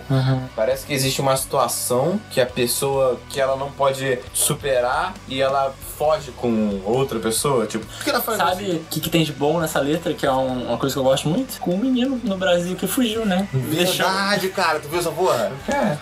[0.56, 5.74] Parece que existe uma situação que a pessoa que ela não pode superar e ela
[5.98, 7.86] foge com outra pessoa, tipo.
[7.86, 8.50] Por que ela faz assim?
[8.50, 11.00] Sabe o que, que tem de bom nessa letra, que é um- uma coisa que
[11.00, 11.60] eu gosto muito?
[11.60, 13.48] Com um menino no Brasil que fugiu, né?
[13.54, 14.06] Deixou.
[14.06, 15.52] Verdade, cara, tu viu essa porra?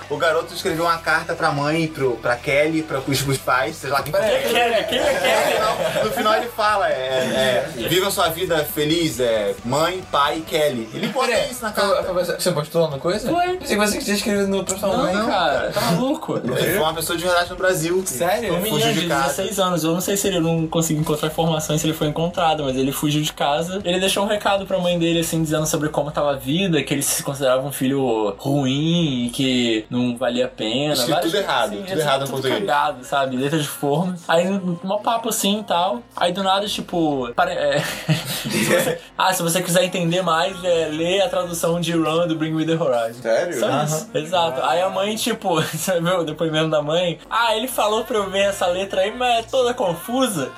[0.10, 3.94] O garoto escreveu uma carta pra mãe, pro, pra Kelly, pra, pros, pros pais, seja
[3.94, 4.22] lá quem for.
[4.22, 5.36] Kelly, quem é Kelly?
[5.36, 10.40] No final, no final ele fala, é, é, viva sua vida feliz, é, mãe, pai
[10.40, 10.90] e Kelly.
[10.94, 12.14] Ele bota isso na carta.
[12.14, 13.30] Você postou uma coisa?
[13.30, 13.58] Foi.
[13.58, 15.14] Pensei que você tinha escrevido no profissional.
[15.14, 16.38] Não, cara, tá maluco?
[16.38, 18.04] Ele foi uma pessoa de verdade no Brasil.
[18.06, 18.56] Sério?
[18.56, 19.24] Um menino de de casa.
[19.44, 22.64] 16 anos, eu não sei se ele não conseguiu encontrar informações se ele foi encontrado,
[22.64, 23.82] mas ele fugiu de casa.
[23.84, 26.94] Ele deixou um recado pra mãe dele, assim, dizendo sobre como tava a vida, que
[26.94, 30.94] ele se considerava um filho ruim, que não valia a pena.
[30.94, 33.36] Escrito várias tudo errado, assim, tudo é errado no tudo cagado, sabe?
[33.38, 34.16] Letra de forma.
[34.28, 36.02] Aí, um papo assim e tal.
[36.16, 37.32] Aí do nada, tipo.
[37.36, 37.80] pare- é,
[38.50, 42.36] se você- ah, se você quiser entender mais, é, lê a tradução de Run do
[42.36, 43.22] Bring Me the Horizon.
[43.22, 43.60] Sério?
[43.60, 44.10] Só isso.
[44.14, 44.62] Exato.
[44.64, 47.20] Aí a mãe, tipo, você viu o depoimento da mãe?
[47.30, 50.52] Ah, ele falou pra eu ver essa letra aí, mas é toda confusa.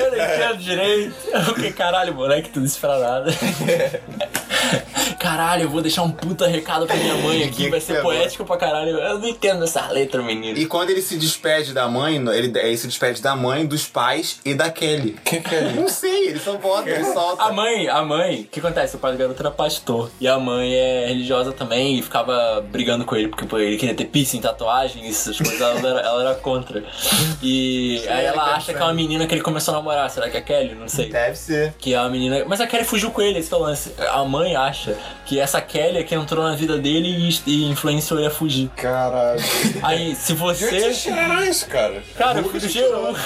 [0.00, 1.14] eu não entendo direito.
[1.32, 3.30] Eu fiquei, caralho, moleque, tudo isso pra nada.
[5.18, 8.44] Caralho, eu vou deixar um puta recado pra minha mãe aqui, vai ser é, poético
[8.44, 8.90] pra caralho.
[8.98, 10.56] Eu não entendo essa letra, menino.
[10.56, 14.40] E quando ele se despede da mãe, ele, ele se despede da mãe, dos pais
[14.44, 15.16] e da Kelly.
[15.24, 15.80] Que é isso?
[15.80, 17.42] Não sei, ele só bota, ele solta.
[17.42, 18.96] A mãe, a mãe, o que acontece?
[18.96, 20.10] O pai do garoto era pastor.
[20.20, 23.94] E a mãe é religiosa também e ficava brigando com ele, porque pô, ele queria
[23.94, 26.84] ter piercing, tatuagem, essas coisas, ela era, ela era contra.
[27.42, 30.08] E aí ela acha que é uma menina que ele começou a namorar.
[30.10, 30.74] Será que é a Kelly?
[30.74, 31.08] Não sei.
[31.10, 31.74] Deve ser.
[31.78, 32.44] Que é uma menina.
[32.46, 33.92] Mas a Kelly fugiu com ele, esse é o lance.
[34.10, 38.18] A mãe acha que essa Kelly é que entrou na vida dele e, e influenciou
[38.18, 38.68] ele a fugir.
[38.76, 39.40] Caralho.
[39.82, 40.92] Aí, se você.
[40.92, 42.02] tiraram isso, cara?
[42.16, 43.16] Cara, eu fui no G1.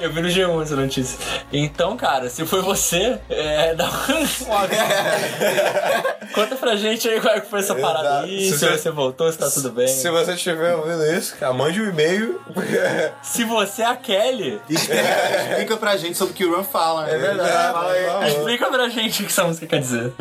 [0.00, 1.18] eu vi no G1 essa notícia.
[1.52, 4.66] Então, cara, se foi você, é, dá uma...
[6.34, 9.30] Conta pra gente aí qual é que foi essa parada aí, Se se você- voltou,
[9.30, 9.88] se tá tudo bem.
[9.88, 12.40] Se você estiver ouvindo isso, cara, mande um e-mail.
[13.22, 15.02] Se você é a Kelly, Explica,
[15.50, 17.08] explica pra gente sobre o que o Run fala.
[17.08, 17.72] É verdade.
[17.72, 18.28] Fala aí.
[18.32, 20.12] Explica pra gente o que essa música quer dizer.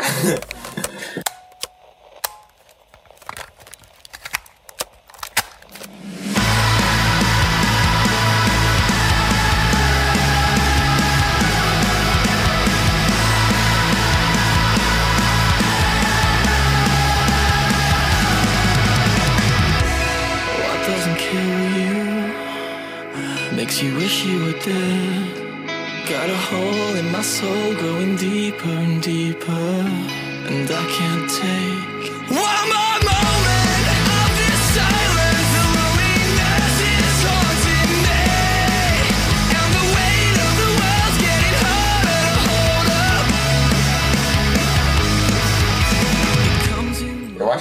[27.25, 32.94] Soul going deeper and deeper, and I can't take one more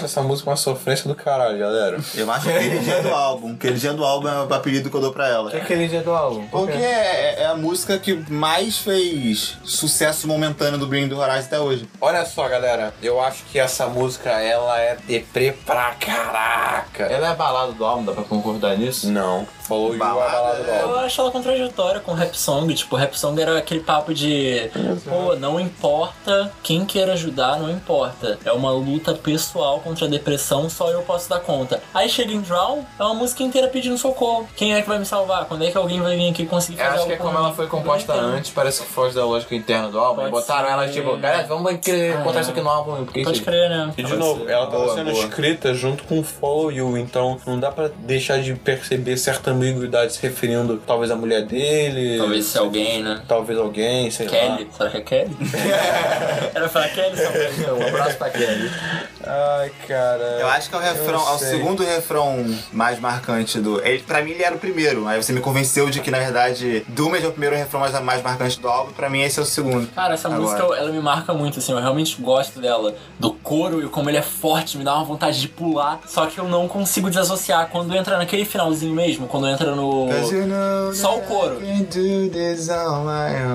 [0.04, 1.98] essa música é uma sofrência do caralho, galera.
[2.14, 3.52] Eu acho que aquele dia do álbum.
[3.52, 5.50] Aquele dia do álbum é o apelido que eu dou pra ela.
[5.50, 6.46] Que é aquele dia do álbum?
[6.48, 11.60] Porque é, é a música que mais fez sucesso momentâneo do Bring do Horizon até
[11.60, 11.88] hoje.
[12.00, 17.04] Olha só, galera, eu acho que essa música, ela é deprê pra caraca.
[17.04, 19.10] Ela é a balada do álbum, dá pra concordar nisso?
[19.10, 20.80] Não, falou you a Balada, balada do é.
[20.80, 20.92] álbum.
[20.92, 22.74] Eu acho ela contraditória com rap song.
[22.74, 24.70] Tipo, rap song era aquele papo de,
[25.04, 28.38] pô, não importa quem queira ajudar, não importa.
[28.44, 31.80] É uma luta pessoal contra a depressão, só eu posso dar conta.
[31.94, 34.48] Aí chega em Drown, é uma música inteira pedindo socorro.
[34.56, 35.44] Quem é que vai me salvar?
[35.44, 37.52] Quando é que alguém vai vir aqui conseguir Eu fazer acho que é como ela
[37.52, 40.22] foi composta Eu antes, parece que foge da lógica interna do álbum.
[40.22, 40.72] Pode Botaram ser.
[40.72, 42.40] ela tipo, galera, vamos querer Ah, botar é.
[42.42, 43.04] isso aqui no álbum.
[43.04, 43.92] Porque Pode crer, né?
[43.96, 44.50] E de novo, ser.
[44.50, 45.24] ela tava Boa, sendo boa.
[45.24, 50.20] escrita junto com Follow You, então não dá pra deixar de perceber certa ambiguidade se
[50.22, 52.18] referindo talvez à mulher dele.
[52.18, 53.22] Talvez se alguém, né?
[53.28, 54.68] Talvez alguém, sei Kelly.
[54.76, 55.36] Será que é Kelly?
[56.52, 58.70] Era falar Kelly, só Um abraço pra Kelly.
[59.26, 60.38] Ai, cara.
[60.40, 63.84] Eu acho que é o refrão, é o segundo refrão mais marcante do.
[63.84, 65.06] Ele, pra mim ele era o primeiro.
[65.06, 68.22] Aí você me convenceu de que, na verdade, Doomage é o primeiro refrão mais, mais
[68.22, 68.92] marcante do álbum.
[68.92, 69.86] Pra mim esse é o segundo.
[69.94, 70.42] Cara, essa Agora.
[70.42, 72.94] música, ela me marca muito, assim, eu realmente gosto dela.
[73.18, 76.00] Do coro e como ele é forte, me dá uma vontade de pular.
[76.06, 80.08] Só que eu não consigo desassociar quando entra naquele finalzinho mesmo, quando entra no...
[80.92, 81.60] Só o coro.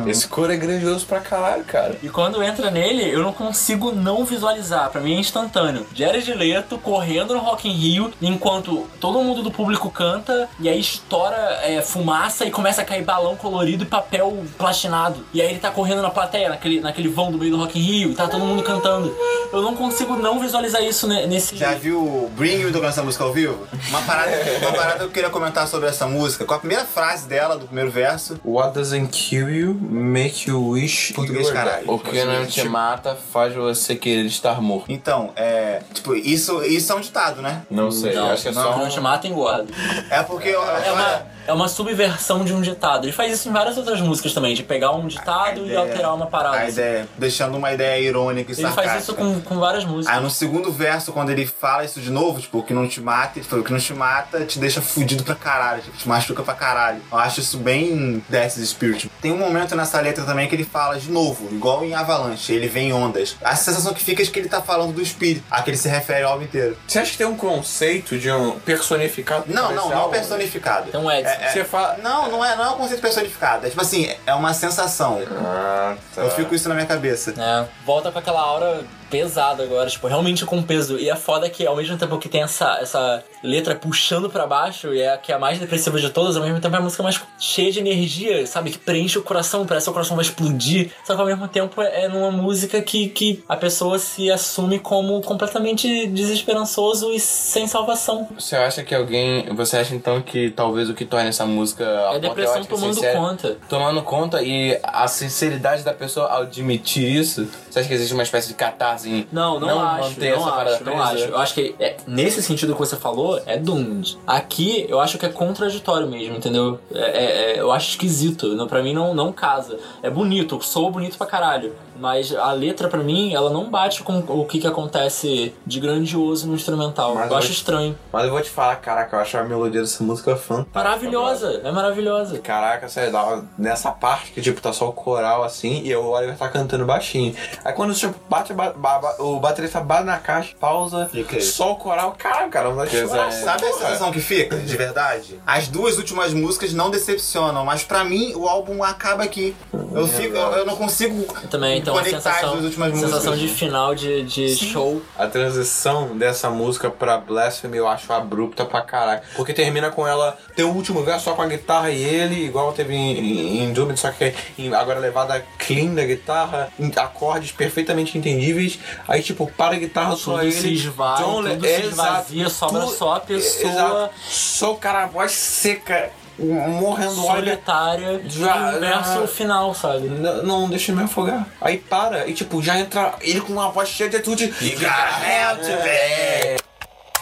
[0.08, 1.96] Esse coro é grandioso pra caralho, cara.
[2.02, 4.90] E quando entra nele, eu não consigo não visualizar.
[4.90, 5.59] Pra mim é instantâneo.
[5.94, 10.80] Jared Leto correndo no Rock in Rio, enquanto todo mundo do público canta, e aí
[10.80, 15.26] estoura é, fumaça e começa a cair balão colorido e papel platinado.
[15.34, 17.82] E aí ele tá correndo na plateia, naquele, naquele vão do meio do Rock in
[17.82, 19.16] Rio, e tá todo mundo cantando.
[19.52, 21.56] Eu não consigo não visualizar isso ne- nesse...
[21.58, 23.68] Já viu o Bring You tocando essa música ao vivo?
[23.90, 24.32] Uma parada,
[24.62, 26.46] uma parada que eu queria comentar sobre essa música.
[26.46, 28.40] Com a primeira frase dela, do primeiro verso.
[28.46, 31.92] What doesn't kill you make you wish Português, you caralho.
[31.92, 34.86] O que não te mata faz você querer estar morto.
[34.92, 35.49] Então, é.
[35.94, 37.64] Tipo, isso, isso é um ditado, né?
[37.70, 38.90] Não sei, Não, acho que é não, só não um...
[38.90, 39.66] te mata, engorda.
[40.10, 40.50] É porque.
[40.50, 43.06] eu- É uma, é uma subversão de um ditado.
[43.06, 46.14] Ele faz isso em várias outras músicas também, de pegar um ditado e ideia- alterar
[46.16, 46.58] uma parada.
[46.58, 46.72] A assim.
[46.74, 48.90] ideia, deixando uma ideia irônica e Ele sarcástica.
[48.92, 50.16] faz isso com, com várias músicas.
[50.16, 53.02] Aí no segundo verso, quando ele fala isso de novo, tipo, o que não te
[53.02, 56.08] mata, ele fala, o que não te mata te deixa fudido pra caralho, tipo, te
[56.08, 57.02] machuca pra caralho.
[57.12, 59.10] Eu acho isso bem Death's Spirit.
[59.22, 62.68] Tem um momento nessa letra também que ele fala de novo, igual em Avalanche, ele
[62.68, 63.36] vem em ondas.
[63.44, 65.78] A sensação que fica é de que ele tá falando do espírito, a que ele
[65.78, 66.78] se refere ao álbum inteiro.
[66.88, 69.46] Você acha que tem um conceito de um personificado?
[69.48, 70.90] Não, não, não personificado.
[70.90, 71.98] Então, É, é- Você fala.
[72.02, 73.66] Não, não é, não é um conceito personificado.
[73.66, 75.20] É tipo assim, é uma sensação.
[75.46, 76.22] Ah, tá.
[76.22, 77.34] Eu fico isso na minha cabeça.
[77.38, 80.98] É, volta com aquela aura pesada agora, tipo, realmente com peso.
[80.98, 84.94] E é foda que ao mesmo tempo que tem essa, essa letra puxando pra baixo,
[84.94, 86.82] e é a que é a mais depressiva de todas, ao mesmo tempo é a
[86.82, 88.72] música mais cheia de energia, sabe?
[88.72, 90.92] Que preenche o coração, parece que o coração vai explodir.
[91.04, 94.80] Só que ao mesmo tempo é, é numa música que, que a pessoa se assume
[94.80, 98.28] como completamente desesperançoso e sem salvação.
[98.38, 99.54] Você acha que alguém...
[99.56, 101.84] Você acha então que talvez o que torne essa música...
[102.14, 103.58] É depressão tomando conta.
[103.68, 108.24] Tomando conta e a sinceridade da pessoa ao admitir isso, você acha que existe uma
[108.24, 111.24] espécie de catarse em Não, não, acho, manter não essa parada acho, não acho.
[111.26, 114.18] Eu acho que é, nesse sentido que você falou, é Doomed.
[114.26, 116.80] Aqui, eu acho que é contraditório mesmo, entendeu?
[116.94, 118.48] É, é- é- eu acho esquisito.
[118.56, 119.78] Não, pra mim não, não casa.
[120.02, 121.74] É bonito, soa bonito pra caralho.
[122.00, 126.48] Mas a letra, pra mim, ela não bate com o que, que acontece de grandioso
[126.48, 127.16] no instrumental.
[127.16, 127.98] Mas eu acho estranho.
[128.12, 130.80] Mas eu vou te falar, caraca, eu acho a melodia dessa música fantástica.
[130.80, 132.40] Maravilhosa, é maravilhosa.
[132.40, 133.12] Caraca, sério,
[133.58, 137.36] nessa parte que tipo, tá só o coral assim e o Oliver tá cantando baixinho.
[137.64, 141.10] Aí quando tipo, bate, ba- ba- ba- o baterista bate na caixa, pausa,
[141.42, 143.28] só o coral, caralho, cara, não chorar.
[143.28, 143.32] é.
[143.32, 145.40] Sabe a sensação que fica, de verdade?
[145.46, 149.56] As duas últimas músicas não decepcionam, mas pra mim o álbum acaba aqui.
[149.94, 153.40] Eu fico, eu, eu não consigo Eu também, então, a sensação, sensação músicas.
[153.40, 155.02] de final de, de show.
[155.18, 159.22] A transição dessa música pra Blasphemy eu acho abrupta pra caralho.
[159.36, 162.72] Porque termina com ela ter o último verso só com a guitarra e ele, igual
[162.74, 167.52] teve em, em, em Doom, só que em- agora levada clean da guitarra, em acordes
[167.52, 168.80] perfeitamente entendíveis.
[169.08, 170.52] Aí, tipo, para a guitarra só Tudo ele.
[170.52, 171.90] se esvai, John Le- tudo se Exato.
[171.90, 174.14] esvazia, sobra só a pessoa Exato.
[174.30, 176.10] Só o cara, a voz seca,
[176.46, 180.08] morrendo solitária Já- e verso já- final, sabe?
[180.10, 181.46] Não, não, deixa eu me afogar.
[181.62, 184.46] Aí para, e tipo, já entra ele com uma voz cheia de atitude.
[184.62, 186.58] You got hell to pay.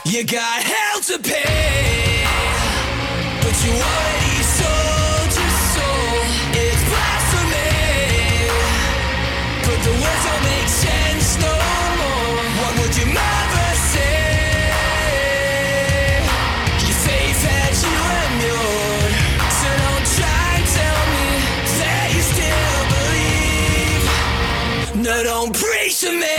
[0.05, 2.23] You got hell to pay,
[3.41, 4.26] but you already
[25.23, 26.35] don't preach to me.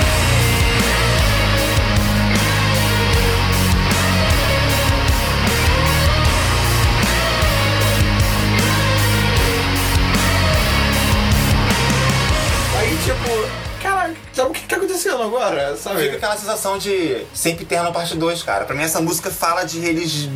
[13.04, 13.47] tipo,
[14.46, 16.02] cantando agora, sabe?
[16.02, 18.64] Fica aquela sensação de sempre terno parte 2, cara.
[18.64, 20.32] Pra mim essa música fala de religião,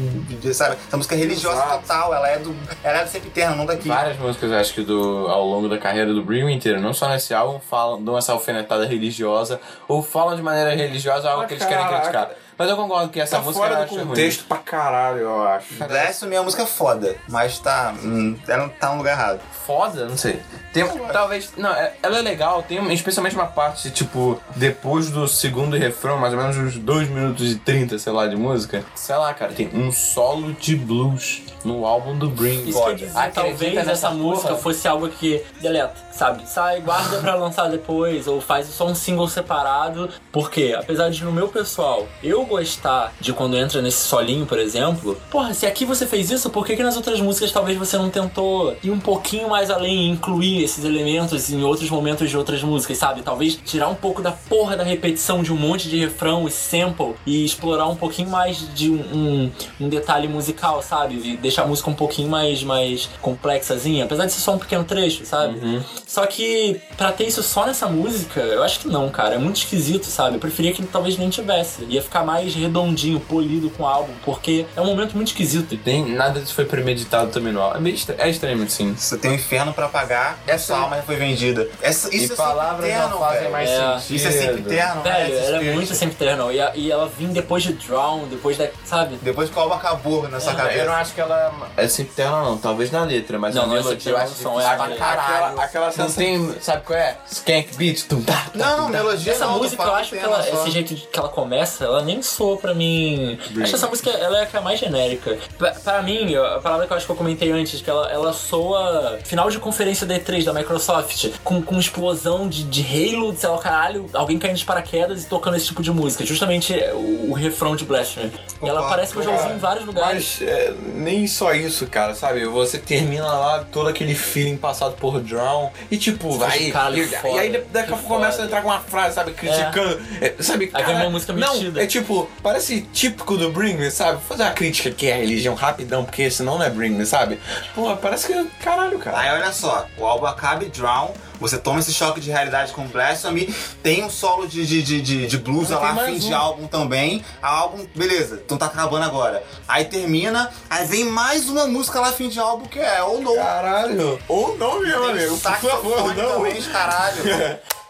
[0.53, 0.77] sabe?
[0.87, 1.81] Essa música é religiosa Exato.
[1.83, 3.89] total, ela é do ela é do sempre terno, não daqui.
[3.89, 7.09] Várias músicas, eu acho que do, ao longo da carreira do Brim inteiro, não só
[7.09, 11.55] nesse álbum, falam, dão essa alfinetada religiosa, ou falam de maneira religiosa algo Ah, que
[11.55, 12.31] eles querem criticar.
[12.63, 14.07] Mas eu concordo que essa Tá música fora do ruim.
[14.07, 15.75] contexto pra caralho, eu acho.
[15.75, 17.93] Blasphemy é uma música foda, mas tá.
[18.05, 19.41] Hum, ela tá no lugar errado.
[19.67, 20.39] Foda, não sei.
[20.73, 21.51] Tem, talvez.
[21.57, 26.33] Não, é- ela é legal, tem especialmente uma parte, tipo, depois do segundo refrão, mais
[26.33, 28.85] ou menos uns 2 minutos e 30, sei lá, de música.
[28.95, 32.69] Sei lá, cara, tem um solo de blues no álbum do Bring.
[32.69, 36.49] Isso quer dizer, talvez essa música fosse algo que deleta, sabe?
[36.49, 40.09] Sai, guarda pra lançar depois, ou faz só um single separado.
[40.33, 45.19] Porque, apesar de no meu pessoal eu gostar de quando entra nesse solinho, por exemplo,
[45.31, 48.11] porra, se aqui você fez isso, por que, que nas outras músicas talvez você não
[48.11, 52.63] tentou ir um pouquinho mais além e incluir esses elementos em outros momentos de outras
[52.63, 53.23] músicas, sabe?
[53.23, 57.15] Talvez tirar um pouco da porra da repetição de um monte de refrão e sample
[57.27, 59.51] e explorar um pouquinho mais de um, um,
[59.81, 61.15] um detalhe musical, sabe?
[61.15, 64.85] E deixar a música um pouquinho mais, mais complexazinha, apesar de ser só um pequeno
[64.85, 65.61] trecho, sabe?
[66.07, 69.35] Só que pra ter isso só nessa música, eu acho que não, cara.
[69.35, 70.37] É muito esquisito, sabe?
[70.37, 71.85] Eu preferia que talvez nem tivesse.
[71.85, 75.77] Ia ficar mais redondinho, polido com o álbum, porque é um momento muito esquisito.
[75.77, 77.77] Tem, nada disso foi premeditado também no álbum.
[77.77, 78.95] É, meio estra- é estranho, sim.
[78.97, 81.69] Você tem um inferno pra pagar, essa alma já foi vendida.
[81.81, 83.53] Essa, isso e é palavras sempre não terno, fazem velho.
[83.53, 83.99] mais É.
[83.99, 84.17] sentido.
[84.17, 85.47] Isso é sempre terno, Velho, né?
[85.47, 86.53] ela é muito sempre eternal.
[86.53, 88.69] E, a- e ela vem depois de Drown, depois da.
[88.85, 89.19] Sabe?
[89.23, 90.85] Depois que o álbum acabou na sua Eu cabeça.
[90.85, 92.59] não acho que ela é sempre terna, não.
[92.59, 95.61] Talvez na letra, mas Não, a não, melodia eu acho som é pra caralho.
[95.61, 96.15] Aquela, sensação.
[96.17, 97.17] tem, sabe qual é?
[97.31, 98.03] Skank Beat.
[98.09, 98.89] Tum, tá, tá, Não, tá.
[98.89, 102.57] melodia Essa música, eu acho que ela- esse jeito que ela começa, ela nem soa
[102.57, 103.39] pra mim.
[103.41, 105.39] Acho que essa música ela é a que é mais genérica.
[105.59, 108.33] Pra, pra mim, a palavra que eu acho que eu comentei antes, que ela, ela
[108.33, 113.49] soa final de conferência da E3 da Microsoft, com, com explosão de, de Halo, sei
[113.49, 116.25] lá, caralho, alguém caindo de paraquedas e tocando esse tipo de música.
[116.25, 118.33] Justamente o, o refrão de Blasphemy.
[118.63, 120.39] E ela parece que eu já ouvi em vários lugares.
[120.41, 122.45] Mas é, nem só isso, cara, sabe?
[122.47, 126.71] Você termina lá todo aquele feeling passado por Drown e tipo, vai.
[126.71, 129.33] caralho, e, foda, e aí daqui a pouco começa a entrar com uma frase, sabe?
[129.33, 130.01] Criticando.
[130.21, 131.83] é, sabe, Aí vem uma música Não, metida.
[131.83, 132.12] é tipo,
[132.43, 134.21] parece típico do Bring Me, sabe?
[134.29, 137.39] Fazer uma crítica aqui à religião rapidão, porque senão não é Bring Me, sabe?
[137.75, 138.45] Pô, parece que.
[138.63, 139.19] Caralho, cara.
[139.19, 142.87] Aí olha só, o álbum acaba e Drown, você toma esse choque de realidade com
[142.87, 143.53] Blasphemy,
[143.83, 146.19] tem um solo de, de, de, de, de blues Não, lá, fim um.
[146.19, 147.25] de álbum também.
[147.43, 149.43] A álbum, beleza, então tá acabando agora.
[149.67, 153.35] Aí termina, aí vem mais uma música lá, fim de álbum, que é Oh No.
[153.35, 154.19] Caralho.
[154.29, 155.37] Ou não, meu amigo.
[155.39, 156.37] Por favor, não.
[156.37, 157.23] também, caralho.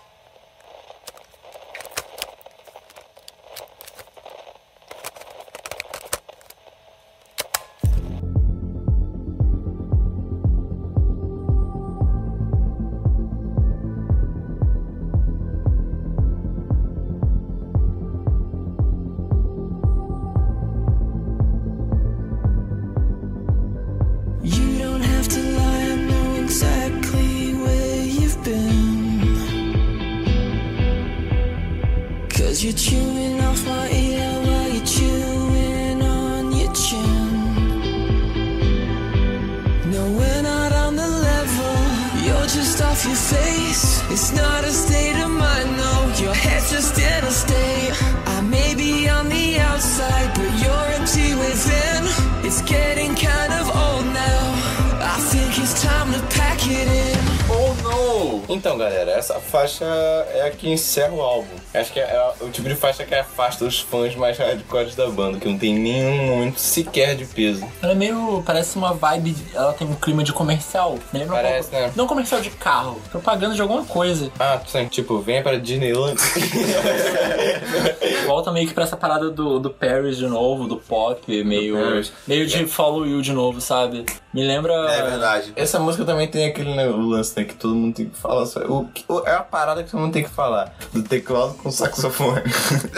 [60.65, 60.75] é
[61.21, 61.32] a
[61.75, 65.09] Acho que é, é o tipo de faixa que afasta os fãs mais hardcores da
[65.09, 67.67] banda, que não tem nenhum momento sequer de peso.
[67.81, 68.43] Ela é meio.
[68.45, 69.31] parece uma vibe.
[69.33, 70.99] de- Ela tem um clima de comercial.
[71.13, 71.93] Lembra um Parece, pouco- né?
[71.97, 74.31] Não comercial de carro, propaganda de alguma coisa.
[74.39, 76.17] Ah, sim, tipo, venha para Disneyland.
[78.27, 81.75] Volta meio que pra essa parada do, do Paris de novo, do pop, meio.
[81.77, 82.13] Paris.
[82.27, 84.05] meio de Follow You de novo, sabe?
[84.33, 84.73] Me lembra.
[84.73, 85.53] É verdade.
[85.57, 88.47] Essa música também tem aquele né, lance, né, que todo mundo tem que falar.
[88.47, 90.75] Só, o, que- o- é a parada que todo mundo tem que falar.
[90.93, 92.43] Do teclado com saxofone.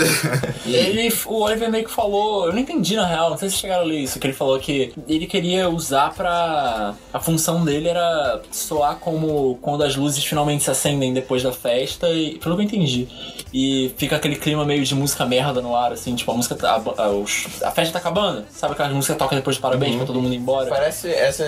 [0.67, 3.83] Ele, o Oliver meio que falou, eu não entendi na real, não sei se chegaram
[3.83, 6.95] a ler isso, que ele falou que ele queria usar pra.
[7.13, 12.09] A função dele era soar como quando as luzes finalmente se acendem depois da festa,
[12.11, 13.09] e pelo que eu entendi.
[13.53, 16.55] E fica aquele clima meio de música merda no ar, assim, tipo, a música.
[16.55, 19.97] tá- A, a, a festa tá acabando, sabe aquelas músicas que toca depois de parabéns
[19.97, 20.69] pra todo mundo ir embora?
[20.69, 21.45] Parece essa.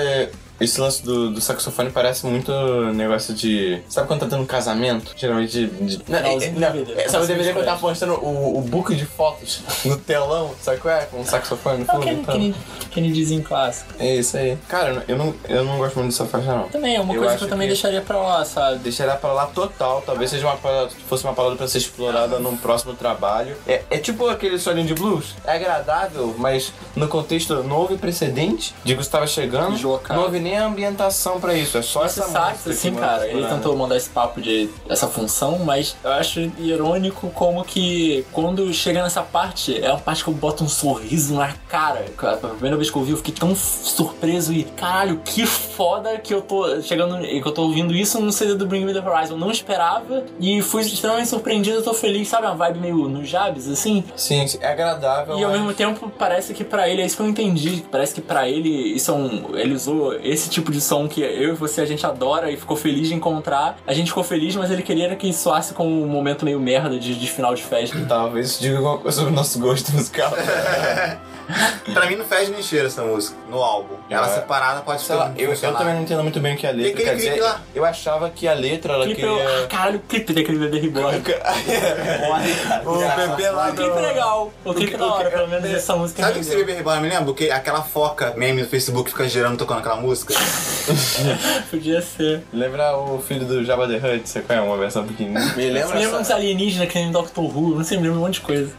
[0.60, 2.50] Esse lance do, do saxofone parece muito
[2.94, 3.80] negócio de.
[3.88, 5.12] Sabe quando tá tendo um casamento?
[5.16, 5.96] Geralmente de.
[5.96, 7.00] de- não, é, Finalzinho não, do DVD.
[7.02, 10.52] é, sabe o DVD quando tá postando o, o book de fotos no telão?
[10.62, 11.04] Sabe qual é?
[11.06, 12.26] Com um saxofone no É o fundo?
[12.32, 12.86] Kenny- então.
[12.90, 13.92] Kennedyzinho clássico.
[13.98, 14.56] É isso aí.
[14.68, 16.68] Cara, eu não, eu não gosto muito dessa faixa, não.
[16.68, 18.78] Também é uma Eu coisa que eu também que- deixaria pra lá, sabe?
[18.78, 20.02] Deixaria pra lá total.
[20.04, 23.54] Talvez seja uma parada, fosse uma palavra pra ser explorada num próximo trabalho.
[23.66, 25.34] É, é tipo aquele solinho de blues.
[25.44, 29.72] É agradável, mas no contexto não houve precedente de que estava chegando.
[29.74, 30.18] Deslocado.
[30.18, 31.76] Não houve nem ambientação pra isso.
[31.76, 35.96] É só essa sax, assim, cara, ele tentou mandar esse papo de essa função, mas
[36.04, 40.62] eu acho irônico como que quando chega nessa parte, é uma parte que eu boto
[40.64, 42.04] um sorriso na cara.
[42.22, 46.32] A primeira vez que eu vi, eu fiquei tão surpreso e, caralho, que foda que
[46.32, 49.34] eu tô chegando, que eu tô ouvindo isso no CD do Bring Me The Horizon.
[49.34, 52.46] Eu não esperava e fui extremamente surpreendido, eu tô feliz, sabe?
[52.46, 54.04] Uma vibe meio no Jabs, assim.
[54.16, 55.38] Sim, é agradável.
[55.38, 58.14] E ao mas- mesmo tempo parece que pra ele, é isso que eu entendi, parece
[58.14, 61.52] que pra ele isso é um, ele usou esse tipo de som que eu e
[61.52, 63.78] você a gente adora e ficou feliz de encontrar.
[63.86, 67.14] A gente ficou feliz, mas ele queria que soasse como um momento meio merda de,
[67.14, 67.98] de final de festa.
[68.06, 70.32] Talvez isso diga alguma coisa sobre o nosso gosto musical.
[71.92, 73.94] Pra mim não fede nem cheiro essa música no álbum.
[74.10, 74.34] Ela É.
[74.34, 77.04] separada pode lá, eu, eu também não entendo muito bem o que é a letra
[77.04, 77.40] quer dizer.
[77.40, 77.60] lá.
[77.74, 79.66] Eu achava que a letra ela Clipe, eu, ah, queria.
[79.68, 81.18] caralho, o clipe daquele bebê reborn.
[82.84, 85.94] o bebê lá O clipe é legal, o clipe é da hora, pelo menos essa
[85.96, 87.32] música Sabe o é que esse bebê reborn me lembra?
[87.34, 90.34] Que aquela foca meme no Facebook fica girando tocando aquela música.
[91.70, 92.42] Podia ser.
[92.52, 95.52] Lembra o filho do Jabba the Hutt, você conhece uma versão pequenininha?
[95.56, 97.76] Me lembra, Você lembra uns alienígenas que nem Doctor Who?
[97.76, 98.72] Não sei, me lembra um monte de coisa.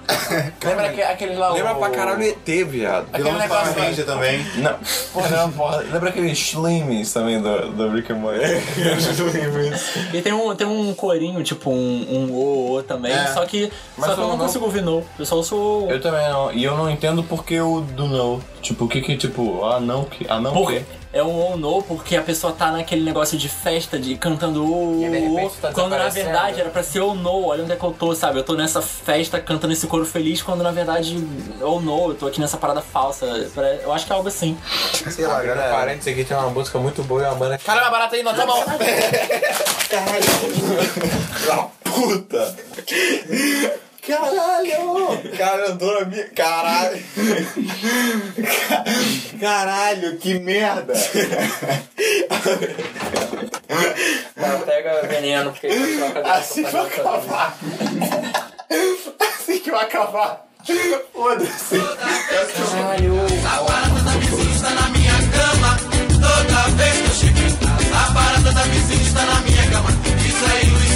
[0.64, 3.08] Lembra aque- aquele lá lembra pra caralho ET, viado.
[3.12, 4.46] Aquele Vilão de Power negócio Ranger também.
[4.58, 4.76] Não,
[5.14, 5.78] porra, não, porra.
[5.92, 8.40] Lembra aqueles Slimmings também do, do Rick and Morty?
[10.14, 13.28] E tem um, tem um corinho, tipo um, um o, o também, É.
[13.28, 15.04] só que, Mas só que eu eu não não- consigo ouvir no.
[15.18, 16.52] Eu só ouço Eu também não.
[16.52, 18.42] E eu não entendo porque o do não.
[18.62, 20.26] Tipo, o que que, tipo, ah não, que.
[20.30, 20.82] Ah não, Por, que.
[21.14, 25.02] É um ou no porque a pessoa tá naquele negócio de festa, de cantando o
[25.02, 27.92] E tá quando na verdade era pra ser ou no, olha onde é que eu
[27.92, 28.40] tô, sabe?
[28.40, 31.18] Eu tô nessa festa cantando esse coro feliz, quando na verdade
[31.62, 33.26] ou no, eu tô aqui nessa parada falsa.
[33.84, 34.58] Eu acho que é algo assim.
[35.10, 35.74] Sei lá, Abrindo galera.
[35.74, 37.58] parênteses aqui, tem uma música muito boa e uma banda...
[37.58, 38.64] Caramba, barata aí, não, tá bom.
[41.84, 42.56] Puta!
[44.08, 45.38] Caralho!
[45.38, 46.30] Cara, andou na minha...
[46.30, 47.04] Caralho!
[49.38, 50.94] Caralho, que merda!
[54.66, 57.58] Pega veneno, porque troca Assim vai acabar!
[59.20, 60.48] Assim que vai acabar!
[61.14, 61.76] Foda-se!
[63.46, 65.78] A barata da vizinha está na minha cama.
[66.08, 69.90] Toda vez que eu chego em casa, a barata da vizinha está na minha cama.
[70.18, 70.87] Diz aí, Luiz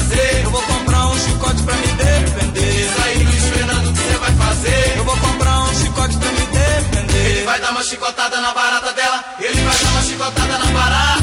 [0.00, 0.44] fazer?
[0.44, 2.72] Eu vou comprar um chicote pra me defender.
[2.72, 4.94] Diz aí, Luiz Fernando, o que você vai fazer?
[4.96, 7.30] Eu vou comprar um chicote pra me defender.
[7.30, 9.24] Ele vai dar uma chicotada na barata dela.
[9.38, 11.19] Ele vai dar uma chicotada na barata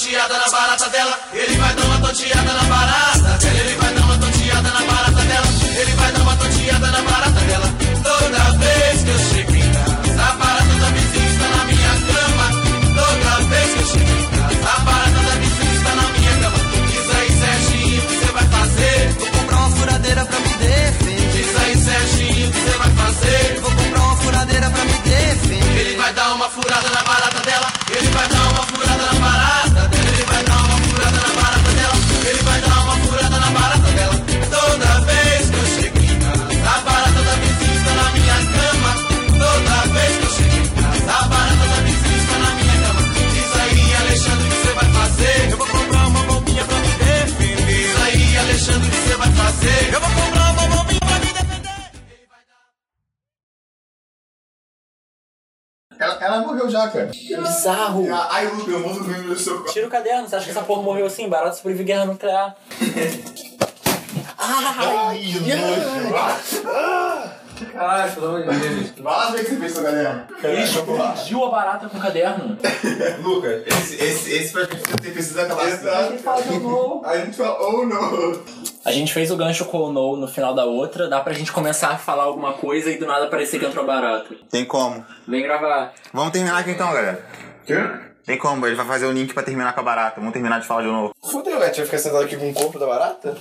[0.00, 1.18] tonteada na barata dela.
[1.30, 3.60] Ele vai dar uma tonteada na barata dela.
[3.60, 5.46] Ele vai dar uma tonteada na barata dela.
[5.76, 7.74] Ele vai dar uma tonteada na barata dela.
[8.02, 12.46] Toda vez que eu chego em casa, a barata da vizinha está na minha cama.
[12.96, 16.58] Toda vez que eu chego em casa, a barata da vizinha está na minha cama.
[16.88, 19.08] Diz aí, Serginho, o que você vai fazer?
[19.18, 21.30] Vou comprar uma furadeira pra me defender.
[21.30, 23.60] Diz aí, Serginho, o que você vai fazer?
[23.60, 25.80] Vou comprar uma furadeira pra me defender.
[25.80, 27.09] Ele vai dar uma furada na barata
[56.70, 57.06] já, cara.
[57.06, 58.06] Bizarro.
[58.30, 59.72] Ai, Luca, eu mostro o número do seu corpo.
[59.72, 61.28] Tira o caderno, você acha que essa porra morreu assim?
[61.28, 62.56] Barato sobrevive guerra nuclear.
[64.38, 65.20] Ai,
[67.66, 68.90] Caralho, pelo amor de Deus.
[68.98, 70.28] Vai lá ver o que você fez com a galera.
[70.42, 72.58] Ele explodiu a barata com o caderno.
[73.22, 75.68] Luca, esse, esse, esse pra gente ter precisa acabar.
[75.68, 75.96] Exato.
[77.04, 78.42] A gente fala, oh não.
[78.84, 81.52] A gente fez o gancho com o no no final da outra, dá pra gente
[81.52, 84.34] começar a falar alguma coisa e do nada parecer que entrou barata.
[84.50, 85.04] Tem como.
[85.28, 85.92] Vem gravar.
[86.12, 87.24] Vamos terminar aqui então, galera.
[88.24, 90.20] Tem como, ele vai fazer o link pra terminar com a barata.
[90.20, 91.14] Vamos terminar de falar de novo.
[91.22, 91.72] Fudeu, velho.
[91.72, 93.36] Tinha que ficar sentado aqui com o corpo da barata?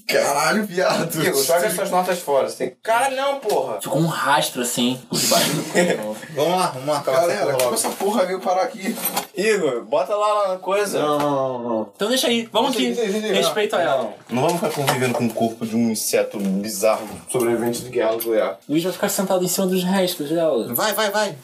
[0.00, 1.22] Caralho, viado.
[1.22, 2.48] Igor, joga essas notas fora.
[2.48, 2.76] Você tem...
[2.82, 3.80] Caralho, não, porra.
[3.80, 6.16] Ficou um rastro assim, por debaixo do corpo.
[6.34, 8.96] Vamos lá, vamos acabar Galera, essa porra como essa porra veio parar aqui?
[9.36, 10.98] Igor, bota lá na coisa.
[10.98, 11.92] Não, não, não, não.
[11.94, 12.86] Então deixa aí, vamos aqui.
[12.86, 14.14] Deixa aí, deixa aí, Respeito a ela.
[14.28, 18.58] Não vamos ficar convivendo com o corpo de um inseto bizarro sobrevivente de guerra nuclear.
[18.68, 20.74] Luiz vai ficar sentado em cima dos restos dela.
[20.74, 21.36] Vai, vai, vai.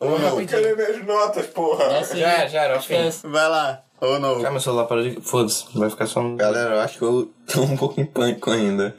[0.00, 0.46] Oh, não.
[0.46, 1.84] Cadê minhas notas, porra?
[1.84, 3.26] Essa aí, Já era, já era, esquece.
[3.26, 3.83] Vai lá.
[4.00, 4.36] Oh não.
[4.38, 5.20] Cara, meu celular para de.
[5.20, 6.36] Foda-se, vai ficar só no.
[6.36, 8.94] Galera, eu acho que eu tô um pouco em pânico ainda.